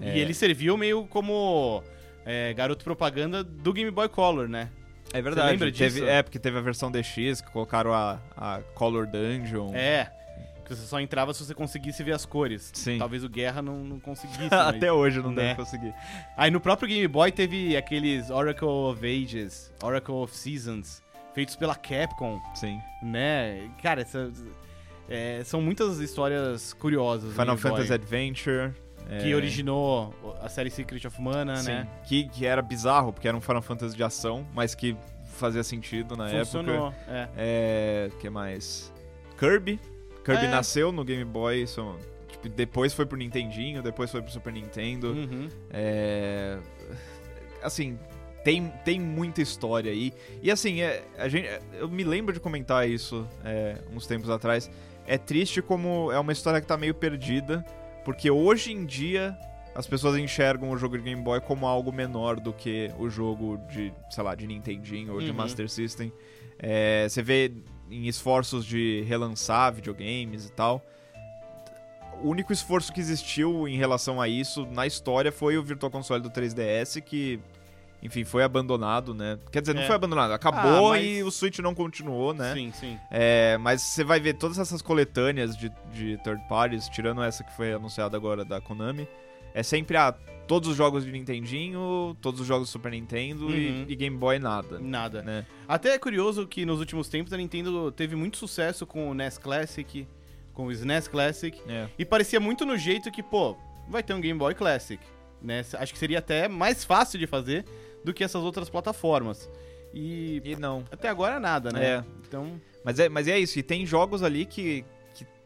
É, 0.00 0.16
E 0.16 0.20
ele 0.20 0.34
serviu 0.34 0.76
meio 0.76 1.06
como 1.06 1.82
é, 2.26 2.52
garoto 2.52 2.84
propaganda 2.84 3.42
do 3.42 3.72
Game 3.72 3.90
Boy 3.90 4.08
Color, 4.08 4.48
né? 4.48 4.68
É 5.14 5.22
verdade. 5.22 5.46
Você 5.46 5.52
lembra 5.52 5.72
teve- 5.72 6.00
disso? 6.00 6.04
É, 6.06 6.22
porque 6.22 6.38
teve 6.38 6.58
a 6.58 6.60
versão 6.60 6.90
DX 6.90 7.40
que 7.40 7.50
colocaram 7.52 7.94
a, 7.94 8.20
a 8.36 8.60
Color 8.74 9.06
Dungeon. 9.06 9.72
É. 9.74 10.12
Que 10.64 10.74
você 10.74 10.86
só 10.86 11.00
entrava 11.00 11.34
se 11.34 11.44
você 11.44 11.54
conseguisse 11.54 12.02
ver 12.02 12.12
as 12.12 12.24
cores. 12.24 12.70
Sim. 12.72 12.98
Talvez 12.98 13.22
o 13.22 13.28
Guerra 13.28 13.60
não, 13.60 13.84
não 13.84 14.00
conseguisse. 14.00 14.48
Até 14.54 14.90
mas... 14.90 14.98
hoje 14.98 15.20
não 15.20 15.30
né? 15.30 15.42
deve 15.42 15.54
conseguir. 15.56 15.94
Aí 16.36 16.50
no 16.50 16.60
próprio 16.60 16.88
Game 16.88 17.06
Boy 17.06 17.30
teve 17.30 17.76
aqueles 17.76 18.30
Oracle 18.30 18.66
of 18.66 19.04
Ages, 19.06 19.72
Oracle 19.82 20.14
of 20.14 20.34
Seasons, 20.34 21.02
feitos 21.34 21.56
pela 21.56 21.74
Capcom, 21.74 22.40
Sim. 22.54 22.80
né? 23.02 23.70
Cara, 23.82 24.02
essas, 24.02 24.42
é, 25.08 25.42
são 25.44 25.60
muitas 25.60 25.98
histórias 25.98 26.72
curiosas. 26.72 27.32
Final 27.32 27.56
Game 27.56 27.60
Boy, 27.60 27.70
Fantasy 27.70 27.92
Adventure. 27.92 28.72
Que 29.20 29.32
é, 29.32 29.36
originou 29.36 30.14
a 30.40 30.48
série 30.48 30.70
Secret 30.70 31.06
of 31.06 31.20
Mana, 31.20 31.56
sim, 31.56 31.68
né? 31.68 31.88
Que, 32.04 32.26
que 32.26 32.46
era 32.46 32.62
bizarro, 32.62 33.12
porque 33.12 33.28
era 33.28 33.36
um 33.36 33.40
Final 33.40 33.60
Fantasy 33.60 33.94
de 33.94 34.02
ação, 34.02 34.46
mas 34.54 34.74
que 34.74 34.96
fazia 35.26 35.62
sentido 35.62 36.16
na 36.16 36.28
Funcionou, 36.30 36.88
época. 36.88 37.04
é. 37.08 37.28
É. 37.36 38.10
que 38.18 38.30
mais? 38.30 38.90
Kirby. 39.38 39.78
Kirby 40.24 40.46
É. 40.46 40.48
nasceu 40.48 40.90
no 40.90 41.04
Game 41.04 41.24
Boy, 41.24 41.64
tipo, 42.28 42.48
depois 42.48 42.92
foi 42.94 43.06
pro 43.06 43.16
Nintendinho, 43.16 43.82
depois 43.82 44.10
foi 44.10 44.22
pro 44.22 44.30
Super 44.32 44.52
Nintendo. 44.52 45.08
Uhum. 45.12 45.48
É, 45.70 46.58
assim, 47.62 47.98
tem, 48.44 48.68
tem 48.84 49.00
muita 49.00 49.40
história 49.42 49.90
aí. 49.90 50.12
E 50.42 50.50
assim, 50.50 50.80
é, 50.82 51.02
a 51.18 51.28
gente, 51.28 51.48
eu 51.74 51.88
me 51.88 52.04
lembro 52.04 52.32
de 52.32 52.40
comentar 52.40 52.88
isso 52.88 53.26
é, 53.44 53.78
uns 53.94 54.06
tempos 54.06 54.28
atrás. 54.30 54.70
É 55.06 55.18
triste 55.18 55.60
como 55.60 56.10
é 56.12 56.18
uma 56.18 56.32
história 56.32 56.60
que 56.60 56.66
tá 56.66 56.76
meio 56.76 56.94
perdida, 56.94 57.64
porque 58.04 58.30
hoje 58.30 58.72
em 58.72 58.84
dia 58.86 59.36
as 59.74 59.86
pessoas 59.86 60.16
enxergam 60.16 60.70
o 60.70 60.78
jogo 60.78 60.96
de 60.96 61.02
Game 61.04 61.20
Boy 61.22 61.40
como 61.40 61.66
algo 61.66 61.92
menor 61.92 62.38
do 62.38 62.52
que 62.52 62.90
o 62.98 63.10
jogo 63.10 63.58
de, 63.68 63.92
sei 64.08 64.22
lá, 64.22 64.34
de 64.34 64.46
Nintendinho 64.46 65.12
ou 65.14 65.20
de 65.20 65.30
Uhum. 65.30 65.36
Master 65.36 65.68
System. 65.68 66.12
É, 66.58 67.06
você 67.08 67.20
vê 67.22 67.50
em 67.90 68.06
esforços 68.06 68.64
de 68.64 69.02
relançar 69.06 69.72
videogames 69.72 70.46
e 70.46 70.52
tal. 70.52 70.82
O 72.22 72.28
único 72.28 72.52
esforço 72.52 72.92
que 72.92 73.00
existiu 73.00 73.66
em 73.68 73.76
relação 73.76 74.20
a 74.20 74.28
isso 74.28 74.66
na 74.66 74.86
história 74.86 75.32
foi 75.32 75.58
o 75.58 75.62
Virtual 75.62 75.90
Console 75.90 76.22
do 76.22 76.30
3DS, 76.30 77.00
que, 77.02 77.40
enfim, 78.02 78.22
foi 78.24 78.44
abandonado, 78.44 79.12
né? 79.12 79.38
Quer 79.50 79.60
dizer, 79.60 79.74
não 79.74 79.82
É. 79.82 79.86
foi 79.86 79.96
abandonado, 79.96 80.30
acabou 80.32 80.92
Ah, 80.92 80.96
mas- 80.96 81.04
e 81.06 81.22
o 81.24 81.30
Switch 81.30 81.58
não 81.58 81.74
continuou, 81.74 82.32
né? 82.32 82.54
Sim, 82.54 82.72
sim. 82.72 82.98
É, 83.10 83.58
mas 83.58 83.82
você 83.82 84.04
vai 84.04 84.20
ver 84.20 84.34
todas 84.34 84.58
essas 84.58 84.80
coletâneas 84.80 85.56
de, 85.56 85.70
de 85.92 86.16
third 86.22 86.40
parties, 86.48 86.88
tirando 86.88 87.22
essa 87.22 87.42
que 87.42 87.52
foi 87.56 87.72
anunciada 87.74 88.16
agora 88.16 88.44
da 88.44 88.60
Konami, 88.60 89.08
é 89.54 89.62
sempre 89.62 89.96
ah, 89.96 90.12
todos 90.46 90.68
os 90.68 90.76
jogos 90.76 91.04
de 91.04 91.10
Nintendinho, 91.12 92.14
todos 92.20 92.40
os 92.40 92.46
jogos 92.46 92.68
do 92.68 92.72
Super 92.72 92.90
Nintendo 92.92 93.48
e- 93.54 93.68
Uhum. 93.70 93.86
e, 93.88 93.96
Game 93.96 94.16
Boy 94.16 94.38
nada. 94.38 94.78
Nada. 94.78 95.22
Né? 95.22 95.46
Até 95.66 95.90
é 95.94 95.98
curioso 95.98 96.46
que 96.46 96.66
nos 96.66 96.80
últimos 96.80 97.08
tempos 97.08 97.32
a 97.32 97.36
Nintendo 97.36 97.90
teve 97.92 98.14
muito 98.16 98.36
sucesso 98.36 98.84
com 98.86 99.08
o 99.10 99.14
NES 99.14 99.38
Classic, 99.38 100.06
com 100.52 100.66
o 100.66 100.72
SNES 100.72 101.08
Classic, 101.08 101.58
É. 101.66 101.88
e 101.98 102.04
parecia 102.04 102.38
muito 102.40 102.66
no 102.66 102.76
jeito 102.76 103.10
que, 103.10 103.22
pô, 103.22 103.56
vai 103.88 104.02
ter 104.02 104.12
um 104.14 104.20
Game 104.20 104.38
Boy 104.38 104.54
Classic, 104.54 105.02
né? 105.40 105.64
Acho 105.78 105.92
que 105.92 105.98
seria 105.98 106.18
até 106.18 106.46
mais 106.48 106.84
fácil 106.84 107.18
de 107.18 107.26
fazer 107.26 107.64
do 108.04 108.12
que 108.12 108.22
essas 108.22 108.42
outras 108.42 108.68
plataformas. 108.68 109.50
E 109.94 110.42
E 110.44 110.56
não. 110.56 110.84
até 110.92 111.08
agora 111.08 111.38
nada, 111.40 111.70
né? 111.70 111.84
É. 111.86 112.04
Então, 112.26 112.60
Mas 112.84 112.98
é, 112.98 113.08
mas 113.08 113.28
é 113.28 113.38
isso, 113.38 113.58
e 113.58 113.62
tem 113.62 113.86
jogos 113.86 114.22
ali 114.22 114.44
que 114.44 114.84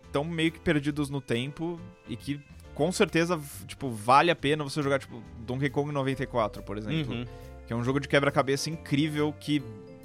estão 0.06 0.24
meio 0.24 0.50
que 0.50 0.58
perdidos 0.58 1.08
no 1.10 1.20
tempo 1.20 1.78
e 2.08 2.16
que 2.16 2.40
com 2.78 2.92
certeza, 2.92 3.36
tipo, 3.66 3.90
vale 3.90 4.30
a 4.30 4.36
pena 4.36 4.62
você 4.62 4.80
jogar, 4.80 5.00
tipo, 5.00 5.20
Donkey 5.40 5.68
Kong 5.68 5.90
94, 5.90 6.62
por 6.62 6.78
exemplo. 6.78 7.12
uhum. 7.12 7.24
Que 7.66 7.72
é 7.72 7.76
um 7.76 7.82
jogo 7.82 7.98
de 7.98 8.06
quebra-cabeça 8.06 8.70
incrível 8.70 9.34
que, 9.40 9.60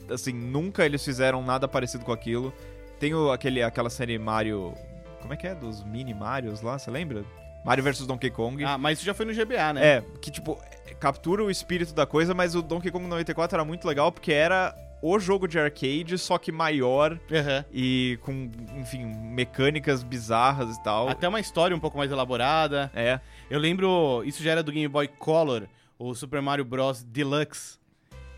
assim, 0.10 0.34
nunca 0.34 0.84
eles 0.84 1.06
fizeram 1.06 1.44
nada 1.44 1.68
parecido 1.68 2.04
com 2.04 2.12
aquilo. 2.12 2.52
Tem 3.00 3.14
o, 3.14 3.32
aquele, 3.32 3.62
aquela 3.62 3.92
série 3.92 4.18
Mario... 4.18 4.74
Como 5.22 5.36
é 5.36 5.38
que 5.38 5.46
é? 5.46 5.54
Dos 5.54 5.84
mini 5.84 6.16
Marios 6.16 6.64
lá, 6.64 6.80
você 6.80 6.90
lembra? 6.90 7.24
Mario 7.64 7.84
vs 7.84 8.08
Donkey 8.08 8.32
Kong. 8.32 8.64
Ah, 8.66 8.76
mas 8.76 8.98
isso 8.98 9.06
já 9.06 9.14
foi 9.14 9.28
no 9.28 9.34
GBA, 9.34 9.74
né? 9.74 9.86
É, 9.86 10.04
que 10.20 10.32
tipo, 10.32 10.60
é, 10.88 10.96
captura 10.96 11.44
o 11.44 11.52
espírito 11.52 11.94
da 11.94 12.08
coisa, 12.08 12.34
mas 12.34 12.56
o 12.56 12.64
Donkey 12.64 12.90
Kong 12.90 13.06
94 13.06 13.56
era 13.56 13.64
muito 13.64 13.88
legal 13.88 14.12
porque 14.12 14.34
era 14.34 14.76
o 15.06 15.20
jogo 15.20 15.50
de 15.50 15.60
arcade, 15.60 16.18
só 16.18 16.38
que 16.38 16.50
maior 16.50 17.20
Aham. 17.30 17.66
e 17.74 18.18
com, 18.22 18.50
enfim, 18.78 19.04
mecânicas 19.06 20.02
bizarras 20.02 20.78
e 20.78 20.82
tal. 20.82 21.10
Até 21.10 21.28
uma 21.28 21.42
história 21.42 21.76
um 21.76 21.80
pouco 21.80 21.98
mais 21.98 22.10
elaborada. 22.10 22.90
É, 22.96 23.20
Eu 23.50 23.60
lembro, 23.60 24.24
isso 24.26 24.42
já 24.42 24.52
era 24.52 24.64
do 24.64 24.72
Game 24.72 24.88
Boy 24.88 25.10
Color, 25.10 25.68
o 26.00 26.16
Super 26.16 26.42
Mario 26.42 26.64
Bros. 26.64 27.04
Deluxe, 27.04 27.78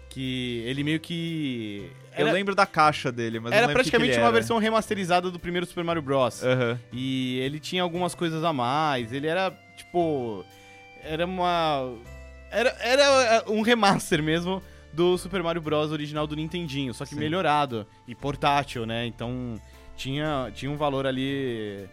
que 0.09 0.63
ele 0.65 0.83
meio 0.83 0.99
que... 0.99 1.87
eu 2.17 2.25
Era, 2.25 2.31
lembro 2.31 2.55
da 2.55 2.65
caixa 2.65 3.11
dele, 3.11 3.39
mas 3.39 3.51
era 3.53 3.65
o 3.65 3.67
que 3.67 3.67
que 3.67 3.73
praticamente 3.75 4.17
uma 4.17 4.23
era. 4.23 4.31
versão 4.31 4.57
remasterizada 4.57 5.29
do 5.29 5.37
primeiro 5.39 5.67
Super 5.67 5.83
Mario 5.83 6.01
Bros. 6.01 6.43
Aham. 6.43 6.79
E 6.91 7.37
ele 7.41 7.59
tinha 7.59 7.83
algumas 7.83 8.15
coisas 8.15 8.43
a 8.43 8.51
mais, 8.51 9.13
ele 9.13 9.27
era, 9.27 9.51
tipo... 9.77 10.43
Era 11.03 11.27
uma... 11.27 11.93
Era, 12.49 12.69
era 12.79 13.43
um 13.51 13.61
remaster 13.61 14.23
mesmo 14.23 14.63
do 14.95 15.17
Super 15.17 15.43
Mario 15.43 15.61
Bros. 15.61 15.91
original 15.91 16.25
do 16.25 16.35
Nintendinho, 16.35 16.93
só 16.93 17.03
que 17.03 17.13
Sim. 17.13 17.19
melhorado 17.19 17.85
e 18.07 18.15
portátil, 18.15 18.85
né? 18.85 19.05
Então 19.05 19.59
tinha, 19.95 20.51
tinha 20.53 20.71
um 20.71 20.77
valor 20.77 21.05
ali 21.05 21.87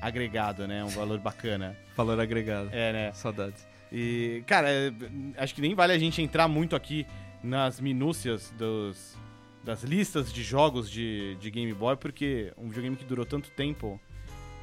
agregado, 0.00 0.66
né? 0.66 0.82
Um 0.82 0.88
valor 0.88 1.18
bacana. 1.18 1.76
Valor 1.96 2.20
agregado. 2.20 2.68
É, 2.72 2.92
né? 2.92 3.12
Saudades. 3.14 3.66
E, 3.90 4.44
cara, 4.46 4.68
é, 4.68 4.92
acho 5.38 5.54
que 5.54 5.62
nem 5.62 5.74
vale 5.74 5.94
a 5.94 5.98
gente 5.98 6.20
entrar 6.20 6.46
muito 6.46 6.76
aqui 6.76 7.06
nas 7.42 7.80
minúcias 7.80 8.52
dos, 8.58 9.16
das 9.64 9.82
listas 9.82 10.30
de 10.30 10.42
jogos 10.42 10.90
de, 10.90 11.36
de 11.36 11.50
Game 11.50 11.72
Boy, 11.72 11.96
porque 11.96 12.52
um 12.58 12.68
videogame 12.68 12.96
que 12.96 13.04
durou 13.06 13.24
tanto 13.24 13.50
tempo 13.50 13.98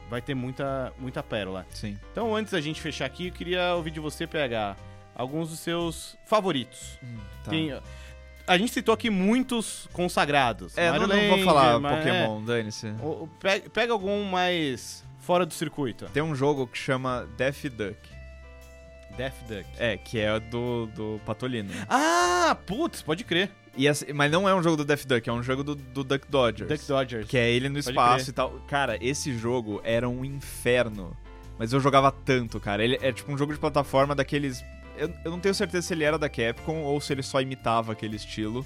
vai 0.09 0.21
ter 0.21 0.35
muita, 0.35 0.93
muita 0.99 1.23
pérola. 1.23 1.65
Sim. 1.71 1.97
Então, 2.11 2.35
antes 2.35 2.53
da 2.53 2.61
gente 2.61 2.79
fechar 2.79 3.05
aqui, 3.05 3.27
eu 3.27 3.33
queria 3.33 3.73
ouvir 3.73 3.89
de 3.89 3.99
você, 3.99 4.27
PH, 4.27 4.77
alguns 5.15 5.49
dos 5.49 5.59
seus 5.59 6.15
favoritos. 6.25 6.97
Tá. 7.43 7.51
Tem- 7.51 7.77
a 8.45 8.57
gente 8.57 8.73
citou 8.73 8.93
aqui 8.93 9.09
muitos 9.09 9.87
consagrados. 9.93 10.77
É, 10.77 10.91
não, 10.91 11.07
Mario 11.07 11.07
não 11.15 11.21
vou 11.27 11.29
Land, 11.31 11.43
falar 11.45 11.79
Ma- 11.79 11.95
Pokémon, 11.97 12.43
dane-se. 12.43 12.87
é. 12.87 12.91
O- 13.01 13.23
o- 13.23 13.29
pe- 13.39 13.69
pega 13.69 13.93
algum 13.93 14.23
mais 14.25 15.03
fora 15.19 15.45
do 15.45 15.53
circuito. 15.53 16.05
Tem 16.13 16.21
um 16.21 16.35
jogo 16.35 16.67
que 16.67 16.77
chama 16.77 17.27
Daffy 17.37 17.69
Duck. 17.69 17.97
Death 19.15 19.35
Duck. 19.47 19.65
É, 19.77 19.95
que 19.95 20.19
é 20.19 20.39
do, 20.39 20.87
do 20.87 21.21
Patolino. 21.25 21.69
Ah, 21.87 22.57
putz, 22.65 23.01
pode 23.03 23.23
crer. 23.23 23.51
E 23.77 23.87
assim, 23.87 24.11
mas 24.11 24.31
não 24.31 24.49
é 24.49 24.53
um 24.55 24.61
jogo 24.61 24.75
do 24.77 24.83
Death 24.83 25.05
Duck, 25.05 25.29
é 25.29 25.31
um 25.33 25.41
jogo 25.43 25.63
do, 25.63 25.75
do 25.75 26.03
Duck 26.03 26.27
Dodgers. 26.29 26.67
Duck 26.69 26.87
Dodgers. 26.87 27.27
Que 27.27 27.37
é 27.37 27.51
ele 27.51 27.69
no 27.69 27.75
Pode 27.75 27.89
espaço 27.89 28.17
crer. 28.25 28.29
e 28.29 28.33
tal. 28.33 28.51
Cara, 28.67 28.97
esse 28.99 29.35
jogo 29.37 29.79
era 29.83 30.09
um 30.09 30.25
inferno. 30.25 31.15
Mas 31.59 31.71
eu 31.71 31.79
jogava 31.79 32.11
tanto, 32.11 32.59
cara. 32.59 32.83
Ele 32.83 32.97
é 33.01 33.11
tipo 33.13 33.31
um 33.31 33.37
jogo 33.37 33.53
de 33.53 33.59
plataforma 33.59 34.15
daqueles. 34.15 34.63
Eu, 34.97 35.09
eu 35.25 35.31
não 35.31 35.39
tenho 35.39 35.53
certeza 35.55 35.87
se 35.87 35.93
ele 35.93 36.03
era 36.03 36.17
da 36.17 36.29
Capcom 36.29 36.81
ou 36.83 36.99
se 37.01 37.11
ele 37.13 37.23
só 37.23 37.41
imitava 37.41 37.91
aquele 37.91 38.15
estilo. 38.15 38.65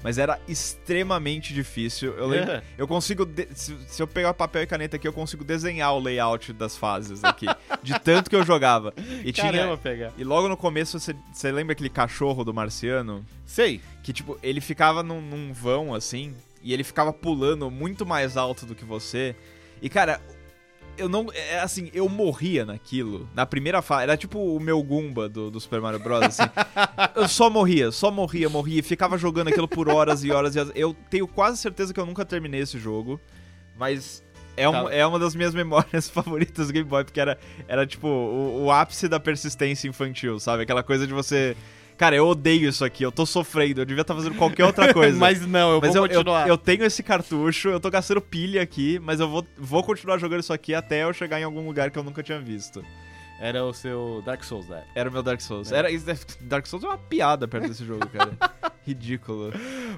Mas 0.00 0.16
era 0.16 0.38
extremamente 0.46 1.52
difícil. 1.52 2.12
Eu 2.16 2.28
lembro. 2.28 2.52
É. 2.52 2.62
Eu 2.78 2.86
consigo. 2.86 3.24
de- 3.26 3.48
Se, 3.54 3.76
se 3.88 4.00
eu 4.00 4.06
pegar 4.06 4.32
papel 4.32 4.62
e 4.62 4.66
caneta 4.66 4.94
aqui, 4.94 5.08
eu 5.08 5.12
consigo 5.12 5.42
desenhar 5.42 5.92
o 5.92 5.98
layout 5.98 6.52
das 6.52 6.76
fases 6.76 7.24
aqui. 7.24 7.46
de 7.82 7.98
tanto 7.98 8.30
que 8.30 8.36
eu 8.36 8.44
jogava. 8.44 8.94
E 9.24 9.32
Caramba, 9.32 9.64
tinha. 9.64 9.76
pegar. 9.76 10.12
E 10.16 10.22
logo 10.22 10.48
no 10.48 10.56
começo, 10.56 11.00
você, 11.00 11.16
você 11.32 11.50
lembra 11.50 11.72
aquele 11.72 11.88
cachorro 11.90 12.44
do 12.44 12.54
marciano? 12.54 13.26
Sei. 13.44 13.80
Que, 14.04 14.12
tipo, 14.12 14.38
ele 14.40 14.60
ficava 14.60 15.02
num, 15.02 15.20
num 15.20 15.52
vão, 15.52 15.92
assim, 15.92 16.32
e 16.62 16.72
ele 16.72 16.84
ficava 16.84 17.12
pulando 17.12 17.68
muito 17.68 18.06
mais 18.06 18.36
alto 18.36 18.64
do 18.64 18.76
que 18.76 18.84
você. 18.84 19.34
E, 19.82 19.88
cara, 19.88 20.20
eu 20.98 21.08
não. 21.08 21.26
É 21.32 21.60
assim, 21.60 21.90
eu 21.94 22.08
morria 22.08 22.64
naquilo. 22.66 23.28
Na 23.34 23.46
primeira 23.46 23.80
fase. 23.80 24.02
Era 24.02 24.16
tipo 24.16 24.38
o 24.38 24.60
meu 24.60 24.82
Goomba 24.82 25.28
do, 25.28 25.50
do 25.50 25.60
Super 25.60 25.80
Mario 25.80 25.98
Bros. 26.00 26.22
Assim. 26.22 26.42
eu 27.16 27.28
só 27.28 27.48
morria, 27.48 27.90
só 27.90 28.10
morria, 28.10 28.48
morria. 28.48 28.82
Ficava 28.82 29.16
jogando 29.16 29.48
aquilo 29.48 29.68
por 29.68 29.88
horas 29.88 30.22
e 30.24 30.30
horas 30.30 30.54
e 30.54 30.58
horas. 30.60 30.72
Eu 30.74 30.94
tenho 31.08 31.26
quase 31.26 31.56
certeza 31.58 31.94
que 31.94 32.00
eu 32.00 32.06
nunca 32.06 32.24
terminei 32.24 32.60
esse 32.60 32.78
jogo. 32.78 33.20
Mas. 33.78 34.22
É, 34.56 34.68
um- 34.68 34.72
Tá. 34.72 34.92
é 34.92 35.06
uma 35.06 35.18
das 35.20 35.34
minhas 35.36 35.54
memórias 35.56 36.08
favoritas 36.10 36.66
do 36.66 36.72
Game 36.72 36.88
Boy, 36.88 37.04
porque 37.04 37.20
era, 37.20 37.38
era 37.68 37.86
tipo 37.86 38.08
o, 38.08 38.64
o 38.64 38.72
ápice 38.72 39.06
da 39.08 39.20
persistência 39.20 39.86
infantil, 39.88 40.40
sabe? 40.40 40.64
Aquela 40.64 40.82
coisa 40.82 41.06
de 41.06 41.12
você. 41.14 41.56
Cara, 41.98 42.14
eu 42.16 42.26
odeio 42.26 42.68
isso 42.68 42.84
aqui, 42.84 43.02
eu 43.02 43.10
tô 43.12 43.26
sofrendo, 43.26 43.80
eu 43.80 43.84
devia 43.84 44.02
estar 44.02 44.14
fazendo 44.14 44.36
qualquer 44.36 44.64
outra 44.64 44.92
coisa. 44.94 45.18
Mas 45.18 45.44
não, 45.44 45.72
eu 45.72 45.80
Mas 45.80 45.94
vou 45.94 46.06
eu, 46.06 46.10
eu, 46.12 46.16
continuar. 46.18 46.48
eu 46.48 46.56
tenho 46.56 46.84
esse 46.84 47.02
cartucho, 47.02 47.68
eu 47.68 47.80
tô 47.80 47.90
gastando 47.90 48.20
pilha 48.20 48.62
aqui, 48.62 48.98
mas 49.00 49.18
eu 49.18 49.28
vou, 49.28 49.44
vou 49.58 49.82
continuar 49.82 50.16
jogando 50.18 50.40
isso 50.40 50.52
aqui 50.52 50.72
até 50.74 51.02
eu 51.02 51.12
chegar 51.12 51.40
em 51.40 51.44
algum 51.44 51.66
lugar 51.66 51.90
que 51.90 51.98
eu 51.98 52.04
nunca 52.04 52.22
tinha 52.22 52.38
visto. 52.40 52.84
Era 53.40 53.64
o 53.64 53.72
seu 53.72 54.22
Dark 54.24 54.42
Souls, 54.44 54.68
né? 54.68 54.82
Era 54.94 55.08
o 55.08 55.12
meu 55.12 55.22
Dark 55.22 55.40
Souls. 55.40 55.70
É. 55.70 55.76
Era, 55.78 55.88
Dark 56.40 56.66
Souls 56.66 56.84
é 56.84 56.88
uma 56.88 56.98
piada 56.98 57.46
perto 57.46 57.68
desse 57.68 57.84
jogo, 57.84 58.06
cara. 58.08 58.30
Ridículo. 58.86 59.52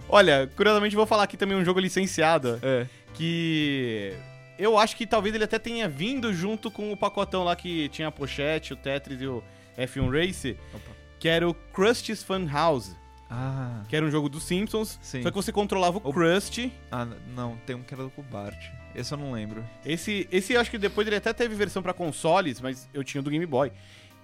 Olha, 0.09 0.51
curiosamente 0.57 0.97
vou 0.97 1.07
falar 1.07 1.23
aqui 1.25 1.37
também 1.37 1.57
um 1.57 1.65
jogo 1.65 1.81
licenciado 1.81 2.59
É. 2.63 2.87
que 3.15 4.13
eu 4.59 4.79
acho 4.79 4.97
que 4.97 5.07
talvez 5.07 5.35
ele 5.35 5.45
até 5.45 5.59
tenha 5.59 5.89
vindo 5.89 6.33
junto 6.35 6.71
com 6.71 6.93
o 6.93 6.97
pacotão 6.97 7.45
lá 7.45 7.55
que 7.57 7.89
tinha 7.91 8.09
a 8.09 8.13
pochete, 8.13 8.73
o 8.73 8.77
Tetris 8.77 9.21
e 9.23 9.27
o 9.27 9.43
F1 9.79 10.11
Race, 10.11 10.57
Opa. 10.75 11.00
Que 11.21 11.29
era 11.29 11.49
o 11.49 11.55
Krusty's 11.55 12.23
Fun 12.25 12.47
House, 12.51 12.97
Ah. 13.31 13.83
que 13.89 13.95
era 13.95 14.05
um 14.05 14.11
jogo 14.11 14.29
dos 14.29 14.43
Simpsons, 14.43 14.99
Sim. 15.01 15.23
só 15.23 15.31
que 15.31 15.37
você 15.37 15.53
controlava 15.53 15.99
o 15.99 16.09
O- 16.09 16.13
Krusty. 16.13 16.73
Ah, 16.91 17.07
não, 17.37 17.57
tem 17.65 17.77
um 17.77 17.83
que 17.83 17.95
era 17.95 18.03
do 18.03 18.13
Bart. 18.31 18.57
Esse 18.95 19.13
eu 19.15 19.19
não 19.19 19.31
lembro. 19.31 19.65
Esse, 19.87 20.27
esse 20.33 20.55
eu 20.55 20.61
acho 20.61 20.69
que 20.71 20.77
depois 20.79 21.07
ele 21.07 21.15
até 21.15 21.33
teve 21.33 21.55
versão 21.55 21.81
pra 21.81 21.93
consoles, 21.93 22.61
mas 22.61 22.89
eu 22.93 23.05
tinha 23.05 23.21
o 23.21 23.25
do 23.25 23.31
Game 23.31 23.47
Boy. 23.47 23.71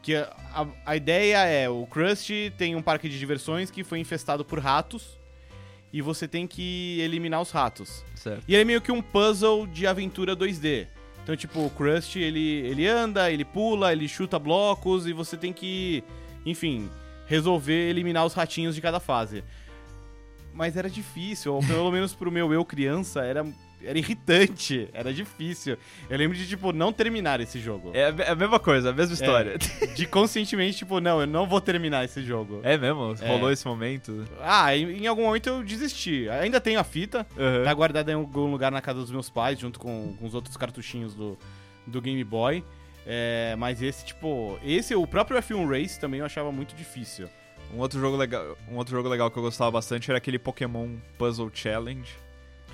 Que 0.03 0.17
a, 0.17 0.33
a, 0.53 0.67
a 0.87 0.97
ideia 0.97 1.39
é, 1.45 1.69
o 1.69 1.87
Krusty 1.87 2.53
tem 2.59 2.75
um 2.75 2.83
parque 2.83 3.09
de 3.09 3.17
diversões 3.19 3.71
que 3.71 3.85
foi 3.85 4.01
infestado 4.01 4.45
por 4.45 4.59
ratos 4.59 5.17
e 5.93 6.03
você 6.03 6.27
tem 6.27 6.47
que 6.49 6.99
eliminar 7.01 7.41
os 7.41 7.51
ratos. 7.53 8.05
Certo. 8.17 8.43
E 8.49 8.57
é 8.57 8.65
meio 8.65 8.81
que 8.81 8.91
um 8.91 9.01
puzzle 9.01 9.67
de 9.69 9.87
aventura 9.87 10.35
2D. 10.35 10.89
Então, 11.23 11.37
tipo, 11.37 11.61
o 11.65 11.71
Krusty, 11.71 12.19
ele, 12.21 12.41
ele 12.67 12.87
anda, 12.89 13.31
ele 13.31 13.45
pula, 13.45 13.93
ele 13.93 14.07
chuta 14.09 14.39
blocos 14.39 15.07
e 15.07 15.13
você 15.13 15.37
tem 15.37 15.53
que, 15.53 16.03
enfim, 16.47 16.89
resolver 17.27 17.91
eliminar 17.91 18.25
os 18.25 18.33
ratinhos 18.33 18.75
de 18.75 18.81
cada 18.81 19.01
fase. 19.01 19.43
Mas 20.55 20.77
era 20.77 20.89
difícil, 20.89 21.55
ou 21.55 21.61
pelo 21.61 21.91
menos 21.93 22.15
pro 22.15 22.33
meu 22.33 22.51
eu 22.55 22.65
criança, 22.65 23.23
era, 23.23 23.45
era 23.83 23.99
irritante, 23.99 24.89
era 24.95 25.13
difícil. 25.13 25.77
Eu 26.09 26.17
lembro 26.17 26.35
de, 26.35 26.49
tipo, 26.49 26.73
não 26.73 26.93
terminar 26.93 27.41
esse 27.41 27.61
jogo. 27.61 27.91
É 27.93 28.05
a 28.05 28.31
é 28.31 28.35
mesma 28.35 28.59
coisa, 28.59 28.89
a 28.89 28.93
mesma 28.93 29.13
história. 29.13 29.59
De 29.95 30.07
conscientemente, 30.07 30.79
tipo, 30.79 30.99
não, 30.99 31.21
eu 31.21 31.27
não 31.27 31.47
vou 31.47 31.61
terminar 31.61 32.07
esse 32.07 32.23
jogo. 32.23 32.61
É, 32.63 32.79
mesmo? 32.79 33.15
É. 33.21 33.29
Rolou 33.29 33.51
esse 33.51 33.67
momento? 33.67 34.25
Ah, 34.41 34.75
em, 34.75 35.03
em 35.03 35.07
algum 35.07 35.25
momento 35.25 35.49
eu 35.49 35.63
desisti. 35.63 36.27
Ainda 36.31 36.59
tenho 36.59 36.81
a 36.81 36.85
fita, 36.85 37.27
Aham. 37.37 37.65
Tá 37.65 37.75
guardada 37.75 38.11
em 38.11 38.15
algum 38.15 38.51
lugar 38.51 38.73
na 38.73 38.81
casa 38.81 39.01
dos 39.01 39.11
meus 39.11 39.29
pais, 39.29 39.59
junto 39.59 39.79
com, 39.79 40.17
com 40.19 40.27
os 40.27 40.35
outros 40.35 40.57
cartuchinhos 40.57 41.15
do, 41.15 41.37
do 41.87 42.01
Game 42.01 42.23
Boy. 42.25 42.65
É, 43.07 43.55
mas 43.57 43.81
esse, 43.81 44.05
tipo, 44.05 44.59
esse, 44.65 44.95
o 44.95 45.07
próprio 45.07 45.39
F1 45.41 45.69
Race 45.69 45.99
também 45.99 46.21
eu 46.21 46.27
achava 46.27 46.51
muito 46.51 46.75
difícil. 46.75 47.29
Um 47.75 47.79
outro 47.79 48.01
jogo 48.01 48.17
legal, 48.17 48.57
um 48.69 48.77
outro 48.77 48.95
jogo 48.95 49.09
legal 49.09 49.31
que 49.31 49.39
eu 49.39 49.43
gostava 49.43 49.71
bastante 49.71 50.11
era 50.11 50.19
aquele 50.19 50.39
Pokémon 50.39 50.97
Puzzle 51.17 51.51
Challenge. 51.53 52.27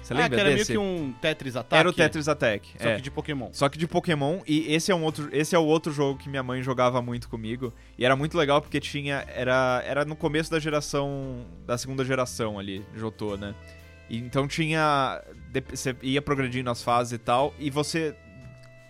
Você 0.02 0.14
ah, 0.14 0.16
lembra 0.16 0.30
que 0.30 0.40
era 0.40 0.48
meio 0.48 0.58
desse? 0.58 0.72
que 0.72 0.78
um 0.78 1.12
Tetris 1.20 1.54
Attack. 1.54 1.78
Era 1.78 1.88
o 1.88 1.92
Tetris 1.92 2.26
Attack. 2.26 2.68
Só 2.76 2.88
é. 2.88 2.96
que 2.96 3.02
de 3.02 3.10
Pokémon. 3.10 3.48
Só 3.52 3.68
que 3.68 3.78
de 3.78 3.86
Pokémon, 3.86 4.40
e 4.46 4.72
esse 4.74 4.90
é 4.90 4.94
um 4.94 5.04
outro, 5.04 5.28
esse 5.32 5.54
é 5.54 5.58
o 5.58 5.64
outro 5.64 5.92
jogo 5.92 6.18
que 6.18 6.28
minha 6.28 6.42
mãe 6.42 6.60
jogava 6.62 7.00
muito 7.00 7.28
comigo, 7.28 7.72
e 7.96 8.04
era 8.04 8.16
muito 8.16 8.36
legal 8.36 8.60
porque 8.60 8.80
tinha 8.80 9.24
era 9.28 9.82
era 9.86 10.04
no 10.04 10.16
começo 10.16 10.50
da 10.50 10.58
geração 10.58 11.46
da 11.66 11.78
segunda 11.78 12.04
geração 12.04 12.58
ali, 12.58 12.84
Jotô, 12.96 13.36
né? 13.36 13.54
E 14.10 14.18
então 14.18 14.48
tinha 14.48 15.22
você 15.70 15.94
ia 16.02 16.20
progredindo 16.20 16.68
as 16.68 16.82
fases 16.82 17.12
e 17.12 17.18
tal, 17.18 17.54
e 17.58 17.70
você 17.70 18.14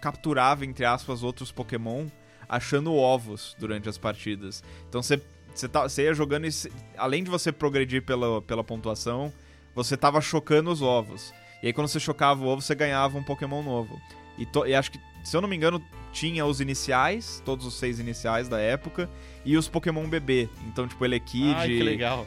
capturava 0.02 0.66
entre 0.66 0.84
aspas 0.84 1.22
outros 1.22 1.50
Pokémon 1.52 2.06
achando 2.48 2.92
ovos 2.94 3.56
durante 3.58 3.88
as 3.88 3.96
partidas. 3.96 4.62
Então 4.88 5.02
você 5.02 5.22
você, 5.54 5.68
tá, 5.68 5.82
você 5.82 6.04
ia 6.04 6.14
jogando 6.14 6.46
e 6.46 6.50
além 6.96 7.22
de 7.22 7.30
você 7.30 7.52
progredir 7.52 8.02
pela, 8.02 8.40
pela 8.42 8.64
pontuação, 8.64 9.30
você 9.74 9.96
tava 9.98 10.20
chocando 10.20 10.70
os 10.70 10.80
ovos. 10.82 11.32
E 11.62 11.66
aí 11.66 11.72
quando 11.74 11.88
você 11.88 12.00
chocava 12.00 12.42
o 12.42 12.46
ovo, 12.48 12.62
você 12.62 12.74
ganhava 12.74 13.16
um 13.18 13.22
Pokémon 13.22 13.62
novo. 13.62 14.00
E, 14.38 14.46
to- 14.46 14.66
e 14.66 14.74
acho 14.74 14.90
que, 14.90 14.98
se 15.22 15.36
eu 15.36 15.42
não 15.42 15.48
me 15.48 15.54
engano, 15.54 15.82
tinha 16.10 16.44
os 16.46 16.60
iniciais, 16.60 17.42
todos 17.44 17.66
os 17.66 17.74
seis 17.74 18.00
iniciais 18.00 18.48
da 18.48 18.58
época, 18.58 19.08
e 19.44 19.56
os 19.58 19.68
Pokémon 19.68 20.08
bebê. 20.08 20.48
Então, 20.66 20.88
tipo, 20.88 21.04
Elekid. 21.04 21.54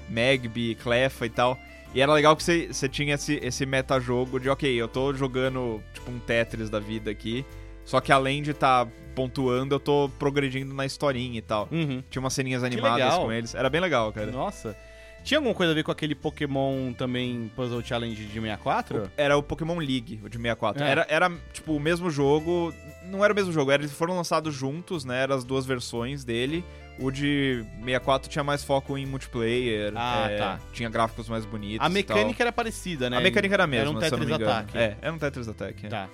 Magby, 0.07 0.75
Cleffa 0.75 1.25
e 1.25 1.29
tal. 1.29 1.57
E 1.95 2.01
era 2.01 2.13
legal 2.13 2.35
que 2.35 2.43
você, 2.43 2.67
você 2.67 2.87
tinha 2.87 3.15
esse, 3.15 3.39
esse 3.41 3.65
metajogo 3.65 4.39
de, 4.39 4.49
ok, 4.49 4.71
eu 4.79 4.87
tô 4.87 5.13
jogando 5.15 5.81
tipo 5.95 6.11
um 6.11 6.19
Tetris 6.19 6.69
da 6.69 6.79
vida 6.79 7.09
aqui, 7.09 7.43
só 7.85 8.01
que 8.01 8.11
além 8.11 8.41
de 8.41 8.51
estar 8.51 8.87
pontuando, 9.15 9.75
eu 9.75 9.79
tô 9.79 10.09
progredindo 10.19 10.73
na 10.73 10.85
historinha 10.85 11.37
e 11.37 11.41
tal. 11.41 11.69
Uhum. 11.71 12.03
Tinha 12.09 12.19
umas 12.19 12.33
ceninhas 12.33 12.63
animadas 12.63 13.15
com 13.15 13.31
eles. 13.31 13.55
Era 13.55 13.69
bem 13.69 13.79
legal, 13.79 14.11
cara. 14.11 14.31
Nossa. 14.31 14.75
Tinha 15.23 15.39
alguma 15.39 15.55
coisa 15.55 15.71
a 15.71 15.75
ver 15.75 15.83
com 15.83 15.91
aquele 15.91 16.13
Pokémon 16.13 16.93
também 16.93 17.51
Puzzle 17.55 17.81
Challenge 17.83 18.25
de 18.25 18.39
64? 18.39 19.09
Era 19.17 19.35
o 19.35 19.41
Pokémon 19.41 19.79
League, 19.79 20.21
o 20.23 20.29
de 20.29 20.37
64. 20.37 20.83
É. 20.83 20.91
Era, 20.91 21.07
era, 21.09 21.31
tipo, 21.51 21.73
o 21.75 21.79
mesmo 21.79 22.11
jogo. 22.11 22.71
Não 23.05 23.23
era 23.23 23.33
o 23.33 23.35
mesmo 23.35 23.51
jogo, 23.51 23.71
era, 23.71 23.81
eles 23.81 23.91
foram 23.91 24.15
lançados 24.15 24.53
juntos, 24.53 25.03
né? 25.03 25.23
Eram 25.23 25.35
as 25.35 25.43
duas 25.43 25.65
versões 25.65 26.23
dele. 26.23 26.63
O 26.99 27.09
de 27.09 27.65
64 27.79 28.29
tinha 28.29 28.43
mais 28.43 28.63
foco 28.63 28.95
em 28.97 29.05
multiplayer. 29.07 29.91
Ah, 29.95 30.27
é, 30.29 30.37
tá. 30.37 30.59
Tinha 30.71 30.89
gráficos 30.89 31.27
mais 31.27 31.43
bonitos. 31.43 31.85
A 31.85 31.89
mecânica 31.89 32.43
era 32.43 32.51
parecida, 32.51 33.09
né? 33.09 33.17
A 33.17 33.21
mecânica 33.21 33.55
era 33.55 33.63
a 33.63 33.67
mesma, 33.67 33.89
Era 33.89 33.97
um 33.97 33.99
Tetris. 33.99 34.31
Attack. 34.31 34.77
É, 34.77 34.97
era 35.01 35.11
um 35.13 35.17
Tetris 35.17 35.47
Attack. 35.47 35.85
é. 35.87 35.89
Tá. 35.89 36.07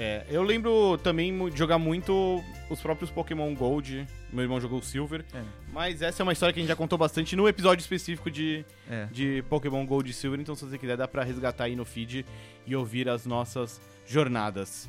É, 0.00 0.24
eu 0.30 0.42
lembro 0.44 0.96
também 1.02 1.48
de 1.50 1.58
jogar 1.58 1.76
muito 1.76 2.42
os 2.70 2.80
próprios 2.80 3.10
Pokémon 3.10 3.52
Gold. 3.54 4.06
Meu 4.32 4.42
irmão 4.44 4.60
jogou 4.60 4.78
o 4.78 4.82
Silver. 4.82 5.24
É. 5.34 5.42
Mas 5.72 6.00
essa 6.02 6.22
é 6.22 6.24
uma 6.24 6.32
história 6.32 6.52
que 6.52 6.60
a 6.60 6.62
gente 6.62 6.68
já 6.68 6.76
contou 6.76 6.96
bastante 6.96 7.34
no 7.34 7.48
episódio 7.48 7.82
específico 7.82 8.30
de, 8.30 8.64
É. 8.88 9.06
de 9.10 9.42
Pokémon 9.50 9.84
Gold 9.84 10.08
e 10.08 10.14
Silver. 10.14 10.38
Então, 10.40 10.54
se 10.54 10.64
você 10.64 10.78
quiser, 10.78 10.96
dá 10.96 11.08
pra 11.08 11.24
resgatar 11.24 11.64
aí 11.64 11.74
no 11.74 11.84
feed 11.84 12.24
e 12.64 12.76
ouvir 12.76 13.08
as 13.08 13.26
nossas 13.26 13.80
jornadas. 14.06 14.88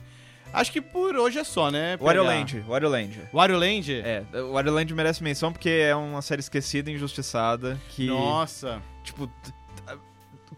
Acho 0.54 0.72
que 0.72 0.82
por 0.82 1.16
hoje 1.16 1.40
é 1.40 1.44
só, 1.44 1.70
né? 1.72 1.96
Wario 2.02 2.24
Land, 2.24 2.64
Wario 2.68 2.90
Land. 2.90 3.22
Wario 3.34 3.58
Land? 3.58 3.94
É, 3.94 4.24
Wario 4.52 4.74
Land 4.74 4.94
merece 4.96 5.24
menção 5.24 5.52
porque 5.52 5.70
é 5.70 5.96
uma 5.96 6.22
série 6.24 6.40
esquecida 6.40 6.90
e 6.90 6.96
injustiçada 6.96 7.80
que, 7.90 8.08
Nossa. 8.08 8.82
tipo, 9.04 9.32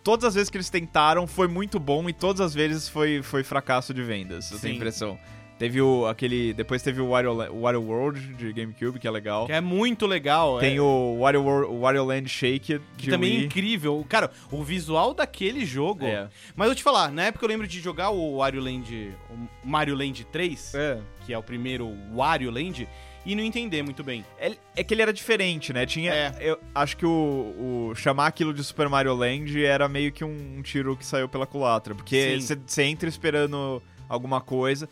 todas 0.03 0.25
as 0.25 0.35
vezes 0.35 0.49
que 0.49 0.57
eles 0.57 0.69
tentaram 0.69 1.25
foi 1.27 1.47
muito 1.47 1.79
bom 1.79 2.07
e 2.09 2.13
todas 2.13 2.41
as 2.41 2.53
vezes 2.53 2.87
foi, 2.89 3.21
foi 3.21 3.43
fracasso 3.43 3.93
de 3.93 4.01
vendas, 4.03 4.51
eu 4.51 4.59
tenho 4.59 4.71
a 4.71 4.73
Sim. 4.73 4.77
impressão. 4.77 5.19
Teve 5.59 5.79
o, 5.79 6.07
aquele, 6.07 6.53
depois 6.55 6.81
teve 6.81 6.99
o 7.01 7.09
Wario, 7.09 7.35
Wario 7.61 7.83
World 7.83 8.33
de 8.33 8.51
GameCube, 8.51 8.97
que 8.97 9.07
é 9.07 9.11
legal. 9.11 9.45
Que 9.45 9.51
é 9.53 9.61
muito 9.61 10.07
legal. 10.07 10.57
Tem 10.59 10.77
é, 10.77 10.81
o 10.81 11.19
Wario, 11.19 11.43
Wor- 11.43 11.69
o 11.69 11.81
Wario 11.81 12.03
Land 12.03 12.27
Shake 12.27 12.81
que 12.97 13.11
também 13.11 13.31
é 13.31 13.35
Wii. 13.35 13.45
incrível. 13.45 14.03
Cara, 14.09 14.31
o 14.51 14.63
visual 14.63 15.13
daquele 15.13 15.63
jogo. 15.63 16.03
É. 16.03 16.27
Mas 16.55 16.65
eu 16.65 16.69
vou 16.71 16.75
te 16.75 16.81
falar, 16.81 17.11
na 17.11 17.25
época 17.25 17.45
eu 17.45 17.49
lembro 17.49 17.67
de 17.67 17.79
jogar 17.79 18.09
o 18.09 18.37
Wario 18.37 18.59
Land, 18.59 19.11
o 19.29 19.47
Mario 19.63 19.93
Land 19.93 20.25
3, 20.31 20.73
É. 20.73 20.99
que 21.27 21.31
é 21.31 21.37
o 21.37 21.43
primeiro 21.43 21.95
Wario 22.15 22.49
Land, 22.49 22.87
e 23.25 23.35
não 23.35 23.43
entender 23.43 23.83
muito 23.83 24.03
bem. 24.03 24.25
É, 24.39 24.55
é 24.75 24.83
que 24.83 24.93
ele 24.93 25.01
era 25.01 25.13
diferente, 25.13 25.71
né? 25.71 25.85
Tinha. 25.85 26.13
É. 26.13 26.35
Eu 26.39 26.59
acho 26.73 26.97
que 26.97 27.05
o, 27.05 27.89
o 27.91 27.95
chamar 27.95 28.27
aquilo 28.27 28.53
de 28.53 28.63
Super 28.63 28.89
Mario 28.89 29.13
Land 29.13 29.63
era 29.63 29.87
meio 29.87 30.11
que 30.11 30.23
um, 30.23 30.61
tiro 30.61 30.97
que 30.97 31.05
saiu 31.05 31.29
pela 31.29 31.45
culatra. 31.45 31.93
Porque 31.93 32.39
você 32.39 32.83
entra 32.83 33.07
esperando 33.07 33.81
alguma 34.09 34.41
coisa. 34.41 34.89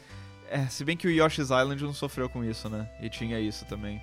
É, 0.49 0.65
se 0.67 0.83
bem 0.83 0.97
que 0.97 1.07
o 1.07 1.11
Yoshi's 1.11 1.49
Island 1.49 1.83
não 1.83 1.93
sofreu 1.93 2.29
com 2.29 2.43
isso, 2.43 2.69
né? 2.69 2.89
E 3.01 3.09
tinha 3.09 3.39
isso 3.39 3.65
também. 3.65 4.01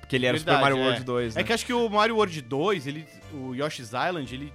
Porque 0.00 0.16
ele 0.16 0.26
era 0.26 0.36
Verdade, 0.36 0.58
Super 0.58 0.70
Mario 0.70 0.82
é. 0.82 0.86
World 0.86 1.04
2, 1.04 1.34
né? 1.34 1.40
É 1.40 1.44
que 1.44 1.52
acho 1.52 1.64
que 1.66 1.72
o 1.72 1.88
Mario 1.88 2.16
World 2.16 2.42
2, 2.42 2.86
ele, 2.86 3.06
o 3.32 3.54
Yoshi's 3.54 3.88
Island, 3.88 4.32
ele 4.34 4.52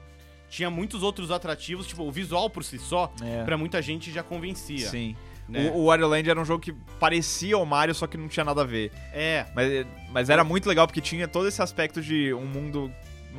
tinha 0.49 0.69
muitos 0.69 1.03
outros 1.03 1.31
atrativos, 1.31 1.87
tipo, 1.87 2.03
o 2.03 2.11
visual 2.11 2.49
por 2.49 2.63
si 2.63 2.77
só, 2.79 3.11
É. 3.21 3.43
pra 3.43 3.57
muita 3.57 3.81
gente 3.81 4.11
já 4.11 4.23
convencia. 4.23 4.89
Sim. 4.89 5.15
Né? 5.49 5.71
O, 5.73 5.79
o 5.79 5.85
Wario 5.85 6.07
Land 6.07 6.29
era 6.29 6.39
um 6.39 6.45
jogo 6.45 6.61
que 6.61 6.73
parecia 6.99 7.57
o 7.57 7.65
Mario, 7.65 7.93
só 7.95 8.07
que 8.07 8.17
não 8.17 8.27
tinha 8.27 8.43
nada 8.43 8.61
a 8.61 8.65
ver. 8.65 8.91
É, 9.13 9.45
Mas, 9.55 9.85
mas 10.11 10.29
era 10.29 10.43
muito 10.43 10.67
legal 10.67 10.87
porque 10.87 11.01
tinha 11.01 11.27
todo 11.27 11.47
esse 11.47 11.61
aspecto 11.61 12.01
de 12.01 12.33
um 12.33 12.45
mundo 12.45 12.91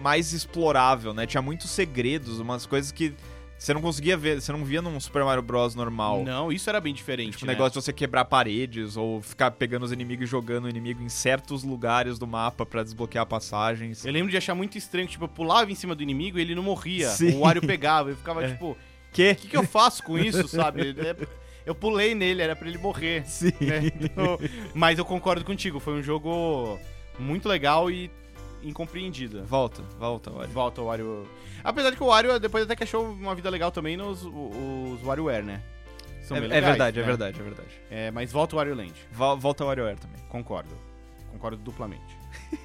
mais 0.02 0.32
explorável, 0.32 1.12
né? 1.12 1.26
Tinha 1.26 1.42
muitos 1.42 1.70
segredos, 1.70 2.38
umas 2.40 2.64
coisas 2.66 2.92
que 2.92 3.12
você 3.58 3.74
não 3.74 3.80
conseguia 3.80 4.16
ver, 4.16 4.40
você 4.40 4.52
não 4.52 4.64
via 4.64 4.80
num 4.80 5.00
Super 5.00 5.24
Mario 5.24 5.42
Bros 5.42 5.74
normal. 5.74 6.22
não, 6.22 6.52
isso 6.52 6.70
era 6.70 6.80
bem 6.80 6.94
diferente, 6.94 7.32
Tipo, 7.32 7.44
o 7.44 7.46
né? 7.48 7.54
negócio 7.54 7.72
de 7.80 7.84
você 7.84 7.92
quebrar 7.92 8.24
paredes 8.26 8.96
ou 8.96 9.20
ficar 9.20 9.50
pegando 9.50 9.82
os 9.82 9.90
inimigos 9.90 10.28
e 10.28 10.30
jogando 10.30 10.66
o 10.66 10.68
inimigo 10.68 11.02
em 11.02 11.08
certos 11.08 11.64
lugares 11.64 12.20
do 12.20 12.26
mapa 12.28 12.64
pra 12.64 12.84
desbloquear 12.84 13.26
passagens. 13.26 14.04
Eu 14.06 14.12
lembro 14.12 14.30
de 14.30 14.36
achar 14.36 14.54
muito 14.54 14.78
estranho, 14.78 15.08
tipo, 15.08 15.24
eu 15.24 15.28
pulava 15.28 15.72
em 15.72 15.74
cima 15.74 15.96
do 15.96 16.04
inimigo 16.04 16.38
e 16.38 16.42
ele 16.42 16.54
não 16.54 16.62
morria. 16.62 17.08
Sim. 17.08 17.34
O 17.34 17.40
Wario 17.40 17.60
pegava, 17.66 18.10
eu 18.10 18.16
ficava 18.16 18.44
É. 18.46 18.50
tipo, 18.52 18.76
Que? 19.12 19.32
o 19.32 19.34
que, 19.36 19.48
que 19.48 19.56
eu 19.56 19.64
faço 19.64 20.04
com 20.04 20.16
isso, 20.16 20.46
sabe? 20.46 20.94
É, 21.04 21.16
Eu 21.68 21.74
pulei 21.74 22.14
nele, 22.14 22.40
era 22.40 22.56
pra 22.56 22.66
ele 22.66 22.78
morrer. 22.78 23.24
Sim. 23.28 23.52
né? 23.60 23.92
Então, 24.00 24.38
mas 24.74 24.98
eu 24.98 25.04
concordo 25.04 25.44
contigo, 25.44 25.78
foi 25.78 25.92
um 25.92 26.02
jogo 26.02 26.78
muito 27.18 27.46
legal 27.48 27.90
e 27.90 28.10
incompreendido. 28.62 29.44
Volta, 29.44 29.82
volta, 29.98 30.30
Wario. 30.30 30.52
Volta 30.52 30.80
o 30.80 30.86
Wario. 30.86 31.28
Apesar 31.62 31.90
de 31.90 31.96
que 31.96 32.02
o 32.02 32.06
Wario 32.06 32.40
depois 32.40 32.64
até 32.64 32.74
que 32.74 32.84
achou 32.84 33.04
uma 33.12 33.34
vida 33.34 33.50
legal 33.50 33.70
também 33.70 33.96
nos 33.96 34.24
os 34.24 35.02
WarioWare, 35.04 35.44
né? 35.44 35.62
São 36.22 36.36
É, 36.36 36.40
é 36.40 36.42
legais, 36.42 36.64
verdade, 36.64 36.98
é 36.98 37.02
né? 37.02 37.06
verdade, 37.06 37.40
é 37.40 37.42
verdade. 37.42 37.68
É, 37.90 38.10
mas 38.10 38.32
volta 38.32 38.54
o 38.54 38.58
Wario 38.58 38.74
Land. 38.74 38.94
Vol- 39.12 39.36
Volta 39.36 39.64
o 39.64 39.66
WarioWare 39.66 39.98
também. 39.98 40.18
Concordo. 40.28 40.74
Concordo 41.32 41.58
duplamente. 41.58 42.16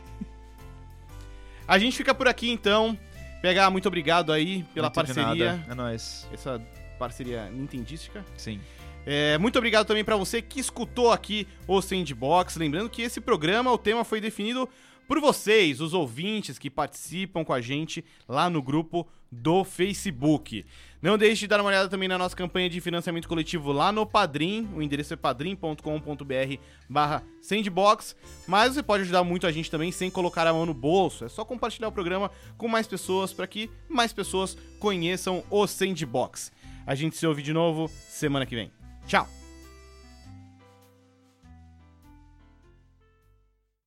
A 1.67 1.77
gente 1.77 1.95
fica 1.95 2.13
por 2.13 2.27
aqui 2.27 2.49
então. 2.49 2.97
Pegar 3.41 3.69
muito 3.69 3.87
obrigado 3.87 4.31
aí 4.31 4.63
pela 4.73 4.87
Muito 4.87 4.95
parceria. 4.95 5.65
É 5.69 5.75
nóis. 5.75 6.27
Essa 6.33 6.61
parceria 6.97 7.49
nintendística. 7.49 8.23
Sim. 8.37 8.59
É, 9.05 9.37
muito 9.37 9.57
obrigado 9.57 9.85
também 9.85 10.03
pra 10.03 10.15
você 10.15 10.41
que 10.41 10.59
escutou 10.59 11.11
aqui 11.11 11.47
o 11.67 11.81
Sandbox. 11.81 12.55
Lembrando 12.55 12.89
que 12.89 13.01
esse 13.01 13.19
programa, 13.19 13.71
o 13.71 13.77
tema 13.77 14.03
foi 14.03 14.21
definido 14.21 14.67
por 15.07 15.19
vocês, 15.19 15.81
os 15.81 15.93
ouvintes 15.93 16.57
que 16.57 16.69
participam 16.69 17.43
com 17.43 17.53
a 17.53 17.61
gente 17.61 18.03
lá 18.27 18.49
no 18.49 18.61
grupo 18.61 19.07
do 19.31 19.63
Facebook. 19.63 20.65
Não 21.01 21.17
deixe 21.17 21.41
de 21.41 21.47
dar 21.47 21.59
uma 21.59 21.67
olhada 21.67 21.89
também 21.89 22.07
na 22.07 22.17
nossa 22.17 22.35
campanha 22.35 22.69
de 22.69 22.79
financiamento 22.79 23.27
coletivo 23.27 23.71
lá 23.71 23.91
no 23.91 24.05
Padrim. 24.05 24.69
O 24.73 24.81
endereço 24.81 25.13
é 25.13 25.17
padrim.com.br 25.17 26.57
barra 26.89 27.23
Sandbox. 27.41 28.15
Mas 28.47 28.73
você 28.73 28.83
pode 28.83 29.03
ajudar 29.03 29.23
muito 29.23 29.45
a 29.45 29.51
gente 29.51 29.69
também 29.69 29.91
sem 29.91 30.09
colocar 30.09 30.47
a 30.47 30.53
mão 30.53 30.65
no 30.65 30.73
bolso. 30.73 31.25
É 31.25 31.29
só 31.29 31.43
compartilhar 31.43 31.89
o 31.89 31.91
programa 31.91 32.31
com 32.57 32.67
mais 32.67 32.87
pessoas 32.87 33.33
para 33.33 33.47
que 33.47 33.69
mais 33.89 34.13
pessoas 34.13 34.55
conheçam 34.79 35.43
o 35.49 35.67
Sandbox. 35.67 36.51
A 36.85 36.95
gente 36.95 37.17
se 37.17 37.27
ouve 37.27 37.41
de 37.41 37.51
novo 37.51 37.89
semana 38.07 38.45
que 38.45 38.55
vem. 38.55 38.82
Chao. 39.07 39.27